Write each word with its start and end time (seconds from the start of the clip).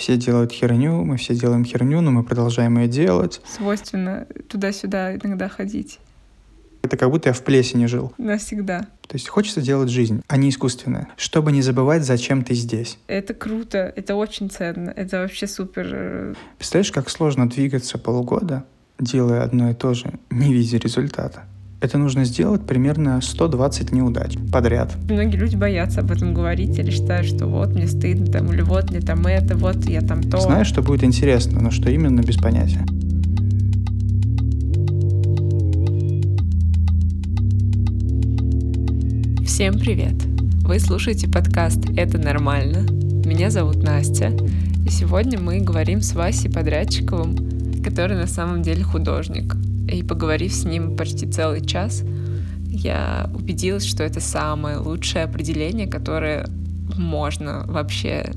все 0.00 0.16
делают 0.16 0.50
херню, 0.50 1.04
мы 1.04 1.18
все 1.18 1.34
делаем 1.34 1.62
херню, 1.62 2.00
но 2.00 2.10
мы 2.10 2.24
продолжаем 2.24 2.78
ее 2.78 2.88
делать. 2.88 3.42
Свойственно 3.46 4.26
туда-сюда 4.48 5.14
иногда 5.14 5.48
ходить. 5.48 6.00
Это 6.82 6.96
как 6.96 7.10
будто 7.10 7.28
я 7.28 7.34
в 7.34 7.42
плесени 7.44 7.84
жил. 7.84 8.14
Навсегда. 8.16 8.86
То 9.06 9.16
есть 9.16 9.28
хочется 9.28 9.60
делать 9.60 9.90
жизнь, 9.90 10.22
а 10.26 10.38
не 10.38 10.48
искусственная, 10.48 11.08
чтобы 11.18 11.52
не 11.52 11.60
забывать, 11.60 12.04
зачем 12.04 12.42
ты 12.44 12.54
здесь. 12.54 12.98
Это 13.08 13.34
круто, 13.34 13.92
это 13.94 14.14
очень 14.14 14.48
ценно, 14.48 14.88
это 14.88 15.18
вообще 15.18 15.46
супер. 15.46 16.34
Представляешь, 16.56 16.92
как 16.92 17.10
сложно 17.10 17.46
двигаться 17.50 17.98
полгода, 17.98 18.64
делая 18.98 19.42
одно 19.42 19.70
и 19.70 19.74
то 19.74 19.92
же, 19.92 20.14
не 20.30 20.54
видя 20.54 20.78
результата. 20.78 21.44
Это 21.80 21.96
нужно 21.96 22.24
сделать 22.26 22.66
примерно 22.66 23.22
120 23.22 23.92
неудач 23.92 24.36
подряд. 24.52 24.94
Многие 25.08 25.36
люди 25.36 25.56
боятся 25.56 26.00
об 26.00 26.10
этом 26.10 26.34
говорить 26.34 26.78
или 26.78 26.90
считают, 26.90 27.26
что 27.26 27.46
вот 27.46 27.74
мне 27.74 27.88
стыдно, 27.88 28.26
там, 28.26 28.52
или 28.52 28.60
вот 28.60 28.90
мне 28.90 29.00
там 29.00 29.26
это, 29.26 29.56
вот 29.56 29.86
я 29.86 30.02
там 30.02 30.22
то. 30.22 30.38
Знаешь, 30.40 30.66
что 30.66 30.82
будет 30.82 31.04
интересно, 31.04 31.58
но 31.58 31.70
что 31.70 31.90
именно, 31.90 32.20
без 32.20 32.36
понятия. 32.36 32.84
Всем 39.46 39.78
привет! 39.78 40.22
Вы 40.62 40.78
слушаете 40.80 41.28
подкаст 41.28 41.78
«Это 41.96 42.18
нормально». 42.18 42.80
Меня 43.26 43.48
зовут 43.48 43.82
Настя, 43.82 44.32
и 44.84 44.90
сегодня 44.90 45.40
мы 45.40 45.60
говорим 45.60 46.02
с 46.02 46.12
Васей 46.12 46.50
Подрядчиковым, 46.50 47.82
который 47.82 48.18
на 48.18 48.26
самом 48.26 48.60
деле 48.60 48.84
художник— 48.84 49.56
и 49.88 50.02
поговорив 50.02 50.52
с 50.52 50.64
ним 50.64 50.96
почти 50.96 51.30
целый 51.30 51.64
час, 51.64 52.02
я 52.66 53.30
убедилась, 53.34 53.84
что 53.84 54.04
это 54.04 54.20
самое 54.20 54.78
лучшее 54.78 55.24
определение, 55.24 55.88
которое 55.88 56.46
можно 56.96 57.64
вообще 57.66 58.30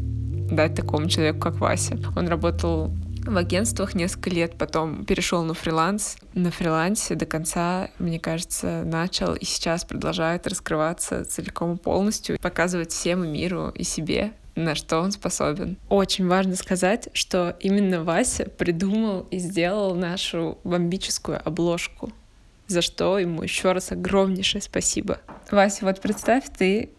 дать 0.49 0.75
такому 0.75 1.07
человеку, 1.07 1.39
как 1.39 1.59
Вася. 1.59 1.97
Он 2.15 2.27
работал 2.27 2.93
в 3.25 3.37
агентствах 3.37 3.95
несколько 3.95 4.29
лет, 4.29 4.57
потом 4.57 5.05
перешел 5.05 5.43
на 5.43 5.53
фриланс. 5.53 6.17
На 6.33 6.51
фрилансе 6.51 7.15
до 7.15 7.25
конца, 7.25 7.89
мне 7.99 8.19
кажется, 8.19 8.83
начал 8.85 9.33
и 9.33 9.45
сейчас 9.45 9.85
продолжает 9.85 10.45
раскрываться 10.47 11.23
целиком 11.25 11.75
и 11.75 11.77
полностью, 11.77 12.37
показывать 12.39 12.91
всем 12.91 13.23
и 13.23 13.27
миру 13.27 13.69
и 13.73 13.83
себе, 13.83 14.33
на 14.55 14.75
что 14.75 14.99
он 14.99 15.11
способен. 15.11 15.77
Очень 15.89 16.27
важно 16.27 16.55
сказать, 16.55 17.09
что 17.13 17.55
именно 17.59 18.03
Вася 18.03 18.45
придумал 18.45 19.27
и 19.31 19.39
сделал 19.39 19.95
нашу 19.95 20.57
бомбическую 20.63 21.41
обложку, 21.45 22.11
за 22.67 22.81
что 22.81 23.17
ему 23.17 23.41
еще 23.43 23.71
раз 23.71 23.91
огромнейшее 23.91 24.61
спасибо. 24.61 25.19
Вася, 25.49 25.85
вот 25.85 26.01
представь, 26.01 26.45
ты 26.55 26.89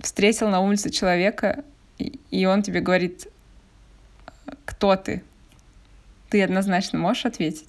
встретил 0.00 0.48
на 0.48 0.60
улице 0.60 0.90
человека, 0.90 1.64
и 1.98 2.46
он 2.46 2.62
тебе 2.62 2.80
говорит, 2.80 3.28
кто 4.64 4.96
ты? 4.96 5.22
Ты 6.30 6.42
однозначно 6.42 6.98
можешь 6.98 7.26
ответить 7.26 7.68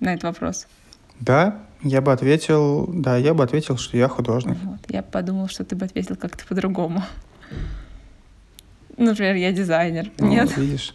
на 0.00 0.14
этот 0.14 0.24
вопрос? 0.24 0.68
Да, 1.18 1.60
я 1.82 2.00
бы 2.00 2.12
ответил, 2.12 2.86
да, 2.86 3.16
я 3.16 3.34
бы 3.34 3.42
ответил, 3.42 3.76
что 3.76 3.96
я 3.96 4.08
художник. 4.08 4.56
Вот. 4.62 4.78
Я 4.88 5.02
подумал, 5.02 5.48
что 5.48 5.64
ты 5.64 5.74
бы 5.74 5.86
ответил 5.86 6.14
как-то 6.14 6.46
по-другому. 6.46 7.02
Например, 8.96 9.34
я 9.36 9.52
дизайнер. 9.52 10.10
Ну, 10.18 10.28
Нет? 10.28 10.56
Видишь. 10.56 10.94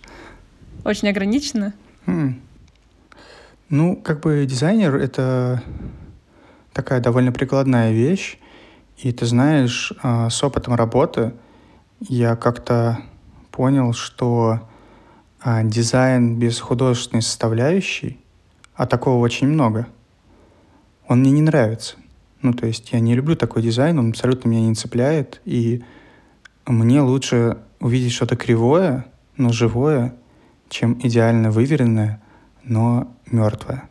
Очень 0.83 1.09
ограничено? 1.09 1.73
Хм. 2.05 2.41
Ну, 3.69 3.95
как 3.95 4.19
бы 4.19 4.45
дизайнер— 4.45 4.95
это 4.97 5.63
такая 6.73 6.99
довольно 6.99 7.31
прикладная 7.31 7.91
вещь. 7.91 8.37
И 8.97 9.11
ты 9.11 9.25
знаешь, 9.25 9.93
а, 10.01 10.29
с 10.29 10.43
опытом 10.43 10.75
работы 10.75 11.33
я 11.99 12.35
как-то 12.35 12.99
понял, 13.51 13.93
что 13.93 14.67
а, 15.39 15.63
дизайн 15.63 16.37
без 16.37 16.59
художественной 16.59 17.21
составляющей, 17.21 18.19
а 18.75 18.85
такого 18.85 19.23
очень 19.23 19.47
много, 19.47 19.87
он 21.07 21.19
мне 21.19 21.31
не 21.31 21.41
нравится. 21.41 21.95
Ну, 22.41 22.53
то 22.53 22.65
есть 22.65 22.91
я 22.91 22.99
не 22.99 23.15
люблю 23.15 23.35
такой 23.35 23.61
дизайн, 23.61 23.99
он 23.99 24.09
абсолютно 24.09 24.49
меня 24.49 24.67
не 24.67 24.75
цепляет, 24.75 25.41
и 25.45 25.83
мне 26.65 27.01
лучше 27.01 27.57
увидеть 27.79 28.13
что-то 28.13 28.35
кривое, 28.35 29.05
но 29.37 29.51
живое, 29.51 30.15
чем 30.69 30.97
идеально 31.03 31.51
выверенное, 31.51 32.21
но 32.63 33.13
мертвое. 33.29 33.89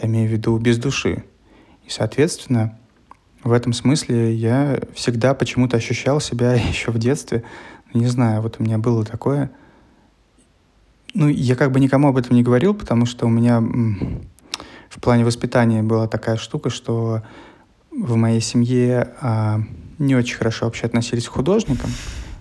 Я 0.00 0.08
имею 0.08 0.28
в 0.28 0.32
виду 0.32 0.56
без 0.58 0.78
души. 0.78 1.24
И, 1.84 1.90
соответственно, 1.90 2.78
в 3.42 3.52
этом 3.52 3.72
смысле 3.72 4.34
я 4.34 4.78
всегда 4.94 5.34
почему-то 5.34 5.76
ощущал 5.76 6.20
себя 6.20 6.54
еще 6.68 6.92
в 6.92 6.98
детстве. 6.98 7.42
Не 7.92 8.06
знаю, 8.06 8.42
вот 8.42 8.56
у 8.58 8.62
меня 8.62 8.78
было 8.78 9.04
такое. 9.04 9.50
Ну, 11.14 11.28
я 11.28 11.56
как 11.56 11.72
бы 11.72 11.80
никому 11.80 12.08
об 12.08 12.16
этом 12.16 12.36
не 12.36 12.42
говорил, 12.42 12.72
потому 12.72 13.04
что 13.04 13.26
у 13.26 13.28
меня 13.28 13.60
в 14.88 15.00
плане 15.00 15.24
воспитания 15.24 15.82
была 15.82 16.06
такая 16.06 16.36
штука, 16.36 16.70
что 16.70 17.22
в 17.90 18.16
моей 18.16 18.40
семье 18.40 19.12
а, 19.20 19.60
не 19.98 20.14
очень 20.14 20.36
хорошо 20.36 20.66
вообще 20.66 20.86
относились 20.86 21.28
к 21.28 21.32
художникам. 21.32 21.90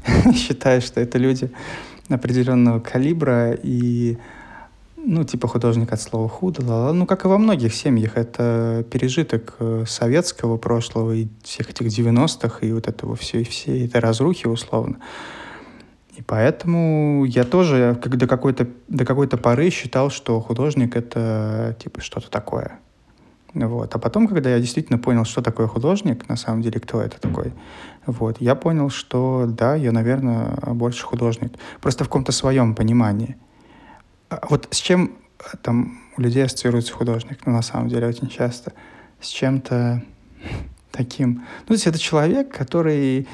считаю, 0.34 0.81
что 0.81 1.00
это 1.00 1.17
люди 1.17 1.51
определенного 2.09 2.79
калибра 2.79 3.53
и 3.53 4.17
ну, 5.03 5.23
типа 5.23 5.47
художник 5.47 5.91
от 5.94 6.01
слова 6.01 6.29
худо, 6.29 6.91
ну, 6.94 7.06
как 7.07 7.25
и 7.25 7.28
во 7.28 7.39
многих 7.39 7.73
семьях, 7.73 8.17
это 8.17 8.85
пережиток 8.91 9.56
э, 9.59 9.85
советского 9.88 10.57
прошлого 10.57 11.13
и 11.13 11.28
всех 11.44 11.72
этих 11.72 11.88
90-х, 11.88 12.59
и 12.62 12.72
вот 12.72 12.88
этого 12.88 13.16
все, 13.16 13.44
все 13.44 13.85
этой 13.85 14.00
разрухи 14.00 14.45
условно. 14.45 14.97
И 16.16 16.22
поэтому 16.22 17.25
я 17.25 17.45
тоже 17.45 18.00
как 18.01 18.18
до 18.18 18.28
какой-то 18.28 18.68
до 18.89 19.06
какой-то 19.06 19.38
поры 19.38 19.72
считал, 19.72 20.12
что 20.12 20.39
художник— 20.39 20.95
это 20.97 21.75
типа 21.79 22.01
что-то 22.01 22.29
такое. 22.29 22.79
Вот. 23.53 23.94
А 23.94 24.00
потом, 24.00 24.28
когда 24.28 24.50
я 24.50 24.59
действительно 24.59 24.97
понял, 24.97 25.25
что 25.25 25.41
такое 25.41 25.67
художник, 25.67 26.29
на 26.29 26.38
самом 26.38 26.62
деле, 26.62 26.79
кто 26.79 27.01
это 27.01 27.19
такой, 27.19 27.53
вот, 28.06 28.39
я 28.39 28.56
понял, 28.56 28.89
что 28.89 29.45
да, 29.47 29.75
я, 29.75 29.91
наверное, 29.91 30.56
больше 30.73 31.06
художник. 31.06 31.53
Просто 31.81 32.03
в 32.03 32.07
каком-то 32.07 32.31
своем 32.31 32.75
понимании. 32.75 33.38
А 34.29 34.45
вот 34.50 34.67
с 34.72 34.78
чем 34.78 35.12
там 35.62 36.00
у 36.17 36.22
людей 36.22 36.45
ассоциируется 36.45 36.94
художник, 36.94 37.39
ну, 37.45 37.51
на 37.51 37.62
самом 37.62 37.89
деле, 37.89 38.07
очень 38.07 38.29
часто, 38.29 38.73
с 39.19 39.28
чем-то 39.28 40.03
таким... 40.91 41.44
Ну, 41.62 41.68
то 41.68 41.73
есть 41.73 41.88
это 41.88 42.00
человек, 42.00 42.56
который 42.56 43.28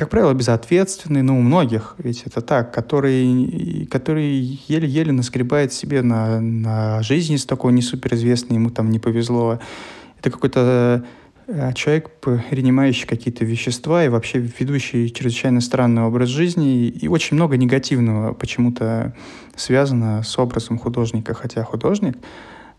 как 0.00 0.08
правило, 0.08 0.32
безответственный, 0.32 1.20
ну, 1.20 1.38
у 1.38 1.42
многих 1.42 1.94
ведь 1.98 2.22
это 2.24 2.40
так, 2.40 2.72
который, 2.72 3.86
который 3.90 4.58
еле-еле 4.66 5.12
наскребает 5.12 5.74
себе 5.74 6.00
на, 6.00 6.40
на 6.40 7.02
жизнь 7.02 7.34
из 7.34 7.44
такой 7.44 7.74
не 7.74 7.82
суперизвестной, 7.82 8.56
ему 8.56 8.70
там 8.70 8.90
не 8.90 8.98
повезло. 8.98 9.60
Это 10.18 10.30
какой-то 10.30 11.04
э, 11.48 11.74
человек, 11.74 12.10
принимающий 12.20 13.06
какие-то 13.06 13.44
вещества 13.44 14.02
и 14.02 14.08
вообще 14.08 14.38
ведущий 14.38 15.12
чрезвычайно 15.12 15.60
странный 15.60 16.02
образ 16.02 16.30
жизни, 16.30 16.88
и 16.88 17.06
очень 17.06 17.34
много 17.36 17.58
негативного 17.58 18.32
почему-то 18.32 19.14
связано 19.54 20.22
с 20.22 20.38
образом 20.38 20.78
художника, 20.78 21.34
хотя 21.34 21.62
художник 21.62 22.16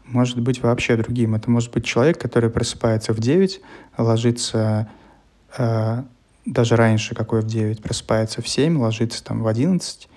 может 0.05 0.39
быть 0.39 0.63
вообще 0.63 0.97
другим. 0.97 1.35
Это 1.35 1.51
может 1.51 1.71
быть 1.71 1.85
человек, 1.85 2.19
который 2.19 2.49
просыпается 2.49 3.13
в 3.13 3.19
9, 3.19 3.61
ложится 3.99 4.89
э, 5.55 6.03
даже 6.45 6.75
раньше, 6.75 7.15
какой 7.15 7.41
в 7.41 7.47
9, 7.47 7.81
просыпается 7.81 8.41
в 8.41 8.47
7, 8.47 8.79
ложится 8.79 9.23
там 9.23 9.43
в 9.43 9.47
11, 9.47 10.09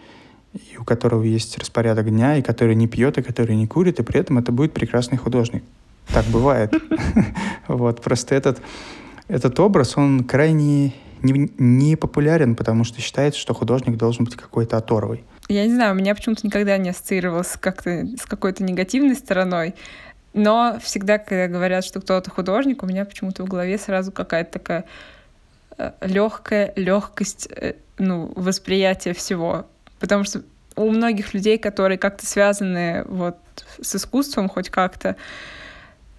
и 0.55 0.77
у 0.79 0.85
которого 0.85 1.23
есть 1.23 1.59
распорядок 1.59 2.09
дня, 2.11 2.37
и 2.37 2.43
который 2.43 2.75
не 2.75 2.87
пьет, 2.87 3.19
и 3.19 3.23
который 3.23 3.57
не 3.57 3.67
курит, 3.67 4.01
и 4.01 4.03
при 4.03 4.21
этом 4.21 4.39
это 4.39 4.53
будет 4.53 4.73
прекрасный 4.73 5.19
художник. 5.19 5.65
Так 6.13 6.25
бывает. 6.27 6.73
Вот, 7.67 8.03
просто 8.03 8.35
этот, 8.35 8.61
этот 9.27 9.59
образ, 9.59 9.97
он 9.97 10.23
крайне 10.25 10.93
не, 11.23 11.51
не 11.57 11.97
популярен, 11.97 12.57
потому 12.57 12.85
что 12.85 13.01
считается, 13.01 13.41
что 13.41 13.55
художник 13.55 13.97
должен 13.97 14.27
быть 14.27 14.37
какой-то 14.37 14.77
оторвой. 14.77 15.25
Я 15.49 15.67
не 15.67 15.75
знаю, 15.75 15.95
у 15.95 15.97
меня 15.97 16.15
почему-то 16.15 16.47
никогда 16.47 16.77
не 16.77 16.91
ассоциировалось 16.91 17.57
как-то 17.59 18.07
с 18.21 18.27
какой-то 18.27 18.63
негативной 18.63 19.15
стороной. 19.15 19.75
Но 20.35 20.79
всегда, 20.83 21.19
когда 21.19 21.49
говорят, 21.49 21.85
что 21.85 22.01
кто-то 22.01 22.31
художник, 22.31 22.83
у 22.83 22.87
меня 22.87 23.05
почему-то 23.05 23.45
в 23.45 23.49
голове 23.49 23.79
сразу 23.79 24.13
какая-то 24.13 24.53
такая 24.53 24.85
легкая 26.01 26.73
легкость 26.77 27.49
э, 27.51 27.75
ну, 27.99 28.33
восприятия 28.37 29.13
всего. 29.13 29.67
Потому 29.99 30.25
что 30.25 30.43
у 30.77 30.91
многих 30.91 31.35
людей, 31.35 31.59
которые 31.59 31.99
как-то 31.99 32.27
связаны 32.27 33.05
вот 33.07 33.37
с 33.81 33.97
искусством 33.97 34.49
хоть 34.49 34.71
как-то, 34.71 35.17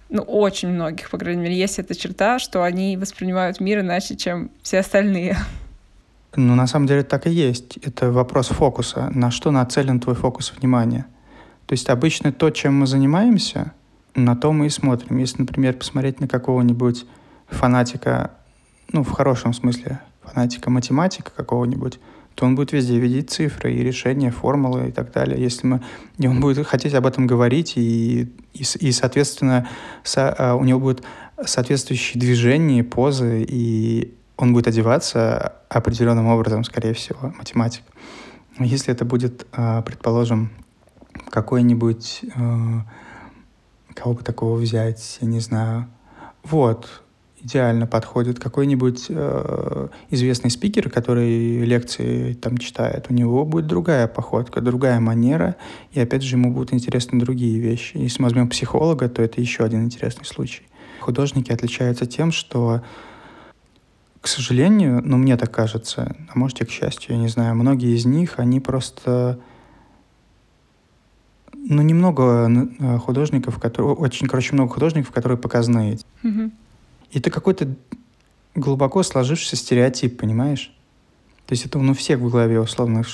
ну, 0.08 0.22
очень 0.22 0.68
многих, 0.68 1.10
по 1.10 1.18
крайней 1.18 1.42
мере, 1.42 1.56
есть 1.56 1.78
эта 1.78 1.94
черта, 1.94 2.38
что 2.38 2.62
они 2.62 2.96
воспринимают 2.96 3.60
мир 3.60 3.80
иначе, 3.80 4.16
чем 4.16 4.50
все 4.62 4.78
остальные. 4.78 5.36
Ну, 6.36 6.54
на 6.54 6.66
самом 6.66 6.86
деле 6.86 7.02
так 7.02 7.26
и 7.26 7.30
есть. 7.30 7.78
Это 7.78 8.10
вопрос 8.12 8.48
фокуса. 8.48 9.10
На 9.14 9.30
что 9.30 9.50
нацелен 9.50 10.00
твой 10.00 10.14
фокус 10.14 10.52
внимания? 10.56 11.06
То 11.66 11.72
есть 11.72 11.88
обычно 11.88 12.32
то, 12.32 12.50
чем 12.50 12.74
мы 12.78 12.86
занимаемся, 12.86 13.72
на 14.14 14.36
то 14.36 14.52
мы 14.52 14.66
и 14.66 14.70
смотрим. 14.70 15.18
Если, 15.18 15.40
например, 15.40 15.74
посмотреть 15.74 16.20
на 16.20 16.28
какого-нибудь 16.28 17.06
фанатика 17.48 18.32
ну, 18.92 19.02
в 19.02 19.10
хорошем 19.10 19.52
смысле, 19.52 20.00
фанатика 20.22 20.70
математика 20.70 21.30
какого-нибудь, 21.34 21.98
то 22.34 22.44
он 22.44 22.54
будет 22.54 22.72
везде 22.72 22.98
видеть 22.98 23.30
цифры 23.30 23.72
и 23.72 23.82
решения, 23.82 24.30
формулы 24.30 24.88
и 24.88 24.92
так 24.92 25.10
далее. 25.10 25.40
Если 25.40 25.66
мы, 25.66 25.82
и 26.18 26.26
он 26.26 26.40
будет 26.40 26.66
хотеть 26.66 26.94
об 26.94 27.06
этом 27.06 27.26
говорить, 27.26 27.74
и, 27.76 28.30
и, 28.52 28.64
и 28.80 28.92
соответственно, 28.92 29.68
со, 30.02 30.34
а, 30.38 30.54
у 30.54 30.64
него 30.64 30.78
будут 30.78 31.02
соответствующие 31.44 32.20
движения, 32.20 32.84
позы, 32.84 33.42
и 33.48 34.14
он 34.36 34.52
будет 34.52 34.68
одеваться 34.68 35.54
определенным 35.70 36.26
образом, 36.26 36.62
скорее 36.62 36.92
всего, 36.92 37.32
математик. 37.38 37.82
Если 38.58 38.92
это 38.92 39.06
будет, 39.06 39.46
а, 39.52 39.80
предположим, 39.82 40.50
какой-нибудь, 41.30 42.22
кого 43.94 44.14
бы 44.14 44.22
такого 44.22 44.58
взять, 44.58 45.18
я 45.22 45.26
не 45.26 45.40
знаю, 45.40 45.88
вот, 46.42 47.02
идеально 47.46 47.86
подходит. 47.86 48.40
Какой-нибудь 48.40 49.06
э, 49.08 49.88
известный 50.10 50.50
спикер, 50.50 50.90
который 50.90 51.64
лекции 51.64 52.34
там 52.34 52.58
читает, 52.58 53.06
у 53.08 53.14
него 53.14 53.44
будет 53.44 53.68
другая 53.68 54.08
походка, 54.08 54.60
другая 54.60 54.98
манера, 54.98 55.54
и 55.92 56.00
опять 56.00 56.22
же 56.22 56.34
ему 56.36 56.52
будут 56.52 56.74
интересны 56.74 57.20
другие 57.20 57.60
вещи. 57.60 57.96
Если 57.96 58.20
мы 58.20 58.28
возьмем 58.28 58.48
психолога, 58.48 59.08
то 59.08 59.22
это 59.22 59.40
еще 59.40 59.64
один 59.64 59.84
интересный 59.84 60.24
случай. 60.24 60.62
Художники 61.00 61.52
отличаются 61.52 62.04
тем, 62.06 62.32
что 62.32 62.82
к 64.20 64.28
сожалению, 64.28 65.02
ну 65.04 65.18
мне 65.18 65.36
так 65.36 65.52
кажется, 65.52 66.16
а 66.28 66.36
может 66.36 66.60
и 66.60 66.64
к 66.64 66.70
счастью, 66.70 67.14
я 67.14 67.20
не 67.20 67.28
знаю, 67.28 67.54
многие 67.54 67.94
из 67.94 68.06
них, 68.06 68.40
они 68.40 68.58
просто 68.58 69.38
ну, 71.52 71.82
немного 71.82 72.50
э, 72.50 72.98
художников, 72.98 73.60
которые, 73.60 73.94
очень, 73.94 74.26
короче, 74.26 74.54
много 74.54 74.72
художников, 74.72 75.12
которые 75.12 75.38
показные. 75.38 75.98
Mm-hmm. 76.24 76.50
Это 77.16 77.30
какой-то 77.30 77.74
глубоко 78.54 79.02
сложившийся 79.02 79.56
стереотип, 79.56 80.20
понимаешь? 80.20 80.70
То 81.46 81.52
есть 81.54 81.64
это 81.64 81.78
ну, 81.78 81.92
у 81.92 81.94
всех 81.94 82.18
в 82.18 82.28
голове, 82.28 82.60
условно. 82.60 83.04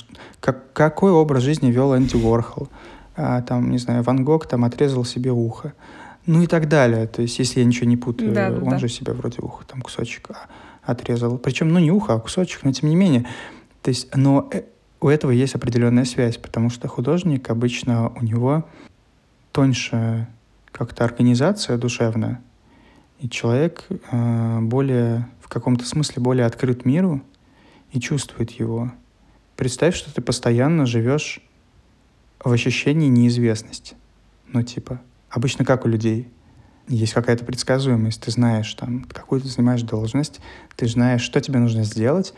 Как, 0.40 0.72
какой 0.72 1.12
образ 1.12 1.44
жизни 1.44 1.70
вел 1.70 1.96
Энди 1.96 2.16
Уорхол? 2.16 2.68
А, 3.14 3.42
там, 3.42 3.70
не 3.70 3.78
знаю, 3.78 4.02
Ван 4.02 4.24
Гог 4.24 4.46
там 4.46 4.64
отрезал 4.64 5.04
себе 5.04 5.30
ухо. 5.30 5.74
Ну 6.26 6.42
и 6.42 6.48
так 6.48 6.68
далее. 6.68 7.06
То 7.06 7.22
есть, 7.22 7.38
если 7.38 7.60
я 7.60 7.64
ничего 7.64 7.86
не 7.86 7.96
путаю, 7.96 8.32
да, 8.32 8.48
он 8.50 8.70
да. 8.70 8.78
же 8.78 8.88
себе 8.88 9.12
вроде 9.12 9.40
ухо 9.40 9.64
там 9.66 9.82
кусочек 9.82 10.30
а, 10.30 10.48
отрезал. 10.82 11.38
Причем, 11.38 11.68
ну, 11.68 11.78
не 11.78 11.92
ухо, 11.92 12.14
а 12.14 12.18
кусочек, 12.18 12.64
но 12.64 12.72
тем 12.72 12.88
не 12.88 12.96
менее. 12.96 13.28
То 13.82 13.90
есть, 13.90 14.12
но 14.16 14.48
э, 14.52 14.62
у 15.00 15.08
этого 15.08 15.30
есть 15.30 15.54
определенная 15.54 16.06
связь, 16.06 16.38
потому 16.38 16.70
что 16.70 16.88
художник 16.88 17.50
обычно 17.50 18.08
у 18.08 18.24
него 18.24 18.64
тоньше 19.52 20.26
как-то 20.72 21.04
организация 21.04 21.76
душевная, 21.76 22.40
и 23.22 23.28
человек 23.28 23.84
э, 23.88 24.58
более, 24.60 25.28
в 25.40 25.48
каком-то 25.48 25.86
смысле 25.86 26.20
более 26.20 26.44
открыт 26.44 26.84
миру 26.84 27.22
и 27.92 28.00
чувствует 28.00 28.50
его. 28.50 28.92
Представь, 29.56 29.94
что 29.94 30.12
ты 30.12 30.20
постоянно 30.20 30.86
живешь 30.86 31.40
в 32.42 32.50
ощущении 32.50 33.06
неизвестности. 33.06 33.94
Ну, 34.48 34.62
типа, 34.62 35.00
обычно 35.30 35.64
как 35.64 35.84
у 35.84 35.88
людей. 35.88 36.28
Есть 36.88 37.12
какая-то 37.12 37.44
предсказуемость, 37.44 38.20
ты 38.20 38.32
знаешь, 38.32 38.74
там, 38.74 39.04
какую 39.04 39.40
ты 39.40 39.46
занимаешь 39.46 39.82
должность, 39.82 40.40
ты 40.74 40.88
знаешь, 40.88 41.22
что 41.22 41.40
тебе 41.40 41.60
нужно 41.60 41.84
сделать, 41.84 42.34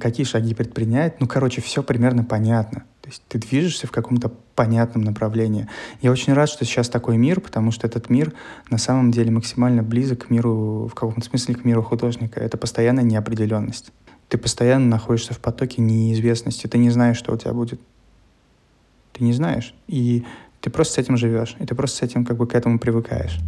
какие 0.00 0.24
шаги 0.24 0.54
предпринять. 0.54 1.20
Ну, 1.20 1.28
короче, 1.28 1.60
все 1.60 1.82
примерно 1.82 2.24
понятно. 2.24 2.84
То 3.02 3.08
есть 3.08 3.22
ты 3.28 3.38
движешься 3.38 3.88
в 3.88 3.90
каком-то 3.90 4.28
понятном 4.54 5.02
направлении. 5.02 5.68
Я 6.02 6.12
очень 6.12 6.34
рад, 6.34 6.48
что 6.48 6.64
сейчас 6.64 6.88
такой 6.88 7.16
мир, 7.16 7.40
потому 7.40 7.72
что 7.72 7.88
этот 7.88 8.08
мир 8.08 8.32
на 8.70 8.78
самом 8.78 9.10
деле 9.10 9.32
максимально 9.32 9.82
близок 9.82 10.26
к 10.26 10.30
миру, 10.30 10.86
в 10.86 10.94
каком-то 10.94 11.20
смысле 11.20 11.56
к 11.56 11.64
миру 11.64 11.82
художника. 11.82 12.38
Это 12.38 12.56
постоянная 12.56 13.02
неопределенность. 13.02 13.90
Ты 14.28 14.38
постоянно 14.38 14.86
находишься 14.86 15.34
в 15.34 15.40
потоке 15.40 15.82
неизвестности. 15.82 16.68
Ты 16.68 16.78
не 16.78 16.90
знаешь, 16.90 17.16
что 17.16 17.32
у 17.34 17.36
тебя 17.36 17.52
будет. 17.52 17.80
Ты 19.12 19.24
не 19.24 19.32
знаешь. 19.32 19.74
И 19.88 20.24
ты 20.60 20.70
просто 20.70 20.94
с 20.94 20.98
этим 20.98 21.16
живешь. 21.16 21.56
И 21.58 21.66
ты 21.66 21.74
просто 21.74 21.98
с 21.98 22.02
этим 22.02 22.24
как 22.24 22.36
бы 22.36 22.46
к 22.46 22.54
этому 22.54 22.78
привыкаешь. 22.78 23.40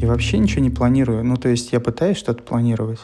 Я 0.00 0.06
вообще 0.06 0.38
ничего 0.38 0.62
не 0.62 0.70
планирую. 0.70 1.24
Ну, 1.24 1.36
то 1.36 1.48
есть 1.48 1.72
я 1.72 1.80
пытаюсь 1.80 2.18
что-то 2.18 2.44
планировать, 2.44 3.00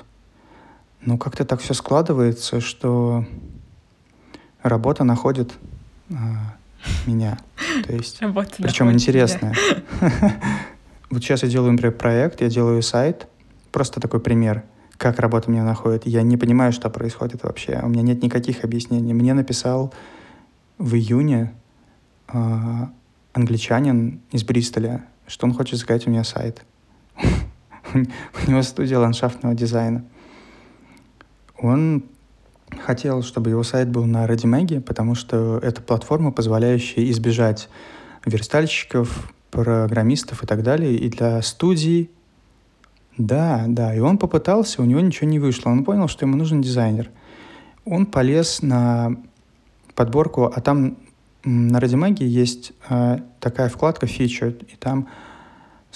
но 1.04 1.18
как-то 1.18 1.44
так 1.44 1.58
все 1.58 1.74
складывается, 1.74 2.60
что 2.60 3.26
работа 4.62 5.02
находит 5.02 5.52
а, 6.12 6.54
меня. 7.04 7.38
То 7.84 7.94
есть, 7.94 8.20
работа 8.22 8.54
причем 8.58 8.92
интересная. 8.92 9.54
Вот 11.10 11.22
сейчас 11.22 11.42
я 11.42 11.48
делаю, 11.48 11.72
например, 11.72 11.96
проект, 11.96 12.40
я 12.40 12.48
делаю 12.48 12.82
сайт, 12.82 13.28
просто 13.70 14.00
такой 14.00 14.20
пример, 14.20 14.64
как 14.96 15.20
работа 15.20 15.50
меня 15.50 15.62
находит. 15.62 16.06
Я 16.06 16.22
не 16.22 16.36
понимаю, 16.36 16.72
что 16.72 16.90
происходит 16.90 17.42
вообще. 17.44 17.80
У 17.82 17.88
меня 17.88 18.02
нет 18.02 18.22
никаких 18.22 18.64
объяснений. 18.64 19.14
Мне 19.14 19.34
написал 19.34 19.92
в 20.78 20.94
июне 20.94 21.54
э, 22.32 22.86
англичанин 23.32 24.22
из 24.32 24.42
Бристоля, 24.44 25.04
что 25.28 25.46
он 25.46 25.54
хочет 25.54 25.78
заказать 25.78 26.06
у 26.06 26.10
меня 26.10 26.24
сайт. 26.24 26.64
У 27.94 28.50
него 28.50 28.62
студия 28.62 28.98
ландшафтного 28.98 29.54
дизайна. 29.54 30.04
Он 31.58 32.04
хотел, 32.80 33.22
чтобы 33.22 33.50
его 33.50 33.62
сайт 33.62 33.88
был 33.88 34.04
на 34.04 34.26
ReadyMag, 34.26 34.80
потому 34.80 35.14
что 35.14 35.58
это 35.62 35.80
платформа, 35.80 36.32
позволяющая 36.32 37.08
избежать 37.10 37.68
верстальщиков, 38.24 39.32
программистов 39.50 40.42
и 40.42 40.46
так 40.46 40.62
далее. 40.62 40.94
И 40.96 41.08
для 41.08 41.40
студий 41.42 42.10
да, 43.16 43.64
да, 43.68 43.94
и 43.94 44.00
он 44.00 44.18
попытался, 44.18 44.82
у 44.82 44.84
него 44.84 45.00
ничего 45.00 45.28
не 45.28 45.38
вышло. 45.38 45.70
Он 45.70 45.84
понял, 45.84 46.08
что 46.08 46.26
ему 46.26 46.36
нужен 46.36 46.60
дизайнер. 46.60 47.10
Он 47.84 48.06
полез 48.06 48.60
на 48.60 49.16
подборку, 49.94 50.46
а 50.46 50.60
там 50.60 50.96
на 51.44 51.78
ReadyMag 51.78 52.24
есть 52.24 52.72
э, 52.88 53.18
такая 53.38 53.68
вкладка 53.68 54.06
Featured, 54.06 54.66
и 54.66 54.76
там 54.76 55.08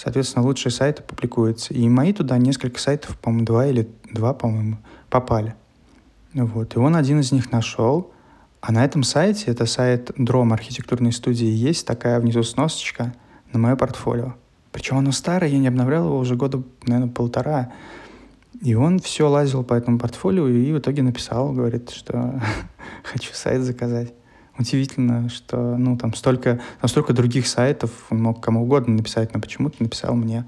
соответственно, 0.01 0.45
лучшие 0.45 0.71
сайты 0.71 1.03
публикуются. 1.03 1.73
И 1.73 1.87
мои 1.89 2.13
туда 2.13 2.37
несколько 2.37 2.79
сайтов, 2.79 3.17
по-моему, 3.17 3.45
два 3.45 3.67
или 3.67 3.89
два, 4.11 4.33
по-моему, 4.33 4.77
попали. 5.09 5.55
Вот. 6.33 6.75
И 6.75 6.79
он 6.79 6.95
один 6.95 7.19
из 7.19 7.31
них 7.31 7.51
нашел. 7.51 8.11
А 8.61 8.71
на 8.71 8.83
этом 8.83 9.03
сайте, 9.03 9.51
это 9.51 9.65
сайт 9.65 10.11
Дром 10.17 10.53
архитектурной 10.53 11.11
студии, 11.11 11.47
есть 11.47 11.85
такая 11.85 12.19
внизу 12.19 12.43
сносочка 12.43 13.13
на 13.53 13.59
мое 13.59 13.75
портфолио. 13.75 14.35
Причем 14.71 14.97
оно 14.97 15.11
старое, 15.11 15.49
я 15.49 15.59
не 15.59 15.67
обновлял 15.67 16.05
его 16.05 16.17
уже 16.17 16.35
года, 16.35 16.61
наверное, 16.85 17.11
полтора. 17.11 17.71
И 18.61 18.75
он 18.75 18.99
все 18.99 19.29
лазил 19.29 19.63
по 19.63 19.73
этому 19.73 19.97
портфолио 19.97 20.47
и 20.47 20.73
в 20.73 20.79
итоге 20.79 21.03
написал, 21.03 21.53
говорит, 21.53 21.89
что 21.89 22.41
хочу 23.03 23.33
сайт 23.33 23.61
заказать 23.61 24.13
удивительно, 24.59 25.29
что 25.29 25.77
ну, 25.77 25.97
там 25.97 26.13
столько, 26.13 26.59
там 26.81 26.89
столько 26.89 27.13
других 27.13 27.47
сайтов, 27.47 27.91
он 28.09 28.21
мог 28.21 28.41
кому 28.41 28.63
угодно 28.63 28.95
написать, 28.95 29.33
но 29.33 29.39
почему-то 29.39 29.81
написал 29.81 30.15
мне. 30.15 30.45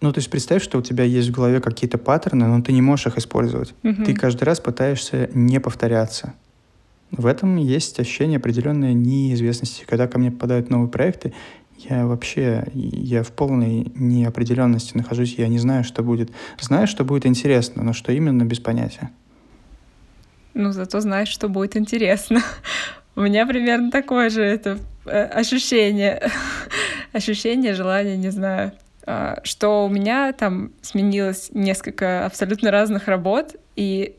Ну, 0.00 0.12
то 0.12 0.18
есть 0.18 0.30
представь, 0.30 0.62
что 0.62 0.78
у 0.78 0.82
тебя 0.82 1.04
есть 1.04 1.28
в 1.28 1.32
голове 1.32 1.60
какие-то 1.60 1.96
паттерны, 1.96 2.46
но 2.46 2.60
ты 2.62 2.72
не 2.72 2.82
можешь 2.82 3.06
их 3.06 3.16
использовать. 3.16 3.74
Mm-hmm. 3.82 4.04
Ты 4.04 4.14
каждый 4.14 4.44
раз 4.44 4.60
пытаешься 4.60 5.30
не 5.32 5.58
повторяться. 5.58 6.34
В 7.10 7.26
этом 7.26 7.56
есть 7.56 7.98
ощущение 8.00 8.36
определенной 8.36 8.92
неизвестности. 8.92 9.84
Когда 9.86 10.06
ко 10.06 10.18
мне 10.18 10.30
попадают 10.30 10.70
новые 10.70 10.90
проекты, 10.90 11.32
я 11.78 12.06
вообще, 12.06 12.66
я 12.74 13.22
в 13.22 13.32
полной 13.32 13.92
неопределенности 13.94 14.96
нахожусь, 14.96 15.34
я 15.38 15.48
не 15.48 15.58
знаю, 15.58 15.84
что 15.84 16.02
будет. 16.02 16.30
Знаю, 16.60 16.86
что 16.86 17.04
будет 17.04 17.26
интересно, 17.26 17.82
но 17.82 17.92
что 17.92 18.12
именно, 18.12 18.44
без 18.44 18.60
понятия. 18.60 19.10
Ну, 20.58 20.72
зато 20.72 21.00
знаешь, 21.00 21.28
что 21.28 21.50
будет 21.50 21.76
интересно. 21.76 22.40
У 23.14 23.20
меня 23.20 23.46
примерно 23.46 23.90
такое 23.90 24.30
же 24.30 24.42
это 24.42 24.78
э, 25.04 25.24
ощущение. 25.24 26.30
ощущение, 27.12 27.74
желание, 27.74 28.16
не 28.16 28.30
знаю. 28.30 28.72
А, 29.04 29.38
что 29.42 29.84
у 29.84 29.90
меня 29.90 30.32
там 30.32 30.72
сменилось 30.80 31.50
несколько 31.52 32.24
абсолютно 32.24 32.70
разных 32.70 33.06
работ, 33.06 33.56
и 33.76 34.16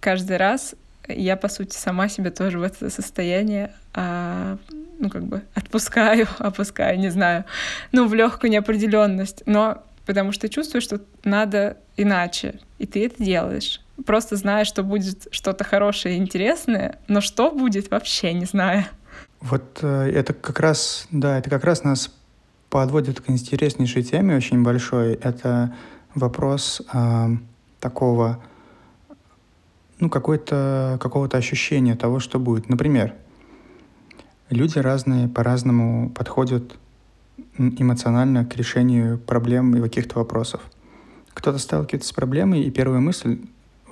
каждый 0.00 0.38
раз 0.38 0.74
я, 1.06 1.36
по 1.36 1.48
сути, 1.48 1.76
сама 1.76 2.08
себя 2.08 2.30
тоже 2.30 2.58
в 2.58 2.62
это 2.62 2.88
состояние, 2.88 3.70
а, 3.92 4.56
ну, 4.98 5.10
как 5.10 5.24
бы 5.24 5.42
отпускаю, 5.54 6.26
опускаю, 6.38 6.98
не 6.98 7.10
знаю, 7.10 7.44
ну, 7.92 8.08
в 8.08 8.14
легкую 8.14 8.50
неопределенность. 8.50 9.42
Но 9.44 9.84
потому 10.06 10.32
что 10.32 10.48
чувствуешь, 10.48 10.84
что 10.84 11.02
надо 11.24 11.76
иначе, 11.98 12.58
и 12.78 12.86
ты 12.86 13.04
это 13.04 13.22
делаешь 13.22 13.83
просто 14.06 14.36
знаю, 14.36 14.64
что 14.64 14.82
будет 14.82 15.28
что-то 15.30 15.64
хорошее 15.64 16.16
и 16.16 16.18
интересное, 16.18 16.98
но 17.08 17.20
что 17.20 17.50
будет, 17.50 17.90
вообще 17.90 18.32
не 18.32 18.44
знаю. 18.44 18.84
Вот 19.40 19.80
э, 19.82 20.10
это 20.10 20.32
как 20.32 20.60
раз, 20.60 21.06
да, 21.10 21.38
это 21.38 21.50
как 21.50 21.64
раз 21.64 21.84
нас 21.84 22.10
подводит 22.70 23.20
к 23.20 23.30
интереснейшей 23.30 24.02
теме, 24.02 24.36
очень 24.36 24.62
большой. 24.62 25.14
Это 25.14 25.74
вопрос 26.14 26.82
э, 26.92 27.28
такого, 27.78 28.42
ну, 30.00 30.08
какой-то, 30.08 30.98
какого-то 31.00 31.36
ощущения 31.36 31.94
того, 31.94 32.20
что 32.20 32.38
будет. 32.38 32.68
Например, 32.68 33.14
люди 34.50 34.78
разные 34.78 35.28
по-разному 35.28 36.10
подходят 36.10 36.76
эмоционально 37.58 38.44
к 38.44 38.56
решению 38.56 39.18
проблем 39.18 39.76
и 39.76 39.80
каких-то 39.80 40.18
вопросов. 40.18 40.62
Кто-то 41.32 41.58
сталкивается 41.58 42.08
с 42.08 42.12
проблемой, 42.12 42.62
и 42.62 42.70
первая 42.70 43.00
мысль 43.00 43.40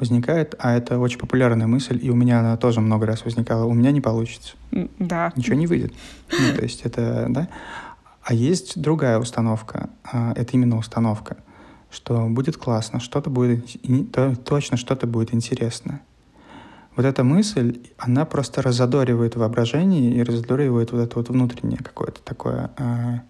возникает, 0.03 0.57
а 0.59 0.77
это 0.77 0.99
очень 0.99 1.19
популярная 1.19 1.69
мысль, 1.69 1.99
и 2.03 2.11
у 2.11 2.15
меня 2.15 2.41
она 2.41 2.57
тоже 2.57 2.81
много 2.81 3.07
раз 3.07 3.25
возникала, 3.25 3.65
у 3.65 3.73
меня 3.73 3.93
не 3.93 4.01
получится. 4.01 4.55
Да. 4.99 5.33
Ничего 5.37 5.55
не 5.55 5.69
выйдет. 5.69 5.95
Ну, 6.31 6.57
то 6.57 6.63
есть 6.63 6.83
это, 6.83 7.27
да. 7.29 7.49
А 8.23 8.35
есть 8.35 8.81
другая 8.81 9.19
установка, 9.19 9.91
а, 10.05 10.33
это 10.35 10.53
именно 10.55 10.77
установка, 10.77 11.37
что 11.91 12.27
будет 12.27 12.57
классно, 12.57 12.99
что-то 12.99 13.31
будет, 13.31 13.65
точно 14.45 14.77
что-то 14.77 15.07
будет 15.07 15.33
интересно. 15.35 16.01
Вот 16.97 17.07
эта 17.07 17.23
мысль, 17.23 17.81
она 17.97 18.25
просто 18.25 18.61
разодоривает 18.61 19.37
воображение 19.37 20.15
и 20.15 20.23
разодоривает 20.23 20.91
вот 20.91 21.01
это 21.01 21.17
вот 21.17 21.29
внутреннее 21.29 21.79
какое-то 21.79 22.21
такое 22.23 22.73
а, 22.77 23.23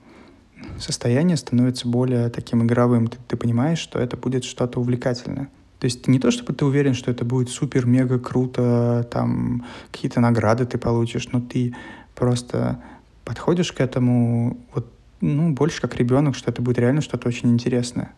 состояние, 0.78 1.36
становится 1.36 1.86
более 1.86 2.30
таким 2.30 2.64
игровым. 2.64 3.08
Ты, 3.08 3.18
ты 3.28 3.36
понимаешь, 3.36 3.78
что 3.78 3.98
это 3.98 4.16
будет 4.16 4.44
что-то 4.44 4.80
увлекательное. 4.80 5.50
То 5.82 5.86
есть 5.86 6.06
не 6.06 6.20
то, 6.20 6.30
чтобы 6.30 6.52
ты 6.52 6.64
уверен, 6.64 6.94
что 6.94 7.10
это 7.10 7.24
будет 7.24 7.48
супер-мега 7.48 8.20
круто, 8.20 9.04
там 9.10 9.66
какие-то 9.90 10.20
награды 10.20 10.64
ты 10.64 10.78
получишь, 10.78 11.26
но 11.32 11.40
ты 11.40 11.74
просто 12.14 12.80
подходишь 13.24 13.72
к 13.72 13.80
этому 13.80 14.58
вот, 14.72 14.86
ну, 15.20 15.52
больше 15.52 15.80
как 15.80 15.96
ребенок, 15.96 16.36
что 16.36 16.52
это 16.52 16.62
будет 16.62 16.78
реально 16.78 17.00
что-то 17.00 17.26
очень 17.26 17.50
интересное. 17.50 18.12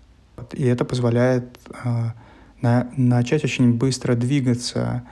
И 0.53 0.63
это 0.63 0.85
позволяет 0.85 1.59
э, 1.83 2.11
на, 2.61 2.91
начать 2.99 3.45
очень 3.45 3.73
быстро 3.73 4.15
двигаться 4.15 5.03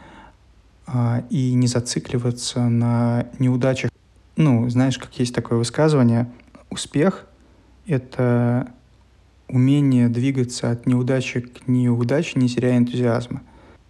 э, 0.88 1.22
и 1.30 1.54
не 1.54 1.68
зацикливаться 1.68 2.68
на 2.68 3.28
неудачах. 3.38 3.90
Ну, 4.36 4.68
знаешь, 4.68 4.98
как 4.98 5.18
есть 5.18 5.34
такое 5.34 5.56
высказывание, 5.56 6.30
успех— 6.68 7.24
это 7.86 8.74
умение 9.52 10.08
двигаться 10.08 10.70
от 10.70 10.86
неудачи 10.86 11.40
к 11.40 11.68
неудаче, 11.68 12.40
не 12.40 12.48
теряя 12.48 12.78
энтузиазма. 12.78 13.42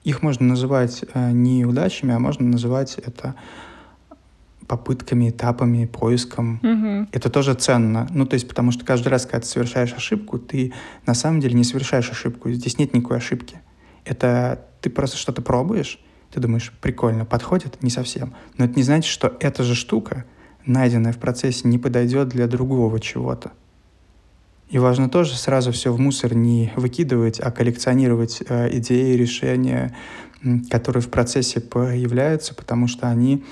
Их 0.05 0.23
можно 0.23 0.47
называть 0.47 1.05
э, 1.15 1.31
не 1.31 1.61
неудачами, 1.61 2.13
а 2.13 2.19
можно 2.19 2.47
называть 2.47 2.99
это 2.99 3.37
попытками, 4.67 5.31
этапами, 5.31 5.87
поиском. 5.87 6.59
Угу. 6.63 7.09
Это 7.13 7.31
тоже 7.31 7.55
ценно. 7.55 8.09
Ну, 8.11 8.27
то 8.27 8.35
есть, 8.35 8.49
потому 8.49 8.73
что 8.73 8.85
каждый 8.85 9.09
раз, 9.09 9.25
когда 9.25 9.41
ты 9.41 9.47
совершаешь 9.47 9.93
ошибку, 9.93 10.39
ты 10.39 10.73
на 11.07 11.15
самом 11.15 11.41
деле 11.41 11.55
не 11.55 11.65
совершаешь 11.65 12.11
ошибку. 12.11 12.51
Здесь 12.51 12.79
нет 12.79 12.93
никакой 12.93 13.19
ошибки. 13.19 13.61
Это 14.05 14.67
ты 14.81 14.91
просто 14.91 15.17
что-то 15.17 15.43
пробуешь, 15.43 16.01
ты 16.33 16.41
думаешь, 16.41 16.73
прикольно, 16.81 17.25
подходит? 17.25 17.83
Не 17.83 17.91
совсем. 17.91 18.35
Но 18.59 18.65
это 18.65 18.75
не 18.75 18.83
значит, 18.83 19.13
что 19.13 19.37
эта 19.39 19.63
же 19.63 19.77
штука, 19.77 20.25
найденная 20.67 21.13
в 21.13 21.19
процессе, 21.19 21.69
не 21.69 21.79
подойдет 21.79 22.29
для 22.29 22.49
другого 22.49 22.99
чего-то. 22.99 23.53
И 24.73 24.79
важно 24.79 25.11
тоже 25.11 25.37
сразу 25.37 25.71
все 25.71 25.93
в 25.93 26.01
мусор 26.01 26.35
не 26.35 26.73
выкидывать, 26.77 27.39
а 27.41 27.51
коллекционировать 27.51 28.43
э, 28.49 28.75
идеи, 28.79 29.15
решения, 29.17 29.95
которые 30.71 31.03
в 31.03 31.11
процессе 31.11 31.61
появляются, 31.61 32.55
потому 32.55 32.89
что 32.89 33.09
они 33.09 33.45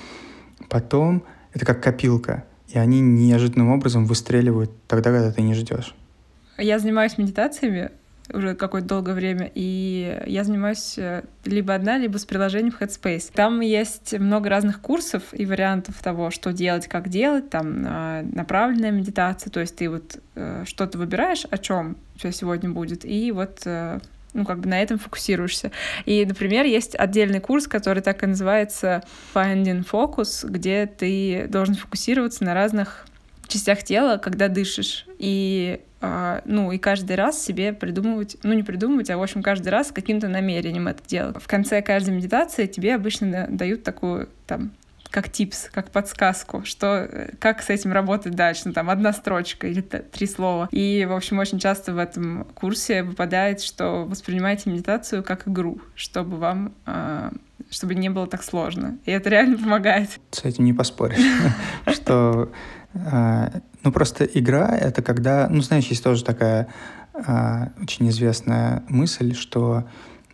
потом, 0.67 1.23
это 1.53 1.63
как 1.63 1.83
копилка, 1.83 2.45
и 2.69 2.79
они 2.79 3.01
неожиданным 3.01 3.69
образом 3.69 4.07
выстреливают 4.07 4.71
тогда, 4.87 5.11
когда 5.11 5.31
ты 5.31 5.43
не 5.43 5.53
ждешь. 5.53 5.93
Я 6.57 6.79
занимаюсь 6.79 7.19
медитациями 7.19 7.91
уже 8.33 8.55
какое-то 8.55 8.87
долгое 8.87 9.13
время, 9.13 9.51
и 9.53 10.21
я 10.27 10.43
занимаюсь 10.43 10.97
э, 10.97 11.23
либо 11.45 11.73
одна, 11.73 11.97
либо 11.97 12.17
с 12.17 12.25
приложением 12.25 12.75
Headspace. 12.79 13.31
Там 13.33 13.61
есть 13.61 14.17
много 14.17 14.49
разных 14.49 14.81
курсов 14.81 15.23
и 15.31 15.45
вариантов 15.45 16.01
того, 16.01 16.31
что 16.31 16.53
делать, 16.53 16.87
как 16.87 17.09
делать, 17.09 17.49
там 17.49 17.83
а, 17.85 18.23
направленная 18.23 18.91
медитация, 18.91 19.51
то 19.51 19.59
есть 19.59 19.75
ты 19.75 19.89
вот 19.89 20.19
э, 20.35 20.63
что-то 20.65 20.97
выбираешь, 20.97 21.45
о 21.49 21.57
чем 21.57 21.97
у 22.23 22.31
сегодня 22.31 22.69
будет, 22.69 23.03
и 23.03 23.31
вот 23.31 23.61
э, 23.65 23.99
ну, 24.33 24.45
как 24.45 24.59
бы 24.59 24.69
на 24.69 24.81
этом 24.81 24.97
фокусируешься. 24.97 25.71
И, 26.05 26.25
например, 26.25 26.65
есть 26.65 26.95
отдельный 26.95 27.39
курс, 27.39 27.67
который 27.67 28.01
так 28.01 28.23
и 28.23 28.27
называется 28.27 29.03
Finding 29.33 29.85
Focus, 29.89 30.47
где 30.47 30.85
ты 30.85 31.47
должен 31.49 31.75
фокусироваться 31.75 32.43
на 32.43 32.53
разных 32.53 33.05
частях 33.51 33.83
тела, 33.83 34.17
когда 34.17 34.47
дышишь. 34.47 35.05
И 35.17 35.81
а, 36.01 36.41
ну, 36.45 36.71
и 36.71 36.79
каждый 36.79 37.15
раз 37.15 37.43
себе 37.43 37.73
придумывать, 37.73 38.37
ну, 38.41 38.53
не 38.53 38.63
придумывать, 38.63 39.09
а, 39.11 39.17
в 39.17 39.21
общем, 39.21 39.43
каждый 39.43 39.69
раз 39.69 39.91
каким-то 39.91 40.27
намерением 40.27 40.87
это 40.87 41.07
делать. 41.07 41.35
В 41.41 41.47
конце 41.47 41.81
каждой 41.83 42.15
медитации 42.15 42.65
тебе 42.65 42.95
обычно 42.95 43.47
дают 43.49 43.83
такую, 43.83 44.29
там, 44.47 44.71
как 45.11 45.29
типс, 45.29 45.69
как 45.71 45.91
подсказку, 45.91 46.63
что 46.65 47.07
э, 47.09 47.31
как 47.37 47.61
с 47.61 47.69
этим 47.69 47.91
работать 47.91 48.33
дальше, 48.33 48.63
ну, 48.65 48.73
там 48.73 48.89
одна 48.89 49.13
строчка 49.13 49.67
или 49.67 49.81
три 49.81 50.25
слова. 50.25 50.69
И, 50.71 51.05
в 51.07 51.13
общем, 51.13 51.37
очень 51.37 51.59
часто 51.59 51.93
в 51.93 51.99
этом 51.99 52.45
курсе 52.55 53.03
выпадает, 53.03 53.61
что 53.61 54.05
воспринимайте 54.05 54.71
медитацию 54.71 55.21
как 55.23 55.47
игру, 55.47 55.81
чтобы 55.95 56.37
вам 56.37 56.73
а, 56.85 57.31
чтобы 57.69 57.95
не 57.95 58.09
было 58.09 58.25
так 58.25 58.43
сложно. 58.43 58.97
И 59.05 59.11
это 59.11 59.29
реально 59.29 59.57
помогает. 59.57 60.19
С 60.31 60.43
этим 60.43 60.65
не 60.65 60.73
поспоришь, 60.73 61.19
что 61.93 62.51
ну, 62.93 63.91
просто 63.91 64.25
игра— 64.25 64.75
это 64.81 65.01
когда... 65.01 65.47
Ну, 65.49 65.61
знаешь, 65.61 65.87
есть 65.87 66.03
тоже 66.03 66.23
такая 66.23 66.67
а, 67.13 67.71
очень 67.81 68.09
известная 68.09 68.83
мысль, 68.89 69.33
что 69.33 69.85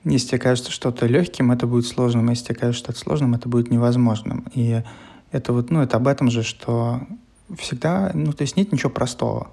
если 0.04 0.30
тебе 0.30 0.40
кажется 0.40 0.72
что-то 0.72 1.06
легким, 1.06 1.52
это 1.52 1.68
будет 1.68 1.86
сложным, 1.86 2.28
а 2.28 2.32
если 2.32 2.46
тебе 2.46 2.56
кажется 2.56 2.84
что-то 2.84 3.00
сложным, 3.00 3.36
это 3.36 3.50
будет 3.50 3.70
невозможным. 3.72 4.46
И 4.54 4.82
это 5.32 5.54
вот, 5.54 5.70
ну, 5.70 5.82
это 5.82 5.98
об 5.98 6.08
этом 6.08 6.30
же, 6.30 6.44
что 6.44 7.02
всегда, 7.58 8.12
ну, 8.14 8.34
то 8.34 8.44
есть 8.44 8.56
нет 8.58 8.72
ничего 8.72 8.90
простого. 8.90 9.50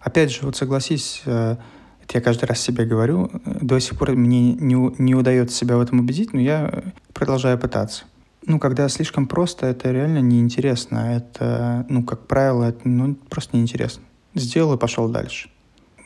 Опять 0.00 0.30
же, 0.32 0.40
вот 0.42 0.56
согласись, 0.56 1.22
э, 1.24 1.56
это 2.02 2.18
я 2.18 2.20
каждый 2.20 2.44
раз 2.44 2.60
себе 2.60 2.84
говорю, 2.84 3.30
до 3.44 3.78
сих 3.78 3.98
пор 3.98 4.12
мне 4.12 4.52
не, 4.52 4.74
не 4.98 5.14
удается 5.14 5.56
себя 5.56 5.76
в 5.76 5.80
этом 5.80 6.00
убедить, 6.00 6.34
но 6.34 6.40
я 6.40 6.84
продолжаю 7.14 7.58
пытаться 7.58 8.04
ну, 8.46 8.58
когда 8.58 8.88
слишком 8.88 9.26
просто, 9.26 9.66
это 9.66 9.90
реально 9.90 10.18
неинтересно. 10.18 11.16
Это, 11.16 11.86
ну, 11.88 12.02
как 12.04 12.26
правило, 12.26 12.64
это 12.64 12.88
ну, 12.88 13.14
просто 13.14 13.56
неинтересно. 13.56 14.02
Сделал 14.34 14.74
и 14.74 14.78
пошел 14.78 15.08
дальше. 15.08 15.50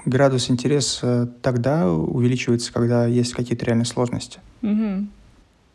Градус 0.04 0.50
интереса 0.50 1.32
тогда 1.42 1.90
увеличивается, 1.92 2.72
когда 2.72 3.06
есть 3.06 3.34
какие-то 3.34 3.66
реальные 3.66 3.86
сложности. 3.86 4.40
Mm-hmm. 4.62 5.06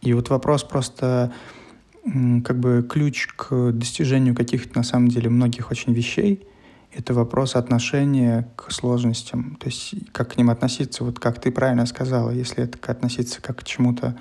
И 0.02 0.14
вот 0.14 0.30
вопрос 0.30 0.64
просто 0.64 1.34
как 2.04 2.60
бы 2.60 2.86
ключ 2.88 3.28
к 3.36 3.72
достижению 3.72 4.36
каких-то 4.36 4.78
на 4.78 4.84
самом 4.84 5.08
деле 5.08 5.30
многих 5.30 5.72
очень 5.72 5.94
вещей— 5.94 6.46
это 6.94 7.14
вопрос 7.14 7.56
отношения 7.56 8.50
к 8.56 8.72
сложностям. 8.72 9.56
То 9.60 9.68
есть 9.68 9.96
как 10.12 10.34
к 10.34 10.38
ним 10.38 10.50
относиться, 10.50 11.04
вот 11.04 11.20
как 11.20 11.40
ты 11.40 11.52
правильно 11.52 11.86
сказала, 11.86 12.30
если 12.30 12.64
это 12.64 12.92
относиться 12.92 13.42
как 13.42 13.60
к 13.60 13.64
чему-то 13.64 14.16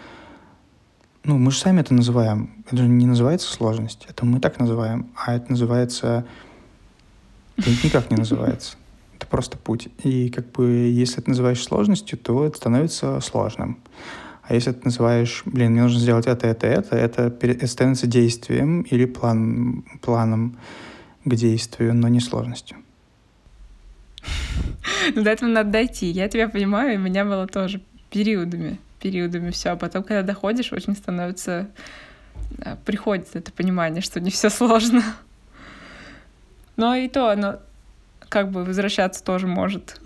ну, 1.24 1.38
мы 1.38 1.50
же 1.52 1.58
сами 1.58 1.80
это 1.80 1.94
называем. 1.94 2.64
Это 2.66 2.78
же 2.78 2.88
не 2.88 3.06
называется 3.06 3.50
сложность. 3.52 4.06
Это 4.08 4.26
мы 4.26 4.40
так 4.40 4.58
называем. 4.58 5.06
А 5.14 5.34
это 5.34 5.50
называется... 5.50 6.24
Это 7.56 7.70
никак 7.84 8.10
не 8.10 8.16
называется. 8.16 8.76
Это 9.16 9.26
просто 9.26 9.56
путь. 9.56 9.88
И 10.02 10.30
как 10.30 10.50
бы 10.50 10.68
если 10.68 11.20
ты 11.20 11.30
называешь 11.30 11.62
сложностью, 11.62 12.18
то 12.18 12.44
это 12.44 12.56
становится 12.56 13.20
сложным. 13.20 13.78
А 14.42 14.54
если 14.54 14.72
ты 14.72 14.80
называешь, 14.84 15.42
блин, 15.44 15.72
мне 15.72 15.82
нужно 15.82 16.00
сделать 16.00 16.26
это, 16.26 16.48
это, 16.48 16.66
это, 16.66 16.96
это, 16.96 17.22
это 17.40 17.66
становится 17.68 18.08
действием 18.08 18.82
или 18.82 19.04
план, 19.04 19.84
планом 20.00 20.58
к 21.24 21.34
действию, 21.34 21.94
но 21.94 22.08
не 22.08 22.18
сложностью. 22.18 22.78
Ну, 25.14 25.22
до 25.22 25.30
этого 25.30 25.48
надо 25.48 25.70
дойти. 25.70 26.06
Я 26.06 26.28
тебя 26.28 26.48
понимаю, 26.48 26.94
и 26.94 26.96
у 26.96 27.00
меня 27.00 27.24
было 27.24 27.46
тоже 27.46 27.80
периодами 28.10 28.78
периодами 29.02 29.50
все, 29.50 29.70
а 29.70 29.76
потом, 29.76 30.04
когда 30.04 30.22
доходишь, 30.22 30.72
очень 30.72 30.94
становится 30.94 31.68
э, 32.58 32.76
приходит 32.84 33.28
это 33.34 33.50
понимание, 33.52 34.00
что 34.00 34.20
не 34.20 34.30
все 34.30 34.48
сложно. 34.48 35.02
Но 36.76 36.94
и 36.94 37.08
то 37.08 37.30
оно 37.30 37.58
как 38.28 38.50
бы 38.50 38.64
возвращаться 38.64 39.22
тоже 39.22 39.46
может. 39.46 40.00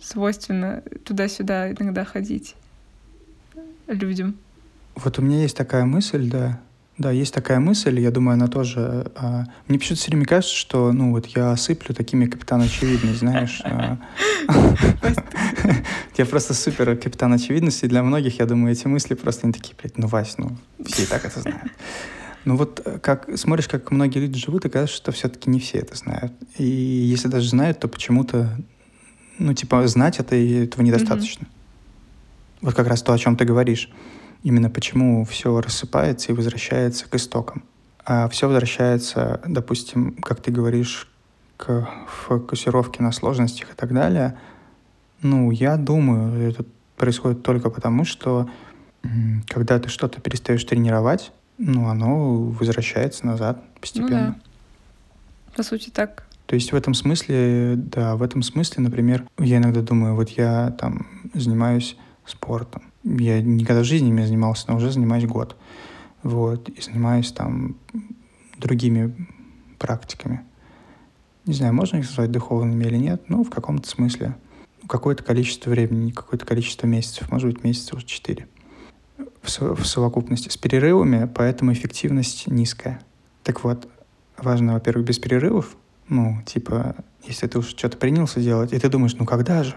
Свойственно 0.00 0.82
туда-сюда 1.04 1.72
иногда 1.72 2.04
ходить 2.04 2.54
людям. 3.88 4.36
Вот 4.94 5.18
у 5.18 5.22
меня 5.22 5.42
есть 5.42 5.56
такая 5.56 5.84
мысль, 5.84 6.30
да, 6.30 6.60
да, 6.98 7.10
есть 7.10 7.34
такая 7.34 7.60
мысль, 7.60 8.00
я 8.00 8.10
думаю, 8.10 8.34
она 8.34 8.46
тоже... 8.48 9.12
А, 9.16 9.44
мне 9.68 9.78
почему-то 9.78 10.00
все 10.00 10.10
время 10.10 10.24
кажется, 10.24 10.56
что, 10.56 10.92
ну, 10.92 11.10
вот 11.12 11.26
я 11.26 11.52
осыплю 11.52 11.94
такими 11.94 12.24
капитан 12.24 12.62
очевидность, 12.62 13.18
знаешь. 13.18 13.60
А. 13.64 13.98
Я 16.16 16.24
просто 16.24 16.54
супер 16.54 16.96
капитан 16.96 17.34
очевидности, 17.34 17.84
и 17.84 17.88
для 17.88 18.02
многих, 18.02 18.38
я 18.38 18.46
думаю, 18.46 18.72
эти 18.72 18.86
мысли 18.86 19.12
просто 19.12 19.46
не 19.46 19.52
такие, 19.52 19.74
блядь, 19.78 19.98
ну, 19.98 20.06
Вась, 20.06 20.38
ну, 20.38 20.56
все 20.86 21.02
и 21.02 21.06
так 21.06 21.26
это 21.26 21.40
знают. 21.40 21.70
Ну 22.46 22.56
вот 22.56 22.80
э, 22.84 22.98
как 23.00 23.28
смотришь, 23.36 23.68
как 23.68 23.90
многие 23.90 24.20
люди 24.20 24.38
живут, 24.38 24.64
и 24.64 24.68
кажется, 24.70 24.96
что 24.96 25.12
все-таки 25.12 25.50
не 25.50 25.58
все 25.58 25.78
это 25.78 25.96
знают. 25.96 26.32
И 26.56 26.64
если 26.64 27.28
даже 27.28 27.50
знают, 27.50 27.80
то 27.80 27.88
почему-то, 27.88 28.56
ну, 29.38 29.52
типа, 29.52 29.86
знать 29.88 30.20
это, 30.20 30.36
этого 30.36 30.82
недостаточно. 30.82 31.46
Вот 32.62 32.74
как 32.74 32.86
раз 32.86 33.02
то, 33.02 33.12
о 33.12 33.18
чем 33.18 33.36
ты 33.36 33.44
говоришь 33.44 33.90
именно 34.42 34.70
почему 34.70 35.24
все 35.24 35.60
рассыпается 35.60 36.32
и 36.32 36.34
возвращается 36.34 37.08
к 37.08 37.14
истокам. 37.14 37.64
А 38.04 38.28
все 38.28 38.46
возвращается, 38.46 39.40
допустим, 39.46 40.12
как 40.22 40.40
ты 40.40 40.50
говоришь, 40.50 41.08
к 41.56 41.88
фокусировке 42.06 43.02
на 43.02 43.12
сложностях 43.12 43.72
и 43.72 43.74
так 43.74 43.92
далее, 43.92 44.38
ну, 45.22 45.50
я 45.50 45.76
думаю, 45.76 46.48
это 46.48 46.64
происходит 46.96 47.42
только 47.42 47.70
потому, 47.70 48.04
что 48.04 48.48
когда 49.48 49.78
ты 49.78 49.88
что-то 49.88 50.20
перестаешь 50.20 50.64
тренировать, 50.64 51.32
ну, 51.58 51.88
оно 51.88 52.42
возвращается 52.42 53.26
назад 53.26 53.62
постепенно. 53.80 54.26
Ну, 54.26 54.34
да. 54.34 54.36
По 55.56 55.62
сути, 55.62 55.90
так. 55.90 56.26
То 56.46 56.54
есть 56.54 56.72
в 56.72 56.76
этом 56.76 56.94
смысле, 56.94 57.74
да, 57.76 58.16
в 58.16 58.22
этом 58.22 58.42
смысле, 58.42 58.82
например, 58.82 59.24
я 59.38 59.56
иногда 59.56 59.80
думаю, 59.80 60.14
вот 60.14 60.28
я 60.30 60.70
там 60.78 61.06
занимаюсь 61.34 61.96
спортом. 62.24 62.82
Я 63.06 63.40
никогда 63.40 63.82
в 63.82 63.84
жизни 63.84 64.10
не 64.10 64.26
занимался, 64.26 64.66
но 64.68 64.76
уже 64.76 64.90
занимаюсь 64.90 65.24
год. 65.26 65.56
Вот, 66.22 66.68
и 66.68 66.80
занимаюсь 66.80 67.30
там 67.32 67.76
другими 68.58 69.14
практиками. 69.78 70.42
Не 71.44 71.54
знаю, 71.54 71.72
можно 71.72 71.98
их 71.98 72.06
назвать 72.06 72.32
духовными 72.32 72.84
или 72.84 72.96
нет, 72.96 73.28
но 73.28 73.44
в 73.44 73.50
каком-то 73.50 73.88
смысле. 73.88 74.36
Какое-то 74.88 75.22
количество 75.22 75.70
времени, 75.70 76.10
какое-то 76.10 76.44
количество 76.44 76.86
месяцев, 76.86 77.30
может 77.30 77.52
быть, 77.52 77.62
месяцев 77.62 78.04
четыре 78.04 78.48
в, 79.42 79.84
совокупности 79.84 80.48
с 80.48 80.56
перерывами, 80.56 81.30
поэтому 81.32 81.72
эффективность 81.72 82.46
низкая. 82.46 83.00
Так 83.42 83.64
вот, 83.64 83.88
важно, 84.36 84.74
во-первых, 84.74 85.06
без 85.06 85.18
перерывов, 85.18 85.76
ну, 86.08 86.42
типа, 86.46 86.96
если 87.24 87.46
ты 87.46 87.58
уж 87.58 87.68
что-то 87.68 87.96
принялся 87.96 88.40
делать, 88.40 88.72
и 88.72 88.78
ты 88.78 88.88
думаешь, 88.88 89.14
ну 89.14 89.24
когда 89.24 89.64
же? 89.64 89.76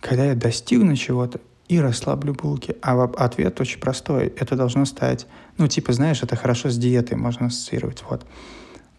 Когда 0.00 0.24
я 0.24 0.34
достигну 0.34 0.94
чего-то 0.96 1.40
и 1.68 1.80
расслаблю 1.80 2.34
булки. 2.34 2.76
А 2.82 3.04
ответ 3.04 3.60
очень 3.60 3.80
простой. 3.80 4.32
Это 4.36 4.56
должно 4.56 4.84
стать, 4.84 5.26
ну, 5.58 5.66
типа, 5.68 5.92
знаешь, 5.92 6.22
это 6.22 6.36
хорошо 6.36 6.70
с 6.70 6.76
диетой 6.76 7.16
можно 7.16 7.46
ассоциировать. 7.46 8.04
Вот. 8.08 8.26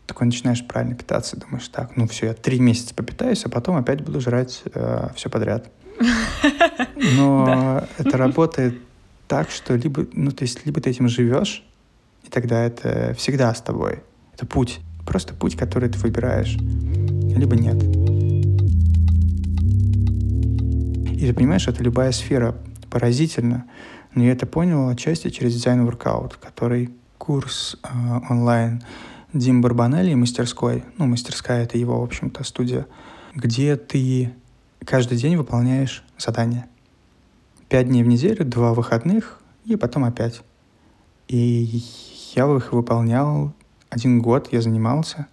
Такой 0.06 0.28
начинаешь 0.28 0.66
правильно 0.66 0.96
питаться, 0.96 1.38
думаешь, 1.38 1.68
так, 1.68 1.98
ну 1.98 2.08
все, 2.08 2.28
я 2.28 2.34
три 2.34 2.60
месяца 2.60 2.96
попитаюсь, 2.96 3.44
а 3.46 3.50
потом 3.50 3.76
опять 3.76 4.02
буду 4.02 4.22
жрать 4.22 4.62
э, 4.74 5.10
все 5.16 5.30
подряд. 5.30 5.70
Но 7.16 7.84
это 7.98 8.18
работает 8.18 8.80
так, 9.28 9.50
что 9.50 9.76
либо, 9.76 10.08
ну, 10.14 10.32
то 10.32 10.44
есть, 10.44 10.66
либо 10.66 10.80
ты 10.80 10.92
этим 10.92 11.10
живешь, 11.10 11.66
и 12.24 12.30
тогда 12.30 12.64
это 12.64 13.14
всегда 13.18 13.54
с 13.54 13.62
тобой. 13.62 14.02
Это 14.34 14.46
путь. 14.46 14.80
Просто 15.06 15.34
путь, 15.34 15.56
который 15.56 15.90
ты 15.90 15.98
выбираешь. 16.00 16.56
Либо 16.56 17.56
нет. 17.56 18.07
Ты 21.28 21.34
понимаешь, 21.34 21.68
это 21.68 21.84
любая 21.84 22.14
сфера 22.14 22.56
поразительно. 22.90 23.66
Но 24.16 24.24
я 24.24 24.32
это 24.32 24.46
понял 24.46 24.88
отчасти 24.88 25.30
через 25.30 25.56
дизайн 25.56 25.86
workout, 25.86 26.36
который 26.40 26.90
курс 27.18 27.76
э, 27.84 27.88
онлайн 28.30 28.82
Дим 29.34 29.62
Барбанелли 29.62 30.14
мастерской, 30.14 30.86
ну, 30.98 31.06
мастерская— 31.06 31.64
это 31.66 31.78
его, 31.78 32.00
в 32.00 32.04
общем-то, 32.06 32.46
студия, 32.46 32.88
где 33.36 33.76
ты 33.76 34.34
каждый 34.86 35.18
день 35.18 35.36
выполняешь 35.36 36.06
задания. 36.18 36.70
Пять 37.68 37.90
дней 37.90 38.04
в 38.04 38.08
неделю, 38.08 38.46
два 38.46 38.74
выходных, 38.74 39.42
и 39.66 39.76
потом 39.76 40.06
опять. 40.06 40.44
И 41.28 41.84
я 42.38 42.46
их 42.56 42.72
выполнял 42.72 43.54
один 43.90 44.22
год 44.22 44.54
я 44.54 44.62
занимался, 44.62 45.28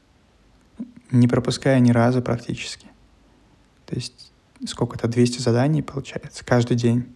не 1.12 1.28
пропуская 1.28 1.78
ни 1.78 1.92
разу 1.92 2.20
практически. 2.20 2.88
То 3.86 3.94
есть 3.94 4.33
сколько 4.66 4.96
это, 4.96 5.08
200 5.08 5.40
заданий 5.40 5.82
получается 5.82 6.44
каждый 6.44 6.76
день. 6.76 7.06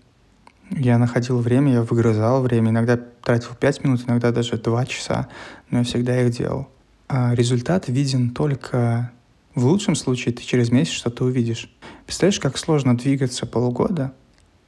Я 0.71 0.99
находил 0.99 1.39
время, 1.39 1.73
я 1.73 1.83
выгрызал 1.83 2.43
время, 2.43 2.71
иногда 2.71 2.97
тратил 2.97 3.55
5 3.59 3.85
минут, 3.85 4.05
иногда 4.07 4.33
даже 4.33 4.57
2 4.57 4.87
часа, 4.87 5.29
но 5.71 5.79
я 5.79 5.85
всегда 5.85 6.21
их 6.21 6.31
делал. 6.31 6.69
А 7.09 7.35
результат 7.35 7.89
виден 7.89 8.31
только 8.31 9.13
в 9.55 9.65
лучшем 9.65 9.95
случае 9.95 10.35
ты 10.35 10.43
через 10.43 10.71
месяц 10.71 10.93
что-то 10.93 11.25
увидишь. 11.25 11.71
Представляешь, 12.05 12.39
как 12.39 12.59
сложно 12.59 12.97
двигаться 12.97 13.47
полгода, 13.47 14.13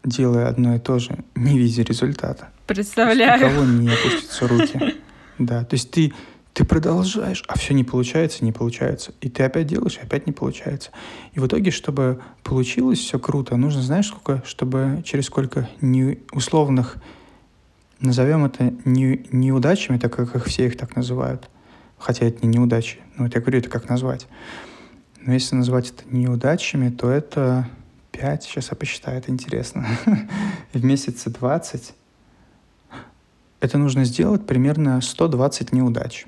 делая 0.05 0.49
одно 0.49 0.75
и 0.75 0.79
то 0.79 0.99
же, 0.99 1.19
не 1.35 1.59
видя 1.59 1.83
результата. 1.83 2.49
Представляю. 2.67 3.47
У 3.47 3.51
кого 3.51 3.65
не 3.65 3.89
опустятся 3.89 4.49
руки. 4.49 4.81
Да, 5.39 5.65
то 5.65 5.73
есть 5.75 5.91
ты 5.91 6.13
ты 6.61 6.67
продолжаешь, 6.67 7.43
а 7.49 7.57
все 7.57 7.73
не 7.73 7.85
получается, 7.85 8.45
не 8.45 8.53
получается. 8.53 9.15
И 9.23 9.31
ты 9.31 9.45
опять 9.45 9.67
делаешь, 9.67 9.97
и 9.97 10.05
опять 10.05 10.27
не 10.27 10.33
получается. 10.35 10.91
И 11.33 11.41
в 11.41 11.47
итоге, 11.47 11.71
чтобы 11.71 12.21
получилось 12.43 12.99
все 12.99 13.19
круто, 13.19 13.57
нужно, 13.57 13.81
знаешь, 13.81 14.09
сколько, 14.09 14.43
чтобы 14.45 15.03
через 15.03 15.25
сколько 15.25 15.71
не, 15.81 16.19
условных, 16.33 16.99
назовем 18.01 18.45
это 18.45 18.75
не, 18.85 19.27
неудачами, 19.33 19.97
так 19.97 20.15
как 20.15 20.37
их 20.37 20.45
все 20.45 20.67
их 20.67 20.77
так 20.77 20.97
называют. 20.97 21.49
Хотя 21.97 22.27
это 22.27 22.47
не 22.47 22.59
неудачи. 22.59 22.99
Ну, 23.17 23.25
вот 23.25 23.35
я 23.35 23.41
говорю, 23.41 23.61
это 23.61 23.71
как 23.71 23.89
назвать. 23.89 24.27
Но 25.23 25.33
если 25.33 25.57
назвать 25.57 25.89
это 25.89 26.15
неудачами, 26.15 26.91
то 26.91 27.09
это 27.09 27.71
5, 28.13 28.43
сейчас 28.43 28.69
я 28.71 28.77
посчитаю, 28.77 29.17
это 29.17 29.31
интересно. 29.31 29.87
В 30.75 30.85
месяце 30.85 31.31
20 31.31 31.95
это 33.61 33.79
нужно 33.79 34.05
сделать 34.05 34.47
примерно 34.47 35.01
120 35.01 35.73
неудач 35.73 36.27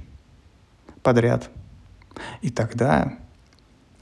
подряд. 1.03 1.51
И 2.41 2.51
тогда 2.51 3.19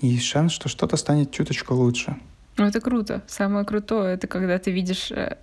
есть 0.01 0.25
шанс, 0.25 0.53
что 0.53 0.69
что-то 0.69 0.97
станет 0.97 1.31
чуточку 1.31 1.75
лучше. 1.75 2.17
Ну, 2.57 2.67
это 2.67 2.81
круто. 2.81 3.23
Самое 3.27 3.65
крутое— 3.65 4.15
это 4.17 4.27
когда 4.27 4.59
ты 4.59 4.71
видишь 4.71 5.11
э, 5.13 5.37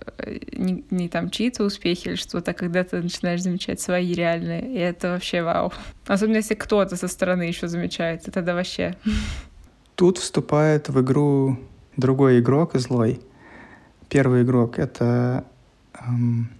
не, 0.52 0.84
не 0.90 1.08
там 1.08 1.30
чьи-то 1.30 1.64
успехи 1.64 2.08
или 2.08 2.14
что-то, 2.14 2.52
а 2.52 2.54
когда 2.54 2.84
ты 2.84 3.02
начинаешь 3.02 3.42
замечать 3.42 3.80
свои 3.80 4.12
реальные. 4.12 4.72
И 4.72 4.78
это 4.78 5.10
вообще 5.10 5.42
вау. 5.42 5.72
Особенно 6.06 6.36
если 6.36 6.54
кто-то 6.54 6.96
со 6.96 7.08
стороны 7.08 7.42
еще 7.42 7.66
замечает. 7.66 8.22
Это 8.22 8.30
тогда 8.30 8.54
вообще... 8.54 8.96
Тут 9.96 10.18
вступает 10.18 10.88
в 10.88 11.00
игру 11.00 11.58
другой 11.96 12.38
игрок 12.38 12.76
злой. 12.76 13.20
Первый 14.08 14.44
игрок— 14.44 14.78
это 14.80 15.44
эм, 16.00 16.50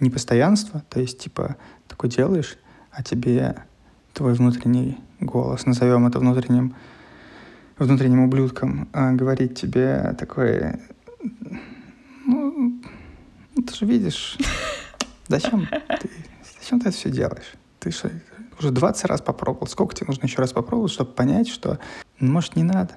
непостоянство. 0.00 0.82
То 0.90 0.98
есть, 0.98 1.20
типа, 1.20 1.54
такой 1.86 2.10
делаешь, 2.10 2.56
а 2.90 3.04
тебе 3.04 3.64
твой 4.18 4.34
внутренний 4.34 4.98
голос, 5.20 5.64
назовем 5.64 6.06
это 6.08 6.18
внутренним, 6.18 6.74
внутренним 7.78 8.24
ублюдком, 8.24 8.88
а 8.92 9.12
говорить 9.12 9.54
тебе 9.54 10.16
такое, 10.18 10.80
ну, 12.26 12.82
ты 13.54 13.74
же 13.74 13.86
видишь, 13.86 14.36
зачем 15.28 15.68
ты, 16.00 16.10
зачем 16.60 16.80
ты 16.80 16.88
это 16.88 16.98
все 16.98 17.10
делаешь? 17.10 17.52
Ты 17.78 17.92
что, 17.92 18.10
уже 18.58 18.72
20 18.72 19.04
раз 19.04 19.20
попробовал, 19.20 19.68
сколько 19.68 19.94
тебе 19.94 20.08
нужно 20.08 20.26
еще 20.26 20.38
раз 20.38 20.52
попробовать, 20.52 20.90
чтобы 20.90 21.12
понять, 21.12 21.48
что, 21.48 21.78
ну, 22.18 22.32
может, 22.32 22.56
не 22.56 22.64
надо. 22.64 22.94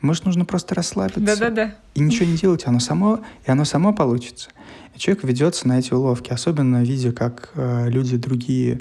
Может, 0.00 0.24
нужно 0.24 0.46
просто 0.46 0.74
расслабиться. 0.74 1.20
Да-да-да. 1.20 1.74
И 1.94 2.00
ничего 2.00 2.24
не 2.24 2.38
делать, 2.38 2.66
оно 2.66 2.80
само, 2.80 3.20
и 3.46 3.50
оно 3.50 3.66
само 3.66 3.92
получится. 3.92 4.48
И 4.94 4.98
человек 4.98 5.24
ведется 5.24 5.68
на 5.68 5.78
эти 5.78 5.92
уловки, 5.92 6.32
особенно 6.32 6.82
видя, 6.82 7.12
как 7.12 7.50
э, 7.54 7.90
люди 7.90 8.16
другие 8.16 8.80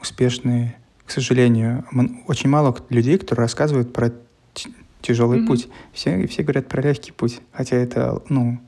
успешные 0.00 0.79
к 1.10 1.12
сожалению, 1.12 1.84
очень 2.28 2.48
мало 2.48 2.72
людей, 2.88 3.18
которые 3.18 3.42
рассказывают 3.42 3.92
про 3.92 4.12
тяжелый 5.00 5.40
mm-hmm. 5.40 5.46
путь. 5.48 5.68
Все, 5.92 6.24
все 6.28 6.44
говорят 6.44 6.68
про 6.68 6.82
легкий 6.82 7.10
путь, 7.10 7.40
хотя 7.50 7.74
это, 7.74 8.22
ну, 8.28 8.60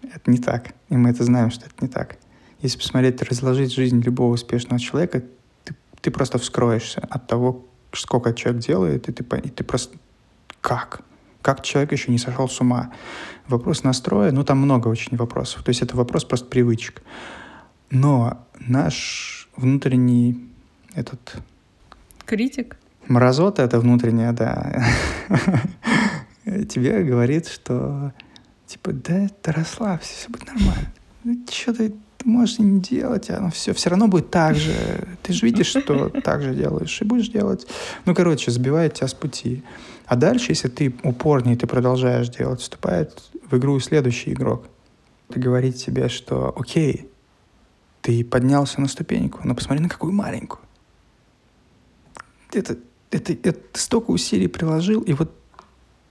это 0.00 0.30
не 0.30 0.38
так. 0.38 0.72
И 0.88 0.96
мы 0.96 1.10
это 1.10 1.22
знаем, 1.24 1.50
что 1.50 1.66
это 1.66 1.74
не 1.82 1.88
так. 1.88 2.16
Если 2.62 2.78
посмотреть, 2.78 3.20
разложить 3.20 3.74
жизнь 3.74 4.00
любого 4.00 4.32
успешного 4.32 4.80
человека, 4.80 5.22
ты, 5.64 5.74
ты 6.00 6.10
просто 6.10 6.38
вскроешься 6.38 7.06
от 7.10 7.26
того, 7.26 7.66
сколько 7.92 8.32
человек 8.32 8.62
делает, 8.62 9.10
и 9.10 9.12
ты, 9.12 9.22
и 9.44 9.50
ты 9.50 9.62
просто... 9.62 9.98
Как? 10.62 11.02
Как 11.42 11.62
человек 11.62 11.92
еще 11.92 12.10
не 12.10 12.16
сошел 12.16 12.48
с 12.48 12.58
ума? 12.58 12.90
Вопрос 13.48 13.84
настроя, 13.84 14.32
ну, 14.32 14.44
там 14.44 14.56
много 14.60 14.88
очень 14.88 15.18
вопросов. 15.18 15.62
То 15.62 15.68
есть 15.68 15.82
это 15.82 15.94
вопрос 15.94 16.24
просто 16.24 16.46
привычек. 16.46 17.02
Но 17.90 18.46
наш 18.60 19.50
внутренний 19.58 20.42
этот 20.94 21.36
Критик? 22.26 22.76
Мразота 23.06 23.62
это 23.62 23.78
внутренняя, 23.78 24.32
да. 24.32 24.84
Тебе 26.44 27.04
говорит, 27.04 27.46
что 27.46 28.12
типа, 28.66 28.92
да, 28.92 29.28
ты 29.42 29.52
расслабься, 29.52 30.12
все 30.12 30.28
будет 30.28 30.46
нормально. 30.48 30.92
Ну, 31.22 31.38
что 31.48 31.72
ты 31.72 31.94
можешь 32.24 32.58
не 32.58 32.80
делать, 32.80 33.30
оно 33.30 33.50
все, 33.50 33.72
все 33.72 33.90
равно 33.90 34.08
будет 34.08 34.30
так 34.30 34.56
же. 34.56 34.74
Ты 35.22 35.32
же 35.32 35.46
видишь, 35.46 35.68
что 35.68 36.08
так 36.08 36.42
же 36.42 36.54
делаешь, 36.54 37.00
и 37.00 37.04
будешь 37.04 37.28
делать. 37.28 37.66
Ну, 38.04 38.14
короче, 38.14 38.50
сбивает 38.50 38.94
тебя 38.94 39.06
с 39.06 39.14
пути. 39.14 39.62
А 40.06 40.16
дальше, 40.16 40.46
если 40.50 40.68
ты 40.68 40.94
упорнее, 41.04 41.56
ты 41.56 41.68
продолжаешь 41.68 42.28
делать, 42.28 42.60
вступает 42.60 43.22
в 43.48 43.56
игру 43.56 43.78
следующий 43.78 44.32
игрок. 44.32 44.66
Ты 45.32 45.38
говорит 45.40 45.76
тебе, 45.76 46.08
что 46.08 46.52
окей, 46.56 47.08
ты 48.02 48.24
поднялся 48.24 48.80
на 48.80 48.88
ступеньку, 48.88 49.40
но 49.44 49.54
посмотри 49.54 49.82
на 49.82 49.88
какую 49.88 50.12
маленькую 50.12 50.65
это, 52.56 52.78
это, 53.10 53.32
это 53.32 53.52
ты 53.52 53.80
столько 53.80 54.10
усилий 54.10 54.48
приложил, 54.48 55.02
и 55.02 55.12
вот 55.12 55.32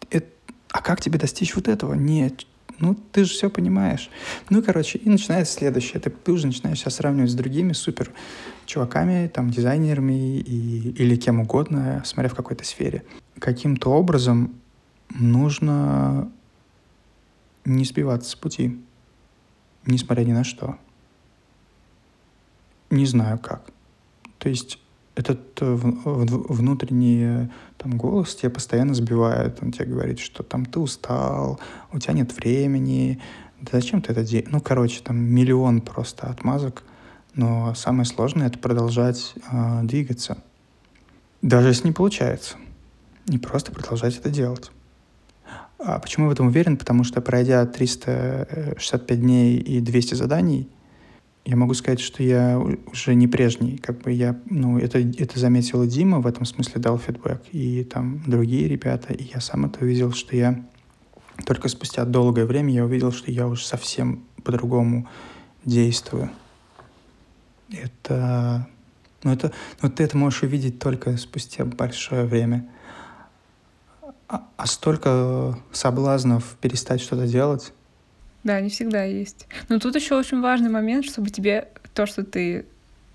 это, 0.09 0.27
а 0.71 0.81
как 0.81 1.01
тебе 1.01 1.19
достичь 1.19 1.55
вот 1.55 1.67
этого? 1.67 1.93
Нет, 1.93 2.45
ну, 2.79 2.95
ты 3.11 3.23
же 3.23 3.31
все 3.31 3.49
понимаешь. 3.49 4.09
Ну, 4.49 4.61
короче, 4.61 4.97
и 4.97 5.09
начинается 5.09 5.53
следующее. 5.53 5.99
Ты, 5.99 6.09
ты 6.09 6.31
уже 6.31 6.47
начинаешь 6.47 6.79
себя 6.79 6.91
сравнивать 6.91 7.31
с 7.31 7.35
другими 7.35 7.73
супер 7.73 8.11
чуваками, 8.65 9.27
там, 9.27 9.49
дизайнерами 9.49 10.39
и, 10.39 10.91
или 10.91 11.15
кем 11.15 11.39
угодно, 11.39 12.01
смотря 12.05 12.29
в 12.29 12.35
какой-то 12.35 12.65
сфере. 12.65 13.03
каким-то 13.39 13.91
образом 13.91 14.55
нужно 15.09 16.31
не 17.63 17.85
сбиваться 17.85 18.31
с 18.31 18.35
пути, 18.35 18.79
несмотря 19.85 20.23
ни 20.23 20.33
на 20.33 20.43
что. 20.43 20.77
Не 22.89 23.05
знаю 23.05 23.39
как. 23.39 23.69
То 24.37 24.49
есть 24.49 24.79
этот 25.15 25.61
э, 25.61 25.73
внутренний 25.73 27.21
э, 27.23 27.47
там, 27.77 27.97
голос 27.97 28.35
тебя 28.35 28.49
постоянно 28.49 28.93
сбивает, 28.93 29.59
он 29.61 29.71
тебе 29.71 29.85
говорит, 29.85 30.19
что 30.19 30.43
там 30.43 30.65
ты 30.65 30.79
устал, 30.79 31.59
у 31.91 31.99
тебя 31.99 32.13
нет 32.13 32.35
времени, 32.35 33.21
да 33.61 33.71
зачем 33.73 34.01
ты 34.01 34.11
это 34.11 34.23
делаешь? 34.23 34.49
Ну, 34.51 34.59
короче, 34.59 35.01
там 35.01 35.17
миллион 35.17 35.81
просто 35.81 36.27
отмазок, 36.27 36.83
но 37.33 37.73
самое 37.75 38.05
сложное— 38.05 38.47
это 38.47 38.59
продолжать 38.59 39.33
э, 39.51 39.81
двигаться. 39.83 40.37
Даже 41.41 41.69
если 41.69 41.87
не 41.87 41.93
получается. 41.93 42.55
Не 43.27 43.37
просто 43.37 43.71
продолжать 43.71 44.17
это 44.17 44.29
делать. 44.29 44.71
А 45.79 45.99
почему 45.99 46.25
я 46.25 46.29
в 46.29 46.33
этом 46.33 46.47
уверен? 46.47 46.77
Потому 46.77 47.03
что 47.03 47.21
пройдя 47.21 47.65
365 47.65 49.19
дней 49.19 49.57
и 49.57 49.79
200 49.79 50.15
заданий, 50.15 50.69
я 51.45 51.55
могу 51.55 51.75
сказать, 51.75 51.99
что 51.99 52.23
я 52.23 52.59
уже 52.91 53.13
не 53.13 53.27
прежний. 53.27 53.77
Как 53.77 54.01
бы 54.01 54.11
я, 54.11 54.39
ну, 54.49 54.79
это, 54.79 54.97
это 54.99 55.39
заметил 55.39 55.85
Дима, 55.85 56.19
в 56.19 56.25
этом 56.25 56.43
смысле 56.43 56.81
дал 56.81 56.97
фидбэк, 56.97 57.43
и 57.51 57.83
там 57.83 58.23
другие 58.25 58.67
ребята, 58.67 59.13
и 59.13 59.29
я 59.31 59.39
сам 59.39 59.65
это 59.65 59.83
увидел, 59.85 60.11
что 60.11 60.35
я 60.35 60.65
только 61.45 61.69
спустя 61.69 62.03
долгое 62.03 62.45
время 62.45 62.73
я 62.73 62.85
увидел, 62.85 63.11
что 63.11 63.29
я 63.29 63.47
уже 63.47 63.63
совсем 63.63 64.25
по-другому 64.43 65.07
действую. 65.65 66.31
Это, 67.71 68.67
ну 69.23 69.31
это, 69.31 69.51
ну 69.81 69.89
ты 69.89 70.03
это 70.03 70.17
можешь 70.17 70.41
увидеть 70.43 70.79
только 70.79 71.15
спустя 71.17 71.65
большое 71.65 72.25
время. 72.25 72.67
А, 74.27 74.47
а 74.57 74.65
столько 74.65 75.59
соблазнов 75.71 76.57
перестать 76.59 77.01
что-то 77.01 77.27
делать. 77.27 77.71
Да, 78.45 78.61
не 78.61 78.69
всегда 78.69 79.03
есть. 79.03 79.47
Но 79.69 79.79
тут 79.79 79.95
еще 79.95 80.15
очень 80.15 80.39
важный 80.39 80.69
момент, 80.69 81.03
чтобы 81.03 81.31
тебе 81.31 81.67
то, 81.95 82.05
что 82.05 82.23
ты 82.23 82.67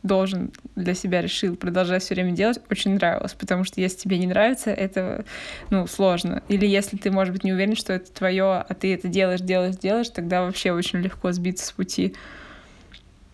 должен 0.02 0.50
для 0.74 0.94
себя 0.94 1.22
решил 1.22 1.54
продолжать 1.54 2.02
все 2.02 2.14
время 2.14 2.32
делать, 2.32 2.58
очень 2.68 2.94
нравилось. 2.94 3.34
Потому 3.34 3.62
что 3.62 3.80
если 3.80 3.98
тебе 3.98 4.18
не 4.18 4.26
нравится, 4.26 4.70
это 4.70 5.24
ну, 5.70 5.86
сложно. 5.86 6.42
Или 6.48 6.66
если 6.66 6.96
ты, 6.96 7.12
может 7.12 7.32
быть, 7.32 7.44
не 7.44 7.52
уверен, 7.52 7.76
что 7.76 7.92
это 7.92 8.10
твое, 8.12 8.64
а 8.68 8.74
ты 8.74 8.92
это 8.92 9.06
делаешь, 9.06 9.40
делаешь, 9.40 9.76
делаешь, 9.76 10.08
тогда 10.08 10.42
вообще 10.42 10.72
очень 10.72 10.98
легко 10.98 11.30
сбиться 11.30 11.64
с 11.64 11.72
пути. 11.72 12.16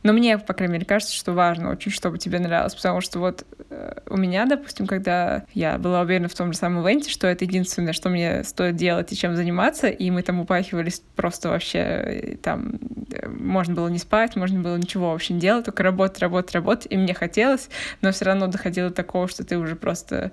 Но 0.06 0.12
мне, 0.12 0.38
по 0.38 0.54
крайней 0.54 0.74
мере, 0.74 0.86
кажется, 0.86 1.12
что 1.12 1.32
важно 1.32 1.68
очень, 1.68 1.90
чтобы 1.90 2.18
тебе 2.18 2.38
нравилось, 2.38 2.76
потому 2.76 3.00
что 3.00 3.18
вот 3.18 3.44
э, 3.70 3.98
у 4.08 4.16
меня, 4.16 4.46
допустим, 4.46 4.86
когда 4.86 5.46
я 5.52 5.78
была 5.78 6.02
уверена 6.02 6.28
в 6.28 6.34
том 6.34 6.52
же 6.52 6.58
самом 6.58 6.86
ивенте, 6.86 7.10
что 7.10 7.26
это 7.26 7.44
единственное, 7.44 7.92
что 7.92 8.08
мне 8.08 8.44
стоит 8.44 8.76
делать 8.76 9.10
и 9.12 9.16
чем 9.16 9.34
заниматься, 9.34 9.88
и 9.88 10.08
мы 10.12 10.22
там 10.22 10.38
упахивались 10.38 11.02
просто 11.16 11.48
вообще, 11.48 11.78
э, 11.78 12.36
там, 12.36 12.78
э, 13.10 13.28
можно 13.28 13.74
было 13.74 13.88
не 13.88 13.98
спать, 13.98 14.36
можно 14.36 14.60
было 14.60 14.76
ничего 14.76 15.10
вообще 15.10 15.34
не 15.34 15.40
делать, 15.40 15.64
только 15.64 15.82
работать, 15.82 16.20
работать, 16.20 16.54
работать, 16.54 16.86
и 16.88 16.96
мне 16.96 17.12
хотелось, 17.12 17.68
но 18.00 18.12
все 18.12 18.26
равно 18.26 18.46
доходило 18.46 18.90
до 18.90 18.94
такого, 18.94 19.26
что 19.26 19.42
ты 19.42 19.58
уже 19.58 19.74
просто 19.74 20.30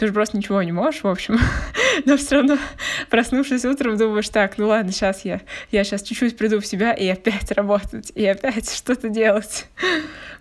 ты 0.00 0.06
же 0.06 0.14
просто 0.14 0.38
ничего 0.38 0.62
не 0.62 0.72
можешь, 0.72 1.02
в 1.02 1.06
общем. 1.06 1.38
Но 2.06 2.16
все 2.16 2.36
равно, 2.36 2.56
проснувшись 3.10 3.66
утром, 3.66 3.98
думаешь, 3.98 4.30
так, 4.30 4.56
ну 4.56 4.68
ладно, 4.68 4.92
сейчас 4.92 5.26
я, 5.26 5.42
я 5.70 5.84
сейчас 5.84 6.02
чуть-чуть 6.02 6.38
приду 6.38 6.58
в 6.58 6.66
себя 6.66 6.94
и 6.94 7.06
опять 7.06 7.50
работать, 7.52 8.10
и 8.14 8.24
опять 8.24 8.70
что-то 8.74 9.10
делать. 9.10 9.66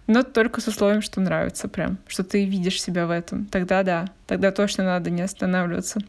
Но 0.07 0.23
только 0.23 0.61
с 0.61 0.67
условием, 0.67 1.01
что 1.01 1.19
нравится 1.19 1.67
прям, 1.67 1.97
что 2.07 2.23
ты 2.23 2.45
видишь 2.45 2.81
себя 2.81 3.05
в 3.05 3.11
этом. 3.11 3.47
Тогда 3.47 3.83
да, 3.83 4.05
тогда 4.27 4.53
точно 4.53 4.85
надо 4.85 5.09
не 5.09 5.23
останавливаться. 5.23 5.99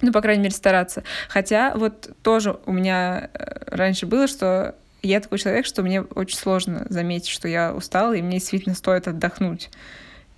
Ну, 0.00 0.10
по 0.10 0.22
крайней 0.22 0.44
мере, 0.44 0.54
стараться. 0.54 1.02
Хотя 1.28 1.74
вот 1.76 2.16
тоже 2.22 2.58
у 2.64 2.72
меня 2.72 3.28
э, 3.34 3.64
раньше 3.66 4.06
было, 4.06 4.26
что 4.26 4.76
я 5.02 5.20
такой 5.20 5.36
человек, 5.36 5.66
что 5.66 5.82
мне 5.82 6.00
очень 6.00 6.38
сложно 6.38 6.86
заметить, 6.88 7.28
что 7.28 7.48
я 7.48 7.74
устала, 7.74 8.14
и 8.14 8.22
мне 8.22 8.38
действительно 8.38 8.74
стоит 8.74 9.08
отдохнуть. 9.08 9.68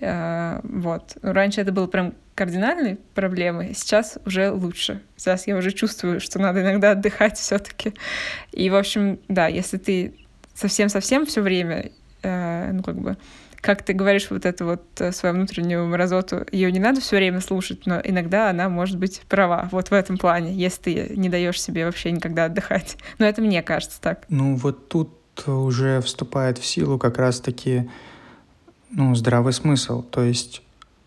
Э, 0.01 0.59
вот. 0.65 1.17
Раньше 1.23 1.61
это 1.61 1.71
было 1.71 1.87
прям 1.87 2.15
кардинальной 2.41 2.97
проблемой, 3.15 3.75
сейчас 3.75 4.17
уже 4.25 4.51
лучше. 4.51 5.03
Сейчас 5.15 5.47
я 5.47 5.55
уже 5.59 5.73
чувствую, 5.73 6.21
что 6.21 6.39
надо 6.39 6.63
иногда 6.63 6.93
отдыхать 6.93 7.37
все-таки. 7.37 7.93
И, 8.51 8.71
в 8.71 8.77
общем, 8.77 9.19
да, 9.29 9.47
если 9.47 9.77
ты 9.77 10.15
совсем-совсем 10.55 11.27
все 11.27 11.43
время, 11.43 11.91
э, 12.23 12.71
ну, 12.73 12.83
как 12.83 12.99
бы, 12.99 13.19
как 13.57 13.83
ты 13.83 13.93
говоришь, 13.93 14.31
вот 14.31 14.47
эту 14.47 14.65
вот 14.65 14.83
э, 15.01 15.13
свою 15.13 15.35
внутреннюю 15.35 15.87
мразоту, 15.87 16.47
ее 16.51 16.73
не 16.73 16.79
надо 16.81 17.03
все 17.03 17.17
время 17.17 17.43
слушать, 17.43 17.85
но 17.85 18.01
иногда 18.03 18.49
она 18.49 18.71
может 18.71 18.97
быть 18.97 19.21
права 19.29 19.69
вот 19.71 19.91
в 19.91 19.93
этом 19.93 20.17
плане, 20.17 20.55
если 20.55 20.81
ты 20.81 21.17
не 21.17 21.29
даешь 21.29 21.61
себе 21.61 21.85
вообще 21.85 22.11
никогда 22.11 22.47
отдыхать. 22.47 22.97
Но 23.19 23.27
это 23.27 23.43
мне 23.43 23.63
кажется 23.63 24.01
так. 24.01 24.25
Ну, 24.31 24.57
вот 24.57 24.89
тут 24.89 25.11
уже 25.47 26.01
вступает 26.01 26.57
в 26.57 26.65
силу 26.65 26.99
как 26.99 27.19
раз-таки 27.19 27.91
ну, 28.93 29.15
здравый 29.15 29.53
смысл. 29.53 30.01
То 30.01 30.23
есть 30.23 30.63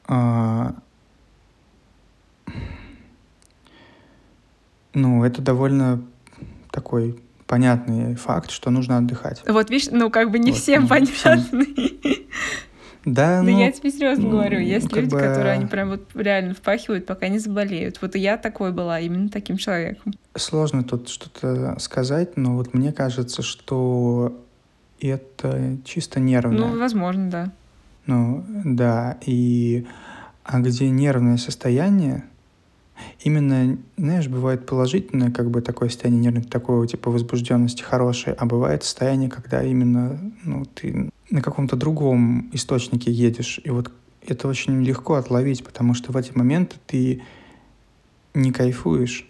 э, 0.08 0.72
ну, 4.94 5.24
это 5.24 5.42
довольно 5.42 6.02
такой 6.72 7.20
понятный 7.48 8.16
факт, 8.16 8.52
что 8.52 8.72
нужно 8.72 8.98
отдыхать. 8.98 9.44
Вот 9.48 9.70
видишь, 9.70 9.90
ну 9.92 10.10
как 10.10 10.32
бы 10.32 10.40
не 10.40 10.52
вот, 10.52 10.60
всем 10.60 10.88
понятный. 10.88 11.66
Всем. 11.66 12.24
Да, 13.06 13.42
ну... 13.44 13.50
я 13.60 13.72
тебе 13.72 13.92
серьезно 13.92 14.30
говорю, 14.30 14.60
есть 14.60 14.92
люди, 14.94 15.10
бы... 15.10 15.20
которые 15.20 15.54
они 15.54 15.66
прям 15.66 15.90
вот 15.90 16.10
реально 16.16 16.54
впахивают, 16.54 17.06
пока 17.06 17.28
не 17.28 17.38
заболеют. 17.38 18.02
Вот 18.02 18.16
и 18.16 18.20
я 18.20 18.38
такой 18.38 18.72
была, 18.72 19.00
именно 19.00 19.30
таким 19.30 19.58
человеком. 19.58 20.14
Сложно 20.36 20.84
тут 20.84 21.10
что-то 21.10 21.76
сказать, 21.80 22.38
но 22.38 22.56
вот 22.56 22.74
мне 22.74 22.94
кажется, 22.94 23.42
что 23.42 24.42
это 25.02 25.78
чисто 25.84 26.22
нервное. 26.22 26.60
Ну, 26.60 26.80
возможно, 26.80 27.30
да. 27.30 27.52
Ну, 28.06 28.46
да, 28.64 29.18
и... 29.26 29.86
А 30.46 30.60
где 30.60 30.90
нервное 30.90 31.38
состояние, 31.38 32.26
именно, 33.24 33.78
знаешь, 33.98 34.28
бывает 34.28 34.66
положительное, 34.66 35.32
как 35.32 35.50
бы 35.50 35.62
такое 35.62 35.90
состояние 35.90 36.22
нервное, 36.22 36.44
такого 36.44 36.88
типа 36.88 37.12
возбужденности 37.12 37.82
хорошее, 37.82 38.36
а 38.38 38.46
бывает 38.46 38.84
состояние, 38.84 39.30
когда 39.30 39.64
именно, 39.64 40.20
ну, 40.44 40.66
ты 40.66 41.10
на 41.30 41.42
каком-то 41.42 41.76
другом 41.76 42.50
источнике 42.54 43.12
едешь, 43.12 43.60
и 43.64 43.70
вот 43.70 43.92
это 44.26 44.48
очень 44.48 44.82
легко 44.84 45.16
отловить, 45.16 45.64
потому 45.64 45.94
что 45.94 46.12
в 46.12 46.18
эти 46.18 46.32
моменты 46.34 46.76
ты 46.86 47.24
не 48.34 48.52
кайфуешь, 48.52 49.28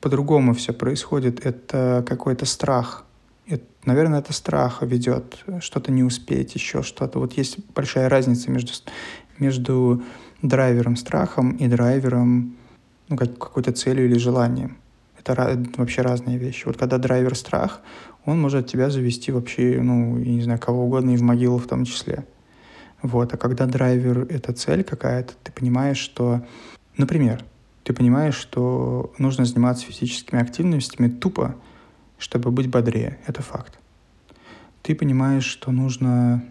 по-другому 0.00 0.54
все 0.54 0.72
происходит, 0.72 1.44
это 1.44 2.04
какой-то 2.08 2.44
страх, 2.46 3.04
это, 3.46 3.64
наверное, 3.84 4.20
это 4.20 4.32
страх 4.32 4.82
ведет, 4.82 5.44
что-то 5.60 5.92
не 5.92 6.02
успеть, 6.02 6.54
еще 6.54 6.82
что-то. 6.82 7.18
Вот 7.18 7.34
есть 7.34 7.58
большая 7.74 8.08
разница 8.08 8.50
между, 8.50 8.72
между 9.38 10.02
драйвером 10.42 10.96
страхом 10.96 11.52
и 11.56 11.66
драйвером 11.68 12.56
ну, 13.12 13.18
как, 13.18 13.38
какой-то 13.38 13.72
целью 13.72 14.06
или 14.06 14.16
желанием. 14.18 14.78
Это 15.18 15.62
вообще 15.76 16.02
разные 16.02 16.38
вещи. 16.38 16.66
Вот 16.66 16.76
когда 16.76 16.98
драйвер 16.98 17.36
страх, 17.36 17.80
он 18.24 18.40
может 18.40 18.66
тебя 18.66 18.90
завести 18.90 19.30
вообще, 19.30 19.80
ну, 19.82 20.18
я 20.18 20.32
не 20.32 20.42
знаю, 20.42 20.58
кого 20.58 20.84
угодно, 20.84 21.10
и 21.10 21.16
в 21.16 21.22
могилу 21.22 21.58
в 21.58 21.66
том 21.66 21.84
числе. 21.84 22.24
Вот. 23.02 23.34
А 23.34 23.36
когда 23.36 23.66
драйвер— 23.66 24.26
это 24.30 24.52
цель 24.52 24.82
какая-то, 24.82 25.34
ты 25.42 25.52
понимаешь, 25.52 25.98
что... 25.98 26.42
Например, 26.96 27.44
ты 27.84 27.92
понимаешь, 27.92 28.34
что 28.34 29.12
нужно 29.18 29.44
заниматься 29.44 29.86
физическими 29.86 30.40
активностями 30.40 31.08
тупо, 31.08 31.54
чтобы 32.18 32.50
быть 32.50 32.68
бодрее. 32.68 33.18
Это 33.26 33.42
факт. 33.42 33.78
Ты 34.82 34.94
понимаешь, 34.94 35.44
что 35.44 35.70
нужно 35.70 36.44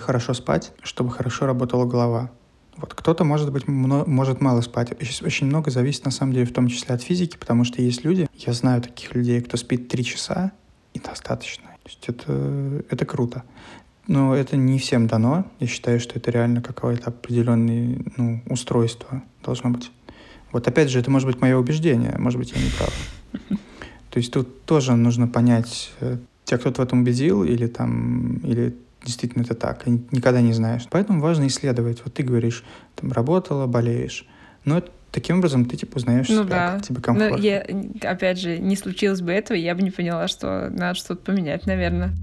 хорошо 0.00 0.34
спать, 0.34 0.72
чтобы 0.82 1.10
хорошо 1.10 1.46
работала 1.46 1.86
голова. 1.86 2.30
Вот 2.76 2.94
кто-то, 2.94 3.24
может 3.24 3.52
быть, 3.52 3.68
может 3.68 4.40
мало 4.40 4.60
спать. 4.62 4.92
Очень 5.22 5.46
много 5.46 5.70
зависит, 5.70 6.04
на 6.04 6.10
самом 6.10 6.32
деле, 6.32 6.46
в 6.46 6.52
том 6.52 6.68
числе 6.68 6.94
от 6.94 7.02
физики, 7.02 7.36
потому 7.36 7.64
что 7.64 7.82
есть 7.82 8.04
люди, 8.04 8.28
я 8.34 8.52
знаю 8.52 8.80
таких 8.82 9.14
людей, 9.14 9.40
кто 9.40 9.56
спит 9.56 9.88
три 9.88 10.04
часа, 10.04 10.52
и 10.94 10.98
достаточно. 10.98 11.64
То 11.82 11.88
есть 11.88 12.04
это, 12.08 12.84
это 12.90 13.04
круто. 13.04 13.44
Но 14.06 14.34
это 14.34 14.56
не 14.56 14.78
всем 14.78 15.06
дано. 15.06 15.46
Я 15.60 15.66
считаю, 15.66 16.00
что 16.00 16.18
это 16.18 16.30
реально 16.30 16.60
какое-то 16.60 17.10
определенное 17.10 17.98
ну, 18.16 18.42
устройство 18.48 19.22
должно 19.44 19.70
быть. 19.70 19.90
Вот 20.50 20.66
опять 20.68 20.90
же, 20.90 20.98
это 20.98 21.10
может 21.10 21.26
быть 21.26 21.40
мое 21.40 21.56
убеждение, 21.56 22.14
может 22.18 22.38
быть, 22.38 22.52
я 22.52 22.62
не 22.62 22.70
прав. 22.70 22.92
То 24.10 24.18
есть 24.18 24.32
тут 24.32 24.64
тоже 24.64 24.94
нужно 24.94 25.26
понять, 25.26 25.90
э, 26.00 26.18
тебя 26.44 26.58
кто-то 26.58 26.82
в 26.82 26.84
этом 26.84 27.00
убедил, 27.00 27.44
или 27.44 27.66
там, 27.66 28.36
или 28.38 28.76
действительно 29.04 29.42
это 29.42 29.54
так, 29.54 29.86
и 29.86 29.90
никогда 30.10 30.40
не 30.40 30.52
знаешь. 30.52 30.86
Поэтому 30.90 31.20
важно 31.20 31.46
исследовать. 31.46 32.02
Вот 32.04 32.14
ты 32.14 32.22
говоришь, 32.22 32.64
там 32.94 33.12
работала, 33.12 33.66
болеешь. 33.66 34.26
Но 34.64 34.78
это, 34.78 34.90
таким 35.10 35.38
образом 35.38 35.64
ты 35.64 35.76
типа 35.76 35.96
узнаешь 35.96 36.28
ну, 36.28 36.44
себя, 36.44 36.44
да. 36.44 36.72
как 36.72 36.82
тебе 36.82 37.00
комфортно. 37.00 37.36
Но 37.36 37.42
я, 37.42 37.66
опять 38.02 38.38
же, 38.38 38.58
не 38.58 38.76
случилось 38.76 39.20
бы 39.20 39.32
этого, 39.32 39.56
я 39.56 39.74
бы 39.74 39.82
не 39.82 39.90
поняла, 39.90 40.28
что 40.28 40.70
надо 40.70 40.94
что-то 40.94 41.22
поменять, 41.24 41.66
наверное. 41.66 42.14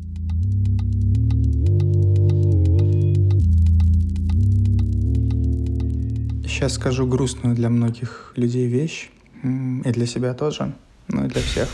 сейчас 6.60 6.74
скажу 6.74 7.08
грустную 7.08 7.56
для 7.56 7.70
многих 7.70 8.34
людей 8.36 8.68
вещь, 8.68 9.12
и 9.44 9.92
для 9.92 10.06
себя 10.06 10.34
тоже, 10.34 10.74
ну 11.08 11.24
и 11.24 11.30
для 11.30 11.42
всех. 11.42 11.70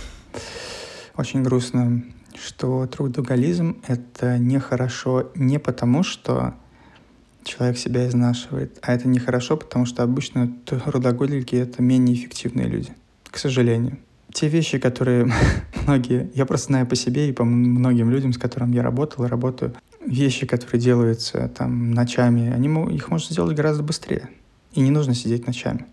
Очень 1.18 1.42
грустно, 1.42 2.04
что 2.38 2.86
трудоголизм— 2.88 3.82
это 3.88 4.38
нехорошо 4.38 5.32
не 5.36 5.60
потому, 5.60 6.04
что 6.04 6.56
человек 7.44 7.78
себя 7.78 8.08
изнашивает, 8.08 8.78
а 8.82 8.94
это 8.94 9.08
нехорошо, 9.08 9.58
потому 9.58 9.86
что 9.86 10.04
обычно 10.04 10.52
трудоголики— 10.66 11.56
это 11.58 11.82
менее 11.82 12.16
эффективные 12.16 12.68
люди, 12.68 12.92
к 13.26 13.38
сожалению. 13.38 13.98
Те 14.34 14.50
вещи, 14.50 14.80
которые 14.80 15.32
многие, 15.86 16.30
я 16.34 16.46
просто 16.46 16.68
знаю 16.68 16.88
по 16.88 16.96
себе 16.96 17.30
и 17.30 17.32
по 17.32 17.46
многим 17.46 18.10
людям, 18.10 18.34
с 18.34 18.38
которыми 18.38 18.76
я 18.76 18.84
работал 18.84 19.26
и 19.26 19.30
работаю, 19.30 19.74
вещи, 20.06 20.46
которые 20.46 20.82
делаются 20.82 21.48
там 21.50 21.92
ночами, 21.92 22.52
они, 22.52 22.68
их 22.96 23.10
можно 23.10 23.32
сделать 23.32 23.56
гораздо 23.56 23.84
быстрее. 23.84 24.30
И 24.74 24.82
не 24.82 24.92
нужно 24.92 25.16
сидеть 25.16 25.48
ночами. 25.48 25.86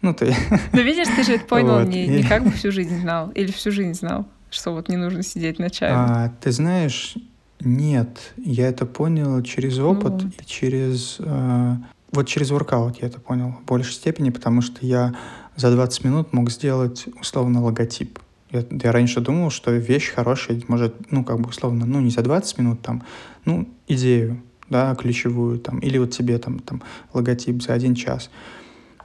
Ну, 0.00 0.14
ты... 0.14 0.34
Ну, 0.72 0.82
видишь, 0.82 1.08
ты 1.08 1.24
же 1.24 1.34
это 1.34 1.44
понял 1.48 1.80
вот. 1.80 1.88
не, 1.88 2.06
не 2.06 2.22
как 2.22 2.44
бы 2.44 2.50
всю 2.52 2.70
жизнь 2.70 3.00
знал. 3.00 3.30
Или 3.30 3.50
всю 3.50 3.72
жизнь 3.72 3.94
знал, 3.94 4.28
что 4.50 4.72
вот 4.72 4.88
не 4.88 4.96
нужно 4.96 5.22
сидеть 5.22 5.58
ночами. 5.58 5.94
А, 5.94 6.32
ты 6.40 6.52
знаешь, 6.52 7.16
нет. 7.60 8.32
Я 8.36 8.68
это 8.68 8.86
понял 8.86 9.42
через 9.42 9.78
опыт 9.78 10.12
ну, 10.12 10.30
вот. 10.36 10.46
через... 10.46 11.16
Э, 11.20 11.76
вот 12.12 12.26
через 12.26 12.50
воркаут 12.50 13.02
я 13.02 13.08
это 13.08 13.20
понял 13.20 13.52
в 13.62 13.64
большей 13.66 13.92
степени, 13.92 14.30
потому 14.30 14.62
что 14.62 14.86
я 14.86 15.14
за 15.56 15.70
20 15.70 16.04
минут 16.04 16.32
мог 16.32 16.50
сделать 16.50 17.06
условно 17.20 17.62
логотип. 17.62 18.18
Я, 18.50 18.64
я 18.70 18.92
раньше 18.92 19.20
думал, 19.20 19.50
что 19.50 19.72
вещь 19.72 20.12
хорошая 20.14 20.62
может, 20.68 20.94
ну, 21.10 21.22
как 21.22 21.40
бы 21.40 21.50
условно, 21.50 21.84
ну, 21.84 22.00
не 22.00 22.10
за 22.10 22.22
20 22.22 22.58
минут, 22.58 22.80
там, 22.80 23.02
ну, 23.44 23.68
идею, 23.88 24.42
да, 24.70 24.94
ключевую, 24.94 25.58
там, 25.58 25.80
или 25.80 25.98
вот 25.98 26.12
тебе 26.12 26.38
там, 26.38 26.60
там 26.60 26.82
логотип 27.12 27.62
за 27.62 27.74
один 27.74 27.94
час. 27.94 28.30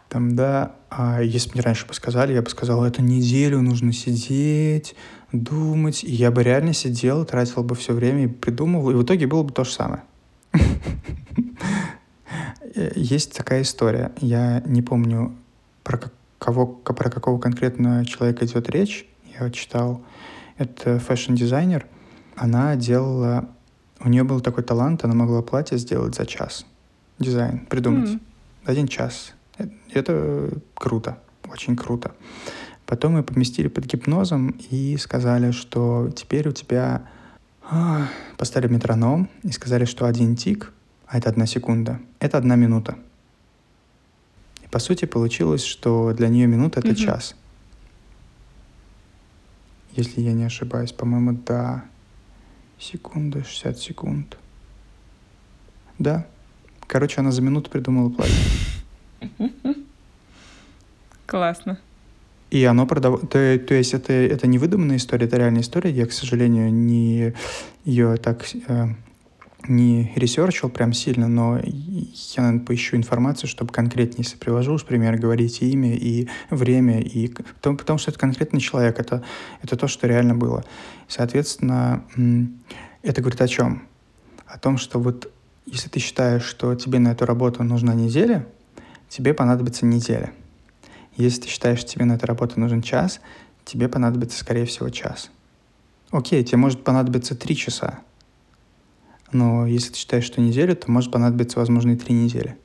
Там, 0.07 0.35
да, 0.35 0.75
а 0.89 1.21
если 1.21 1.49
бы 1.49 1.55
мне 1.55 1.63
раньше 1.63 1.87
бы 1.87 1.93
сказали, 1.93 2.33
я 2.33 2.41
бы 2.41 2.49
сказал, 2.49 2.85
это 2.85 3.01
неделю 3.01 3.61
нужно 3.61 3.91
сидеть, 3.91 4.95
думать, 5.33 6.03
и 6.03 6.11
я 6.11 6.31
бы 6.31 6.43
реально 6.43 6.73
сидел, 6.73 7.25
тратил 7.25 7.63
бы 7.63 7.75
все 7.75 7.93
время 7.93 8.25
и 8.25 8.27
придумывал, 8.27 8.91
и 8.91 8.93
в 8.93 9.03
итоге 9.03 9.27
было 9.27 9.43
бы 9.43 9.51
то 9.51 9.63
же 9.63 9.71
самое. 9.71 10.03
Есть 12.95 13.35
такая 13.35 13.63
история, 13.63 14.11
я 14.19 14.61
не 14.65 14.81
помню, 14.81 15.35
про 15.83 15.99
кого, 16.37 16.67
про 16.67 17.09
какого 17.09 17.39
конкретно 17.39 18.05
человека 18.05 18.45
идет 18.45 18.69
речь, 18.69 19.07
я 19.39 19.49
читал, 19.49 20.03
это 20.57 20.99
fashion-дизайнер, 20.99 21.87
она 22.35 22.75
делала, 22.75 23.49
у 23.99 24.09
нее 24.09 24.23
был 24.23 24.39
такой 24.39 24.63
талант, 24.63 25.03
она 25.03 25.15
могла 25.15 25.41
платье 25.41 25.77
сделать 25.77 26.15
за 26.15 26.25
час, 26.25 26.65
дизайн, 27.19 27.65
придумать, 27.65 28.09
mm-hmm. 28.09 28.21
один 28.65 28.87
час. 28.87 29.33
Это 29.93 30.49
круто, 30.73 31.19
очень 31.51 31.75
круто. 31.75 32.13
Потом 32.85 33.13
мы 33.13 33.23
поместили 33.23 33.67
под 33.67 33.85
гипнозом 33.85 34.55
и 34.69 34.97
сказали, 34.97 35.51
что 35.51 36.11
теперь 36.15 36.47
у 36.49 36.51
тебя... 36.51 37.07
А, 37.65 38.09
поставили 38.37 38.73
метроном 38.73 39.29
и 39.43 39.51
сказали, 39.51 39.85
что 39.85 40.05
один 40.05 40.35
тик, 40.35 40.73
а 41.07 41.17
это 41.17 41.29
одна 41.29 41.45
секунда, 41.45 42.01
это 42.19 42.37
одна 42.37 42.57
минута. 42.57 42.97
И 44.63 44.67
по 44.67 44.79
сути 44.79 45.05
получилось, 45.05 45.63
что 45.63 46.11
для 46.11 46.27
нее 46.27 46.45
минута— 46.45 46.79
это 46.81 46.89
mm-hmm. 46.89 46.95
час 46.95 47.35
если 49.95 50.21
я 50.21 50.33
не 50.33 50.43
ошибаюсь, 50.43 50.91
по-моему, 50.91 51.33
да. 51.45 51.85
Секунда, 52.79 53.43
60 53.43 53.77
секунд. 53.77 54.37
Да. 55.99 56.25
Короче, 56.87 57.21
она 57.21 57.31
за 57.31 57.41
минуту 57.41 57.69
придумала 57.69 58.09
платье. 58.09 58.35
Классно. 61.25 61.79
И 62.53 62.65
оно 62.65 62.85
продавалось... 62.85 63.27
То, 63.29 63.57
то 63.57 63.73
есть 63.73 63.95
это, 63.95 64.13
это 64.13 64.45
не 64.45 64.59
выдуманная 64.59 64.97
история, 64.97 65.25
это 65.25 65.37
реальная 65.37 65.61
история. 65.61 65.89
Я, 65.89 66.05
к 66.05 66.11
сожалению, 66.11 66.71
не 66.71 67.33
ее 67.83 68.17
так 68.17 68.45
э, 68.67 68.89
не 69.67 70.13
research 70.15 70.59
ил 70.59 70.69
прям 70.69 70.93
сильно, 70.93 71.27
но 71.27 71.57
я, 71.57 72.43
наверное, 72.43 72.63
поищу 72.63 72.95
информацию, 72.95 73.49
чтобы 73.49 73.73
конкретнее, 73.73 74.19
если 74.19 74.37
привожу, 74.37 74.73
уж 74.73 74.85
пример, 74.85 75.17
говорить 75.17 75.63
имя 75.63 75.95
и 75.95 76.27
время, 76.51 77.01
и 77.01 77.27
потому, 77.29 77.75
потому 77.75 77.97
что 77.97 78.11
это 78.11 78.19
конкретный 78.19 78.59
человек, 78.59 78.99
это, 78.99 79.23
это 79.63 79.75
то, 79.75 79.87
что 79.87 80.05
реально 80.05 80.35
было. 80.35 80.63
Соответственно, 81.07 82.03
это 83.01 83.21
говорит 83.21 83.41
о 83.41 83.47
чем? 83.47 83.87
О 84.45 84.59
том, 84.59 84.77
что 84.77 84.99
вот 84.99 85.33
если 85.65 85.89
ты 85.89 85.99
считаешь, 85.99 86.43
что 86.43 86.75
тебе 86.75 86.99
на 86.99 87.13
эту 87.13 87.25
работу 87.25 87.63
нужна 87.63 87.95
неделя, 87.95 88.45
тебе 89.09 89.33
понадобится 89.33 89.87
неделя. 89.87 90.33
Если 91.15 91.41
ты 91.41 91.47
считаешь, 91.47 91.79
что 91.79 91.91
тебе 91.91 92.05
на 92.05 92.13
эту 92.13 92.25
работу 92.25 92.59
нужен 92.59 92.81
час, 92.81 93.19
тебе 93.65 93.87
понадобится, 93.87 94.39
скорее 94.39 94.65
всего, 94.65 94.89
час. 94.89 95.29
Окей, 96.11 96.43
тебе 96.43 96.57
может 96.57 96.83
понадобиться 96.83 97.35
три 97.35 97.55
часа, 97.55 98.01
но 99.33 99.65
если 99.65 99.91
ты 99.91 99.97
считаешь, 99.97 100.25
что 100.25 100.41
неделю, 100.41 100.75
то 100.75 100.89
может 100.91 101.11
понадобиться, 101.11 101.59
возможно, 101.59 101.91
и 101.91 101.95
три 101.95 102.13
недели. 102.13 102.55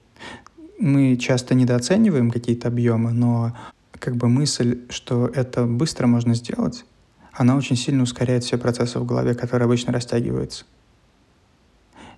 Мы 0.79 1.17
часто 1.17 1.55
недооцениваем 1.55 2.31
какие-то 2.31 2.69
объемы, 2.69 3.13
но 3.13 3.57
как 3.99 4.17
бы 4.17 4.29
мысль, 4.29 4.81
что 4.91 5.27
это 5.27 5.65
быстро 5.65 6.07
можно 6.07 6.35
сделать, 6.35 6.85
она 7.33 7.57
очень 7.57 7.77
сильно 7.77 8.03
ускоряет 8.03 8.45
все 8.45 8.59
процессы 8.59 8.99
в 8.99 9.07
голове, 9.07 9.35
которые 9.35 9.67
обычно 9.67 9.93
растягиваются. 9.93 10.65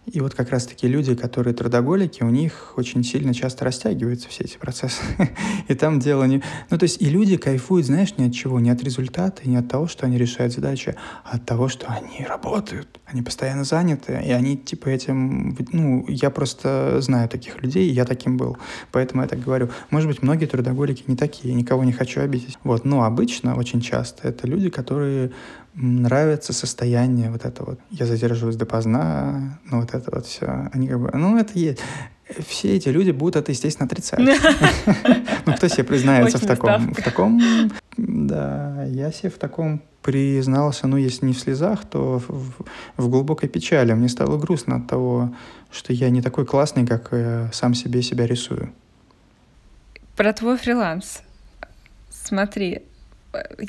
И 0.06 0.20
вот 0.20 0.34
как 0.34 0.50
раз-таки 0.50 0.88
люди, 0.88 1.14
которые 1.14 1.54
трудоголики, 1.54 2.22
у 2.22 2.30
них 2.30 2.72
очень 2.76 3.04
сильно 3.04 3.32
часто 3.34 3.64
растягиваются 3.64 4.28
все 4.28 4.44
эти 4.44 4.56
процессы. 4.56 5.02
и 5.68 5.74
там 5.74 6.00
дело 6.00 6.24
не... 6.24 6.42
Ну, 6.70 6.78
то 6.78 6.84
есть 6.84 7.00
и 7.00 7.04
люди 7.04 7.36
кайфуют, 7.36 7.86
знаешь, 7.86 8.16
ни 8.16 8.26
от 8.26 8.34
чего, 8.34 8.58
не 8.60 8.70
от 8.70 8.82
результата, 8.82 9.48
не 9.48 9.56
от 9.56 9.68
того, 9.68 9.86
что 9.86 10.06
они 10.06 10.18
решают 10.18 10.52
задачи, 10.52 10.96
а 11.24 11.36
от 11.36 11.44
того, 11.44 11.68
что 11.68 11.86
они 11.86 12.24
работают, 12.26 12.98
они 13.06 13.22
постоянно 13.22 13.64
заняты, 13.64 14.20
и 14.24 14.32
они 14.32 14.56
типа 14.56 14.88
этим... 14.88 15.56
Ну, 15.70 16.04
я 16.08 16.30
просто 16.30 17.00
знаю 17.00 17.28
таких 17.28 17.62
людей, 17.62 17.88
и 17.88 17.92
я 17.92 18.04
таким 18.04 18.36
был, 18.36 18.56
поэтому 18.90 19.22
я 19.22 19.28
так 19.28 19.40
говорю. 19.40 19.68
Может 19.90 20.08
быть, 20.08 20.22
многие 20.22 20.46
трудоголики 20.46 21.04
не 21.06 21.16
такие, 21.16 21.54
никого 21.54 21.84
не 21.84 21.92
хочу 21.92 22.20
обидеть. 22.20 22.58
Вот, 22.64 22.84
но 22.84 23.04
обычно, 23.04 23.54
очень 23.54 23.80
часто, 23.80 24.28
это 24.28 24.48
люди, 24.48 24.70
которые 24.70 25.30
нравится 25.74 26.52
состояние 26.52 27.30
вот 27.30 27.44
это 27.44 27.64
вот. 27.64 27.80
Я 27.90 28.06
задерживаюсь 28.06 28.56
допоздна, 28.56 29.58
ну 29.64 29.80
вот 29.80 29.94
это 29.94 30.10
вот 30.12 30.26
все. 30.26 30.68
Они 30.72 30.88
как 30.88 31.00
бы, 31.00 31.10
ну 31.14 31.38
это 31.38 31.58
есть. 31.58 31.80
Все 32.46 32.76
эти 32.76 32.88
люди 32.88 33.10
будут 33.10 33.36
это, 33.36 33.50
естественно, 33.50 33.86
отрицать. 33.86 34.20
Ну, 35.46 35.54
кто 35.54 35.68
себе 35.68 35.84
признается 35.84 36.38
в 36.38 36.46
таком? 36.46 36.94
В 36.94 37.02
таком, 37.02 37.40
да, 37.96 38.84
я 38.84 39.10
себе 39.10 39.30
в 39.30 39.38
таком 39.38 39.82
признался, 40.02 40.86
ну, 40.86 40.96
если 40.96 41.26
не 41.26 41.32
в 41.32 41.40
слезах, 41.40 41.84
то 41.84 42.22
в, 42.28 43.08
глубокой 43.08 43.48
печали. 43.48 43.92
Мне 43.94 44.08
стало 44.08 44.38
грустно 44.38 44.76
от 44.76 44.86
того, 44.86 45.34
что 45.72 45.92
я 45.92 46.10
не 46.10 46.22
такой 46.22 46.46
классный, 46.46 46.86
как 46.86 47.12
сам 47.52 47.74
себе 47.74 48.02
себя 48.02 48.26
рисую. 48.26 48.72
Про 50.14 50.32
твой 50.32 50.56
фриланс. 50.56 51.22
Смотри, 52.10 52.82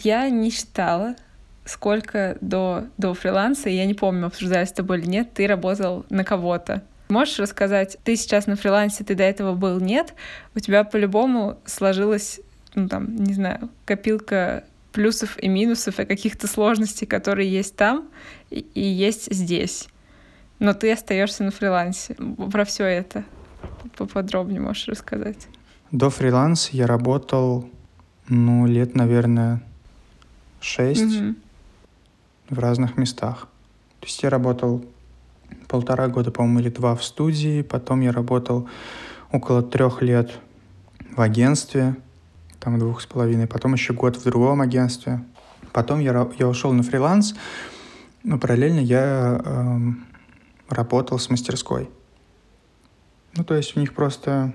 я 0.04 0.30
не 0.30 0.52
считала, 0.52 1.16
сколько 1.65 2.38
до, 2.41 2.86
до 2.97 3.13
фриланса, 3.13 3.69
я 3.69 3.86
не 3.86 3.93
помню, 3.93 4.28
обсуждали 4.28 4.65
с 4.65 4.71
тобой 4.71 5.00
или 5.00 5.08
нет, 5.08 5.34
ты 5.34 5.47
работал 5.47 6.06
на 6.10 6.24
кого-то. 6.24 6.84
Можешь 7.10 7.39
рассказать, 7.39 7.97
ты 8.04 8.15
сейчас 8.15 8.47
на 8.47 8.56
фрилансе, 8.56 9.04
ты 9.04 9.15
до 9.15 9.24
этого 9.24 9.54
был, 9.54 9.80
нет? 9.80 10.13
У 10.56 10.60
тебя 10.60 10.84
по-любому 10.84 11.60
сложилась, 11.65 12.39
ну 12.74 12.88
там, 12.88 13.15
не 13.15 13.34
знаю, 13.34 13.69
копилка 13.86 14.63
плюсов 14.93 15.38
и 15.38 15.47
минусов 15.47 16.00
и 16.00 16.06
каких-то 16.06 16.47
сложностей, 16.47 17.06
которые 17.06 17.52
есть 17.52 17.76
там 17.76 18.10
и, 18.50 18.60
и 18.60 18.82
есть 18.82 19.34
здесь. 19.34 19.88
Но 20.60 20.74
ты 20.74 20.91
остаешься 20.91 21.43
на 21.43 21.52
фрилансе. 21.52 22.15
Про 22.52 22.65
все 22.65 22.86
это 22.86 23.24
поподробнее 23.97 24.62
можешь 24.62 24.88
рассказать. 24.88 25.47
До 25.91 26.10
фриланса 26.10 26.69
я 26.71 26.88
работал, 26.88 27.69
ну, 28.30 28.65
лет, 28.65 28.95
наверное, 28.95 29.62
шесть. 30.62 31.02
Mm-hmm 31.02 31.36
в 32.52 32.60
разных 32.60 32.98
местах. 32.98 33.48
То 34.00 34.06
есть 34.06 34.22
я 34.22 34.30
работал 34.30 34.86
полтора 35.68 36.08
года, 36.10 36.32
по-моему, 36.32 36.60
или 36.60 36.70
два 36.70 36.96
в 36.96 37.04
студии, 37.04 37.64
потом 37.64 38.02
я 38.02 38.12
работал 38.12 38.70
около 39.32 39.64
трех 39.64 40.02
лет 40.02 40.32
в 41.16 41.22
агентстве, 41.22 41.96
там 42.60 42.78
двух 42.78 43.02
с 43.02 43.06
половиной, 43.06 43.48
потом 43.48 43.74
еще 43.74 43.94
год 43.94 44.18
в 44.18 44.24
другом 44.24 44.62
агентстве. 44.62 45.24
Потом 45.72 46.00
я, 46.00 46.30
я 46.38 46.48
ушел 46.48 46.74
на 46.74 46.84
фриланс, 46.84 47.34
но 48.24 48.38
параллельно 48.38 48.80
я 48.80 49.42
э, 49.44 49.78
работал 50.70 51.18
с 51.18 51.30
мастерской. 51.30 51.90
Ну, 53.34 53.46
то 53.46 53.56
есть 53.56 53.78
у 53.78 53.80
них 53.80 53.96
просто 53.96 54.54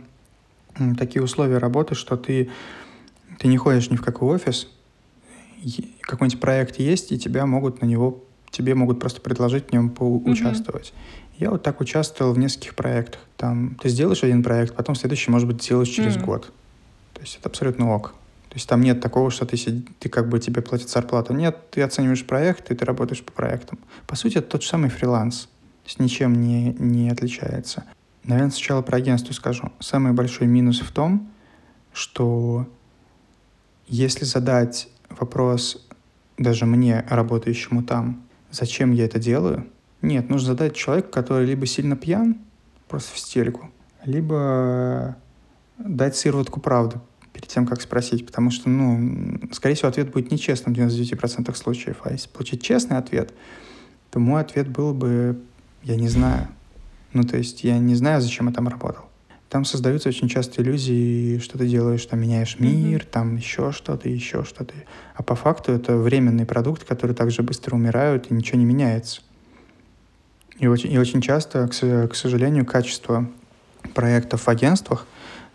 такие 0.99 1.23
условия 1.23 1.57
работы, 1.57 1.95
что 1.95 2.19
ты, 2.19 2.51
ты 3.39 3.49
не 3.49 3.57
ходишь 3.57 3.91
ни 3.91 3.97
в 3.97 4.03
какой 4.03 4.35
офис, 4.35 4.69
какой-нибудь 6.01 6.41
проект 6.41 6.79
есть, 6.79 7.13
и 7.13 7.19
тебя 7.19 7.47
могут 7.47 7.83
на 7.83 7.87
него 7.87 8.23
тебе 8.51 8.75
могут 8.75 9.01
просто 9.01 9.21
предложить 9.21 9.69
в 9.69 9.73
нем 9.73 9.91
поучаствовать. 9.91 10.95
Mm-hmm. 10.95 11.37
Я 11.39 11.51
вот 11.51 11.63
так 11.63 11.81
участвовал 11.81 12.33
в 12.33 12.39
нескольких 12.39 12.75
проектах. 12.75 13.21
Там 13.37 13.77
ты 13.83 13.89
сделаешь 13.91 14.25
один 14.25 14.43
проект, 14.43 14.75
потом 14.75 14.95
следующий, 14.95 15.31
может 15.31 15.47
быть, 15.47 15.63
сделаешь 15.63 15.89
через 15.89 16.17
mm-hmm. 16.17 16.25
год. 16.25 16.53
То 17.13 17.21
есть 17.21 17.37
это 17.39 17.49
абсолютно 17.49 17.95
ок. 17.95 18.15
То 18.49 18.55
есть 18.55 18.69
там 18.69 18.81
нет 18.81 19.03
такого, 19.03 19.31
что 19.31 19.45
ты, 19.45 19.59
сиди, 19.59 19.87
ты 19.99 20.09
как 20.09 20.31
бы 20.31 20.39
тебе 20.39 20.63
платят 20.63 20.89
зарплату. 20.89 21.35
Нет, 21.35 21.71
ты 21.71 21.83
оцениваешь 21.83 22.25
проект, 22.25 22.71
и 22.71 22.75
ты 22.75 22.85
работаешь 22.87 23.23
по 23.23 23.33
проектам. 23.33 23.79
По 24.07 24.17
сути, 24.17 24.39
это 24.39 24.49
тот 24.49 24.63
же 24.63 24.69
самый 24.69 24.89
фриланс. 24.89 25.43
То 25.85 25.89
есть 25.89 26.01
ничем 26.01 26.41
не, 26.41 26.73
не 26.79 27.11
отличается. 27.11 27.85
Наверное, 28.25 28.51
сначала 28.51 28.81
про 28.81 28.97
агентство 28.97 29.35
скажу. 29.35 29.71
Самый 29.79 30.13
большой 30.13 30.47
минус 30.47 30.81
в 30.81 30.91
том, 30.91 31.29
что 31.93 32.67
если 33.89 34.25
задать 34.25 34.89
вопрос 35.21 35.87
даже 36.39 36.67
мне, 36.67 37.05
работающему 37.09 37.83
там, 37.83 38.23
зачем 38.51 38.93
я 38.93 39.05
это 39.07 39.19
делаю, 39.19 39.67
нет, 40.03 40.29
нужно 40.29 40.49
задать 40.49 40.77
человеку, 40.77 41.11
который 41.11 41.47
либо 41.47 41.67
сильно 41.67 41.97
пьян, 41.97 42.39
просто 42.89 43.15
в 43.15 43.19
стельку, 43.19 43.71
либо 44.05 45.17
дать 45.79 46.17
сыроватку 46.17 46.61
правды 46.61 47.01
перед 47.33 47.49
тем, 47.49 47.67
как 47.67 47.83
спросить, 47.83 48.25
потому 48.25 48.51
что, 48.51 48.69
ну, 48.69 49.39
скорее 49.53 49.75
всего, 49.75 49.89
ответ 49.89 50.11
будет 50.11 50.31
нечестным 50.31 50.75
в 50.75 50.79
99% 50.79 51.55
случаев. 51.55 51.99
А 52.05 52.13
если 52.13 52.29
получить 52.29 52.63
честный 52.63 52.97
ответ, 52.97 53.35
то 54.11 54.19
мой 54.19 54.41
ответ 54.41 54.69
был 54.69 54.95
бы, 54.95 55.39
я 55.83 55.97
не 55.97 56.09
знаю. 56.09 56.49
Ну, 57.13 57.25
то 57.25 57.37
есть 57.37 57.63
я 57.65 57.79
не 57.79 57.95
знаю, 57.95 58.23
зачем 58.23 58.49
я 58.49 58.55
там 58.55 58.69
работал. 58.69 59.05
Там 59.49 59.65
создаются 59.65 60.09
очень 60.09 60.29
часто 60.29 60.61
иллюзии, 60.61 61.39
что 61.39 61.57
ты 61.57 61.69
делаешь, 61.69 62.05
там 62.05 62.21
меняешь 62.21 62.59
мир, 62.59 63.03
mm-hmm. 63.03 63.11
там 63.11 63.37
еще 63.37 63.71
что-то, 63.71 64.09
еще 64.09 64.45
что-то. 64.45 64.75
А 65.15 65.23
по 65.23 65.37
факту 65.37 65.73
это 65.73 65.97
временный 65.97 66.47
продукт, 66.47 66.83
который 66.85 67.15
также 67.15 67.43
быстро 67.43 67.77
умирает 67.77 68.31
и 68.31 68.35
ничего 68.35 68.59
не 68.59 68.65
меняется. 68.65 69.21
И 70.59 70.67
очень, 70.67 70.93
и 70.93 70.99
очень 70.99 71.21
часто, 71.21 71.69
к, 71.69 72.09
к 72.09 72.15
сожалению, 72.17 72.67
качество 72.67 73.29
проектов 73.95 74.47
в 74.47 74.49
агентствах, 74.49 75.07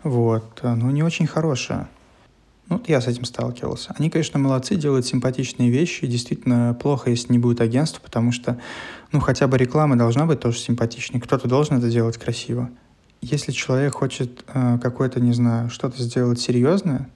вот, 0.02 0.60
ну, 0.62 0.90
не 0.90 1.02
очень 1.02 1.26
хорошее. 1.26 1.86
Ну, 2.68 2.78
вот 2.78 2.88
я 2.88 3.00
с 3.00 3.06
этим 3.06 3.24
сталкивался. 3.24 3.94
Они, 3.98 4.08
конечно, 4.08 4.38
молодцы, 4.38 4.76
делают 4.76 5.04
симпатичные 5.04 5.68
вещи. 5.68 6.06
Действительно, 6.06 6.74
плохо, 6.80 7.10
если 7.10 7.32
не 7.32 7.38
будет 7.38 7.60
агентства, 7.60 8.00
потому 8.00 8.32
что, 8.32 8.58
ну, 9.10 9.20
хотя 9.20 9.48
бы 9.48 9.58
реклама 9.58 9.98
должна 9.98 10.24
быть 10.24 10.40
тоже 10.40 10.58
симпатичной. 10.58 11.20
Кто-то 11.20 11.46
должен 11.46 11.76
это 11.76 11.90
делать 11.90 12.16
красиво 12.16 12.70
если 13.22 13.52
человек 13.52 13.94
хочет 13.94 14.44
э, 14.52 14.78
какое-то, 14.82 15.20
не 15.20 15.32
знаю, 15.32 15.70
что-то 15.70 16.02
сделать 16.02 16.40
серьезное, 16.40 17.08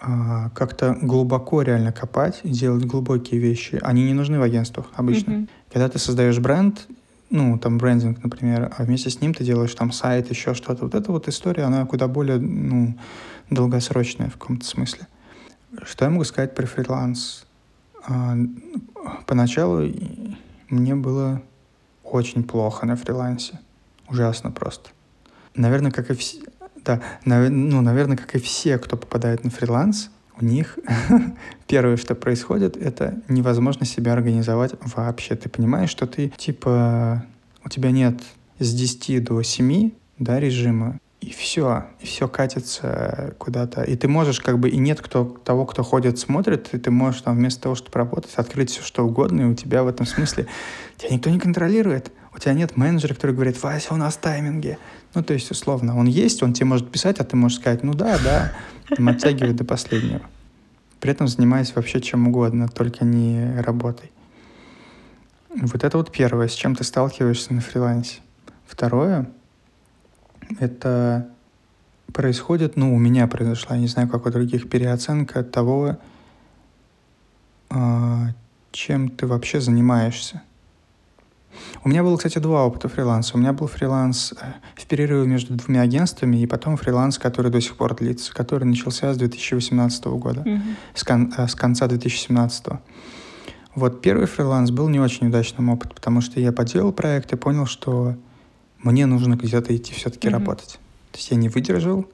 э, 0.00 0.50
как-то 0.54 0.96
глубоко 1.02 1.62
реально 1.62 1.92
копать 1.92 2.40
и 2.44 2.48
делать 2.48 2.84
глубокие 2.84 3.40
вещи, 3.40 3.78
они 3.82 4.04
не 4.04 4.14
нужны 4.14 4.38
в 4.38 4.42
агентствах 4.42 4.86
обычно. 4.94 5.32
Mm-hmm. 5.32 5.48
Когда 5.72 5.88
ты 5.88 5.98
создаешь 5.98 6.38
бренд, 6.38 6.86
ну, 7.28 7.58
там, 7.58 7.78
брендинг, 7.78 8.22
например, 8.22 8.72
а 8.76 8.84
вместе 8.84 9.10
с 9.10 9.20
ним 9.20 9.34
ты 9.34 9.42
делаешь 9.42 9.74
там 9.74 9.90
сайт, 9.90 10.30
еще 10.30 10.54
что-то. 10.54 10.84
Вот 10.84 10.94
эта 10.94 11.10
вот 11.10 11.26
история, 11.26 11.64
она 11.64 11.84
куда 11.86 12.06
более, 12.06 12.38
ну, 12.38 12.96
долгосрочная 13.50 14.30
в 14.30 14.34
каком-то 14.34 14.64
смысле. 14.64 15.08
Что 15.82 16.04
я 16.04 16.10
могу 16.12 16.22
сказать 16.22 16.54
про 16.54 16.66
фриланс? 16.66 17.46
А, 18.06 18.36
поначалу 19.26 19.90
мне 20.68 20.94
было 20.94 21.42
очень 22.04 22.44
плохо 22.44 22.86
на 22.86 22.94
фрилансе. 22.94 23.58
Ужасно 24.08 24.50
просто. 24.50 24.90
Наверное, 25.54 25.90
как 25.90 26.10
и 26.10 26.14
все... 26.14 26.38
Да, 26.84 27.00
ну, 27.24 27.80
наверное, 27.80 28.16
как 28.16 28.34
и 28.34 28.38
все, 28.38 28.78
кто 28.78 28.96
попадает 28.96 29.42
на 29.42 29.50
фриланс, 29.50 30.10
у 30.38 30.44
них 30.44 30.78
первое, 31.66 31.96
что 31.96 32.14
происходит, 32.14 32.76
это 32.76 33.22
невозможно 33.28 33.86
себя 33.86 34.12
организовать 34.12 34.72
вообще. 34.94 35.36
Ты 35.36 35.48
понимаешь, 35.48 35.90
что 35.90 36.06
ты, 36.06 36.32
типа, 36.36 37.24
у 37.64 37.68
тебя 37.68 37.90
нет 37.90 38.20
с 38.58 38.74
10 38.74 39.24
до 39.24 39.42
7, 39.42 39.92
да, 40.18 40.40
режима, 40.40 40.98
и 41.20 41.30
все, 41.30 41.86
и 42.00 42.06
все 42.06 42.28
катится 42.28 43.34
куда-то. 43.38 43.82
И 43.82 43.96
ты 43.96 44.08
можешь 44.08 44.40
как 44.40 44.58
бы, 44.58 44.68
и 44.68 44.76
нет 44.76 45.00
кто, 45.00 45.24
того, 45.24 45.64
кто 45.64 45.82
ходит, 45.82 46.18
смотрит, 46.18 46.74
и 46.74 46.78
ты 46.78 46.90
можешь 46.90 47.22
там 47.22 47.36
вместо 47.36 47.62
того, 47.62 47.74
чтобы 47.74 47.98
работать, 47.98 48.32
открыть 48.36 48.70
все, 48.70 48.82
что 48.82 49.06
угодно, 49.06 49.42
и 49.42 49.44
у 49.44 49.54
тебя 49.54 49.82
в 49.82 49.88
этом 49.88 50.04
смысле 50.04 50.46
тебя 50.98 51.14
никто 51.14 51.30
не 51.30 51.38
контролирует. 51.38 52.12
У 52.34 52.38
тебя 52.38 52.52
нет 52.52 52.76
менеджера, 52.76 53.14
который 53.14 53.32
говорит, 53.32 53.62
Вася, 53.62 53.94
у 53.94 53.96
нас 53.96 54.16
тайминги. 54.16 54.76
Ну, 55.14 55.22
то 55.22 55.34
есть, 55.34 55.50
условно, 55.50 55.96
он 55.96 56.06
есть, 56.06 56.42
он 56.42 56.52
тебе 56.52 56.66
может 56.66 56.90
писать, 56.90 57.20
а 57.20 57.24
ты 57.24 57.36
можешь 57.36 57.58
сказать, 57.58 57.84
ну 57.84 57.94
да, 57.94 58.18
да, 58.18 58.52
там 58.88 59.08
оттягивать 59.08 59.56
до 59.56 59.64
последнего. 59.64 60.22
При 61.00 61.12
этом 61.12 61.28
занимаясь 61.28 61.74
вообще 61.76 62.00
чем 62.00 62.26
угодно, 62.26 62.68
только 62.68 63.04
не 63.04 63.60
работой. 63.60 64.10
Вот 65.54 65.84
это 65.84 65.96
вот 65.96 66.10
первое, 66.10 66.48
с 66.48 66.54
чем 66.54 66.74
ты 66.74 66.82
сталкиваешься 66.82 67.54
на 67.54 67.60
фрилансе. 67.60 68.20
Второе, 68.66 69.30
это 70.58 71.28
происходит, 72.12 72.76
ну, 72.76 72.94
у 72.94 72.98
меня 72.98 73.28
произошла, 73.28 73.76
не 73.76 73.86
знаю, 73.86 74.08
как 74.08 74.26
у 74.26 74.30
других, 74.30 74.68
переоценка 74.68 75.44
того, 75.44 75.98
а, 77.70 78.28
чем 78.72 79.10
ты 79.10 79.26
вообще 79.26 79.60
занимаешься. 79.60 80.42
У 81.84 81.88
меня 81.88 82.02
было, 82.02 82.16
кстати, 82.16 82.38
два 82.38 82.64
опыта 82.64 82.88
фриланса. 82.88 83.36
У 83.36 83.38
меня 83.38 83.52
был 83.52 83.66
фриланс 83.66 84.32
э, 84.40 84.44
в 84.74 84.86
перерыве 84.86 85.26
между 85.26 85.54
двумя 85.54 85.82
агентствами, 85.82 86.38
и 86.38 86.46
потом 86.46 86.76
фриланс, 86.76 87.18
который 87.18 87.50
до 87.50 87.60
сих 87.60 87.76
пор 87.76 87.94
длится, 87.94 88.32
который 88.32 88.64
начался 88.64 89.12
с 89.12 89.16
2018 89.16 90.04
года, 90.04 90.40
mm-hmm. 90.40 90.60
с, 90.94 91.04
кон- 91.04 91.32
э, 91.36 91.46
с 91.46 91.54
конца 91.54 91.86
2017. 91.86 92.66
Вот 93.74 94.00
первый 94.02 94.26
фриланс 94.26 94.70
был 94.70 94.88
не 94.88 95.00
очень 95.00 95.28
удачным 95.28 95.68
опытом, 95.68 95.96
потому 95.96 96.20
что 96.20 96.40
я 96.40 96.52
поделал 96.52 96.92
проект 96.92 97.32
и 97.32 97.36
понял, 97.36 97.66
что 97.66 98.16
мне 98.78 99.06
нужно 99.06 99.34
где-то 99.34 99.76
идти 99.76 99.92
все-таки 99.92 100.28
mm-hmm. 100.28 100.32
работать. 100.32 100.78
То 101.12 101.18
есть 101.18 101.30
я 101.30 101.36
не 101.36 101.48
выдержал, 101.48 102.06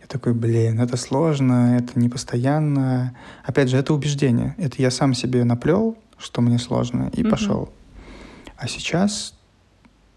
я 0.00 0.06
такой, 0.06 0.34
блин, 0.34 0.80
это 0.80 0.96
сложно, 0.96 1.76
это 1.78 1.98
не 1.98 2.08
постоянно. 2.08 3.16
Опять 3.44 3.68
же, 3.68 3.76
это 3.76 3.92
убеждение. 3.92 4.54
Это 4.56 4.80
я 4.82 4.90
сам 4.90 5.14
себе 5.14 5.44
наплел, 5.44 5.96
что 6.18 6.40
мне 6.40 6.58
сложно, 6.58 7.10
и 7.12 7.22
mm-hmm. 7.22 7.30
пошел. 7.30 7.72
А 8.60 8.68
сейчас, 8.68 9.34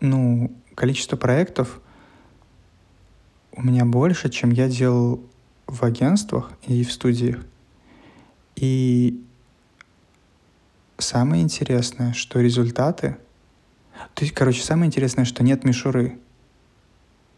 ну, 0.02 0.54
количество 0.76 1.16
проектов 1.16 1.80
у 3.54 3.62
меня 3.62 3.86
больше, 3.86 4.30
чем 4.30 4.52
я 4.52 4.68
делал 4.68 5.24
в 5.66 5.82
агентствах 5.84 6.52
и 6.68 6.84
в 6.84 6.92
студиях. 6.92 7.42
И 8.58 9.26
самое 10.98 11.42
интересное, 11.42 12.12
что 12.12 12.42
результаты... 12.42 13.16
То 14.14 14.26
есть, 14.26 14.34
короче, 14.34 14.62
самое 14.62 14.88
интересное, 14.88 15.24
что 15.24 15.42
нет 15.42 15.64
мишуры. 15.64 16.20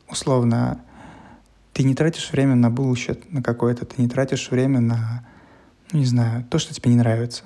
Условно, 0.10 0.82
ты 1.74 1.84
не 1.84 1.94
тратишь 1.94 2.32
время 2.32 2.56
на 2.56 2.72
bullshit, 2.72 3.32
на 3.32 3.44
какое-то, 3.44 3.86
ты 3.86 4.02
не 4.02 4.10
тратишь 4.10 4.50
время 4.50 4.80
на, 4.80 5.24
ну, 5.92 6.00
не 6.00 6.06
знаю, 6.06 6.44
то, 6.46 6.58
что 6.58 6.74
тебе 6.74 6.90
не 6.90 6.98
нравится 6.98 7.44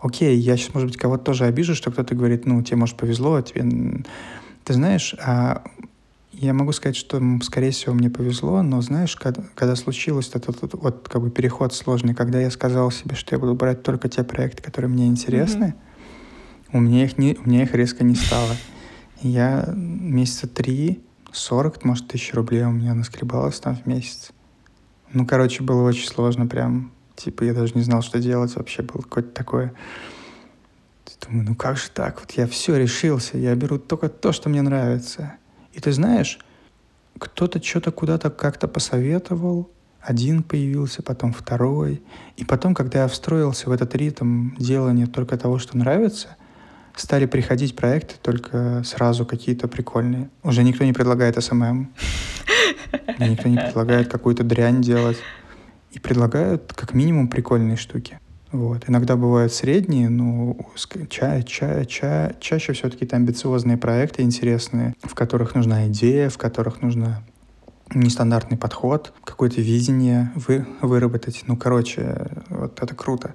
окей, 0.00 0.36
я 0.36 0.56
сейчас, 0.56 0.74
может 0.74 0.88
быть, 0.88 0.98
кого-то 0.98 1.24
тоже 1.24 1.44
обижу, 1.44 1.74
что 1.74 1.90
кто-то 1.90 2.14
говорит, 2.14 2.46
ну, 2.46 2.62
тебе, 2.62 2.76
может, 2.76 2.96
повезло, 2.96 3.36
а 3.36 3.42
тебе... 3.42 4.04
Ты 4.64 4.72
знаешь, 4.72 5.14
а 5.22 5.62
я 6.32 6.52
могу 6.52 6.72
сказать, 6.72 6.96
что, 6.96 7.20
скорее 7.42 7.70
всего, 7.70 7.94
мне 7.94 8.10
повезло, 8.10 8.62
но 8.62 8.80
знаешь, 8.80 9.16
когда, 9.16 9.42
когда 9.54 9.76
случилось 9.76 10.28
этот, 10.28 10.56
этот 10.56 10.74
вот 10.74 11.08
как 11.08 11.22
бы 11.22 11.30
переход 11.30 11.74
сложный, 11.74 12.14
когда 12.14 12.40
я 12.40 12.50
сказал 12.50 12.90
себе, 12.90 13.14
что 13.14 13.34
я 13.34 13.38
буду 13.38 13.54
брать 13.54 13.82
только 13.82 14.08
те 14.08 14.24
проекты, 14.24 14.62
которые 14.62 14.90
мне 14.90 15.06
интересны, 15.06 15.74
mm-hmm. 16.72 16.76
у 16.76 16.80
меня 16.80 17.04
их 17.04 17.18
не, 17.18 17.36
у 17.44 17.48
меня 17.48 17.62
их 17.62 17.74
резко 17.74 18.04
не 18.04 18.14
стало. 18.14 18.56
я 19.22 19.72
месяца 19.76 20.48
три, 20.48 21.02
40, 21.32 21.84
может, 21.84 22.08
тысяч 22.08 22.32
рублей 22.34 22.64
у 22.64 22.70
меня 22.70 22.94
наскребалось 22.94 23.60
там 23.60 23.76
в 23.76 23.86
месяц. 23.86 24.30
Ну, 25.12 25.26
короче, 25.26 25.62
было 25.62 25.82
очень 25.86 26.08
сложно 26.08 26.46
прям 26.46 26.92
Типа 27.16 27.44
я 27.44 27.54
даже 27.54 27.74
не 27.74 27.82
знал, 27.82 28.02
что 28.02 28.18
делать 28.18 28.54
вообще. 28.56 28.82
Было 28.82 29.02
какое-то 29.02 29.30
такое... 29.30 29.72
Думаю, 31.26 31.46
ну 31.48 31.54
как 31.54 31.76
же 31.78 31.90
так? 31.90 32.20
Вот 32.20 32.32
я 32.32 32.46
все 32.46 32.76
решился, 32.76 33.38
я 33.38 33.54
беру 33.54 33.78
только 33.78 34.08
то, 34.08 34.32
что 34.32 34.50
мне 34.50 34.60
нравится. 34.60 35.34
И 35.72 35.80
ты 35.80 35.90
знаешь, 35.92 36.38
кто-то 37.18 37.62
что-то 37.62 37.92
куда-то 37.92 38.30
как-то 38.30 38.68
посоветовал, 38.68 39.70
один 40.00 40.42
появился, 40.42 41.02
потом 41.02 41.32
второй. 41.32 42.02
И 42.36 42.44
потом, 42.44 42.74
когда 42.74 43.02
я 43.02 43.08
встроился 43.08 43.70
в 43.70 43.72
этот 43.72 43.94
ритм 43.94 44.50
делания 44.58 45.06
только 45.06 45.38
того, 45.38 45.58
что 45.58 45.78
нравится, 45.78 46.36
стали 46.94 47.24
приходить 47.26 47.74
проекты 47.74 48.16
только 48.20 48.82
сразу 48.84 49.24
какие-то 49.24 49.66
прикольные. 49.66 50.28
Уже 50.42 50.62
никто 50.62 50.84
не 50.84 50.92
предлагает 50.92 51.42
SMM. 51.42 51.92
Никто 53.18 53.48
не 53.48 53.56
предлагает 53.56 54.08
какую-то 54.08 54.44
дрянь 54.44 54.82
делать 54.82 55.16
и 55.94 55.98
предлагают 55.98 56.72
как 56.72 56.92
минимум 56.94 57.28
прикольные 57.28 57.76
штуки. 57.76 58.18
Вот. 58.52 58.84
Иногда 58.88 59.16
бывают 59.16 59.52
средние, 59.52 60.08
но 60.08 60.56
ча 61.08 61.42
ча 61.42 61.84
ча 61.84 62.32
чаще 62.38 62.72
все-таки 62.72 63.04
это 63.04 63.16
амбициозные 63.16 63.76
проекты 63.76 64.22
интересные, 64.22 64.94
в 65.02 65.14
которых 65.14 65.54
нужна 65.54 65.88
идея, 65.88 66.28
в 66.28 66.38
которых 66.38 66.80
нужно 66.80 67.24
нестандартный 67.92 68.56
подход, 68.56 69.12
какое-то 69.24 69.60
видение 69.60 70.32
вы, 70.34 70.66
выработать. 70.80 71.44
Ну, 71.46 71.56
короче, 71.56 72.28
вот 72.48 72.80
это 72.80 72.94
круто. 72.94 73.34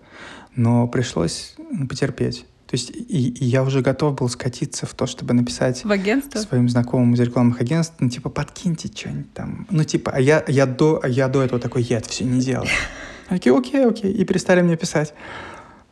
Но 0.55 0.87
пришлось 0.87 1.55
ну, 1.57 1.87
потерпеть. 1.87 2.45
То 2.69 2.75
есть 2.75 2.91
и, 2.91 3.29
и 3.29 3.45
я 3.45 3.63
уже 3.63 3.81
готов 3.81 4.13
был 4.13 4.29
скатиться 4.29 4.85
в 4.85 4.93
то, 4.93 5.07
чтобы 5.07 5.33
написать 5.33 5.83
в 5.83 5.91
агентство? 5.91 6.37
своим 6.37 6.69
знакомым 6.69 7.15
из 7.15 7.19
рекламных 7.19 7.59
агентств, 7.61 7.95
ну, 7.97 8.11
типа, 8.11 8.29
подкиньте 8.29 8.91
что-нибудь 8.93 9.33
там. 9.33 9.65
Ну, 9.71 9.83
типа, 9.83 10.11
а 10.11 10.19
я, 10.19 10.43
я, 10.47 10.67
до, 10.67 10.99
а 11.01 11.07
я 11.07 11.27
до 11.29 11.41
этого 11.41 11.59
такой, 11.59 11.81
я 11.81 11.97
это 11.97 12.09
все 12.09 12.25
не 12.25 12.39
делал. 12.39 12.67
Такие, 13.27 13.57
окей, 13.57 13.83
окей, 13.83 14.11
и 14.11 14.23
перестали 14.23 14.61
мне 14.61 14.77
писать. 14.77 15.15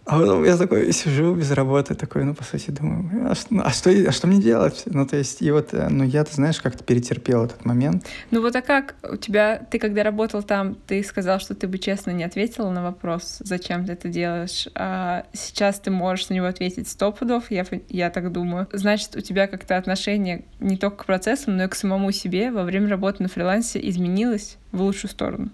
А 0.07 0.19
потом 0.19 0.45
я 0.45 0.55
такой 0.55 0.93
сижу 0.93 1.35
без 1.35 1.51
работы, 1.51 1.93
такой, 1.93 2.23
ну, 2.23 2.33
по 2.33 2.43
сути, 2.43 2.71
думаю, 2.71 3.29
а 3.29 3.35
что, 3.35 3.53
ну, 3.53 3.61
а 3.65 3.71
что, 3.71 3.89
а 3.89 4.11
что 4.13 4.27
мне 4.27 4.41
делать? 4.41 4.83
Ну, 4.85 5.05
то 5.05 5.17
есть, 5.17 5.41
и 5.41 5.51
вот, 5.51 5.73
э, 5.73 5.89
ну, 5.89 6.05
я, 6.05 6.23
ты 6.23 6.33
знаешь, 6.33 6.61
как-то 6.61 6.81
перетерпел 6.81 7.43
этот 7.43 7.65
момент. 7.65 8.05
Ну, 8.31 8.41
вот 8.41 8.55
а 8.55 8.61
как 8.61 8.95
у 9.03 9.17
тебя, 9.17 9.57
ты 9.69 9.79
когда 9.79 10.03
работал 10.03 10.43
там, 10.43 10.75
ты 10.87 11.03
сказал, 11.03 11.41
что 11.41 11.55
ты 11.55 11.67
бы 11.67 11.77
честно 11.77 12.11
не 12.11 12.23
ответила 12.23 12.69
на 12.69 12.83
вопрос, 12.83 13.39
зачем 13.41 13.85
ты 13.85 13.91
это 13.91 14.07
делаешь, 14.07 14.69
а 14.75 15.25
сейчас 15.33 15.81
ты 15.81 15.91
можешь 15.91 16.29
на 16.29 16.35
него 16.35 16.45
ответить 16.45 16.87
сто 16.87 17.11
пудов, 17.11 17.51
я, 17.51 17.65
я 17.89 18.09
так 18.09 18.31
думаю. 18.31 18.69
Значит, 18.71 19.13
у 19.17 19.19
тебя 19.19 19.47
как-то 19.47 19.75
отношение 19.75 20.45
не 20.61 20.77
только 20.77 21.03
к 21.03 21.05
процессам, 21.05 21.57
но 21.57 21.65
и 21.65 21.67
к 21.67 21.75
самому 21.75 22.13
себе 22.13 22.49
во 22.49 22.63
время 22.63 22.87
работы 22.87 23.23
на 23.23 23.27
фрилансе 23.27 23.85
изменилось 23.89 24.57
в 24.71 24.81
лучшую 24.81 25.11
сторону, 25.11 25.49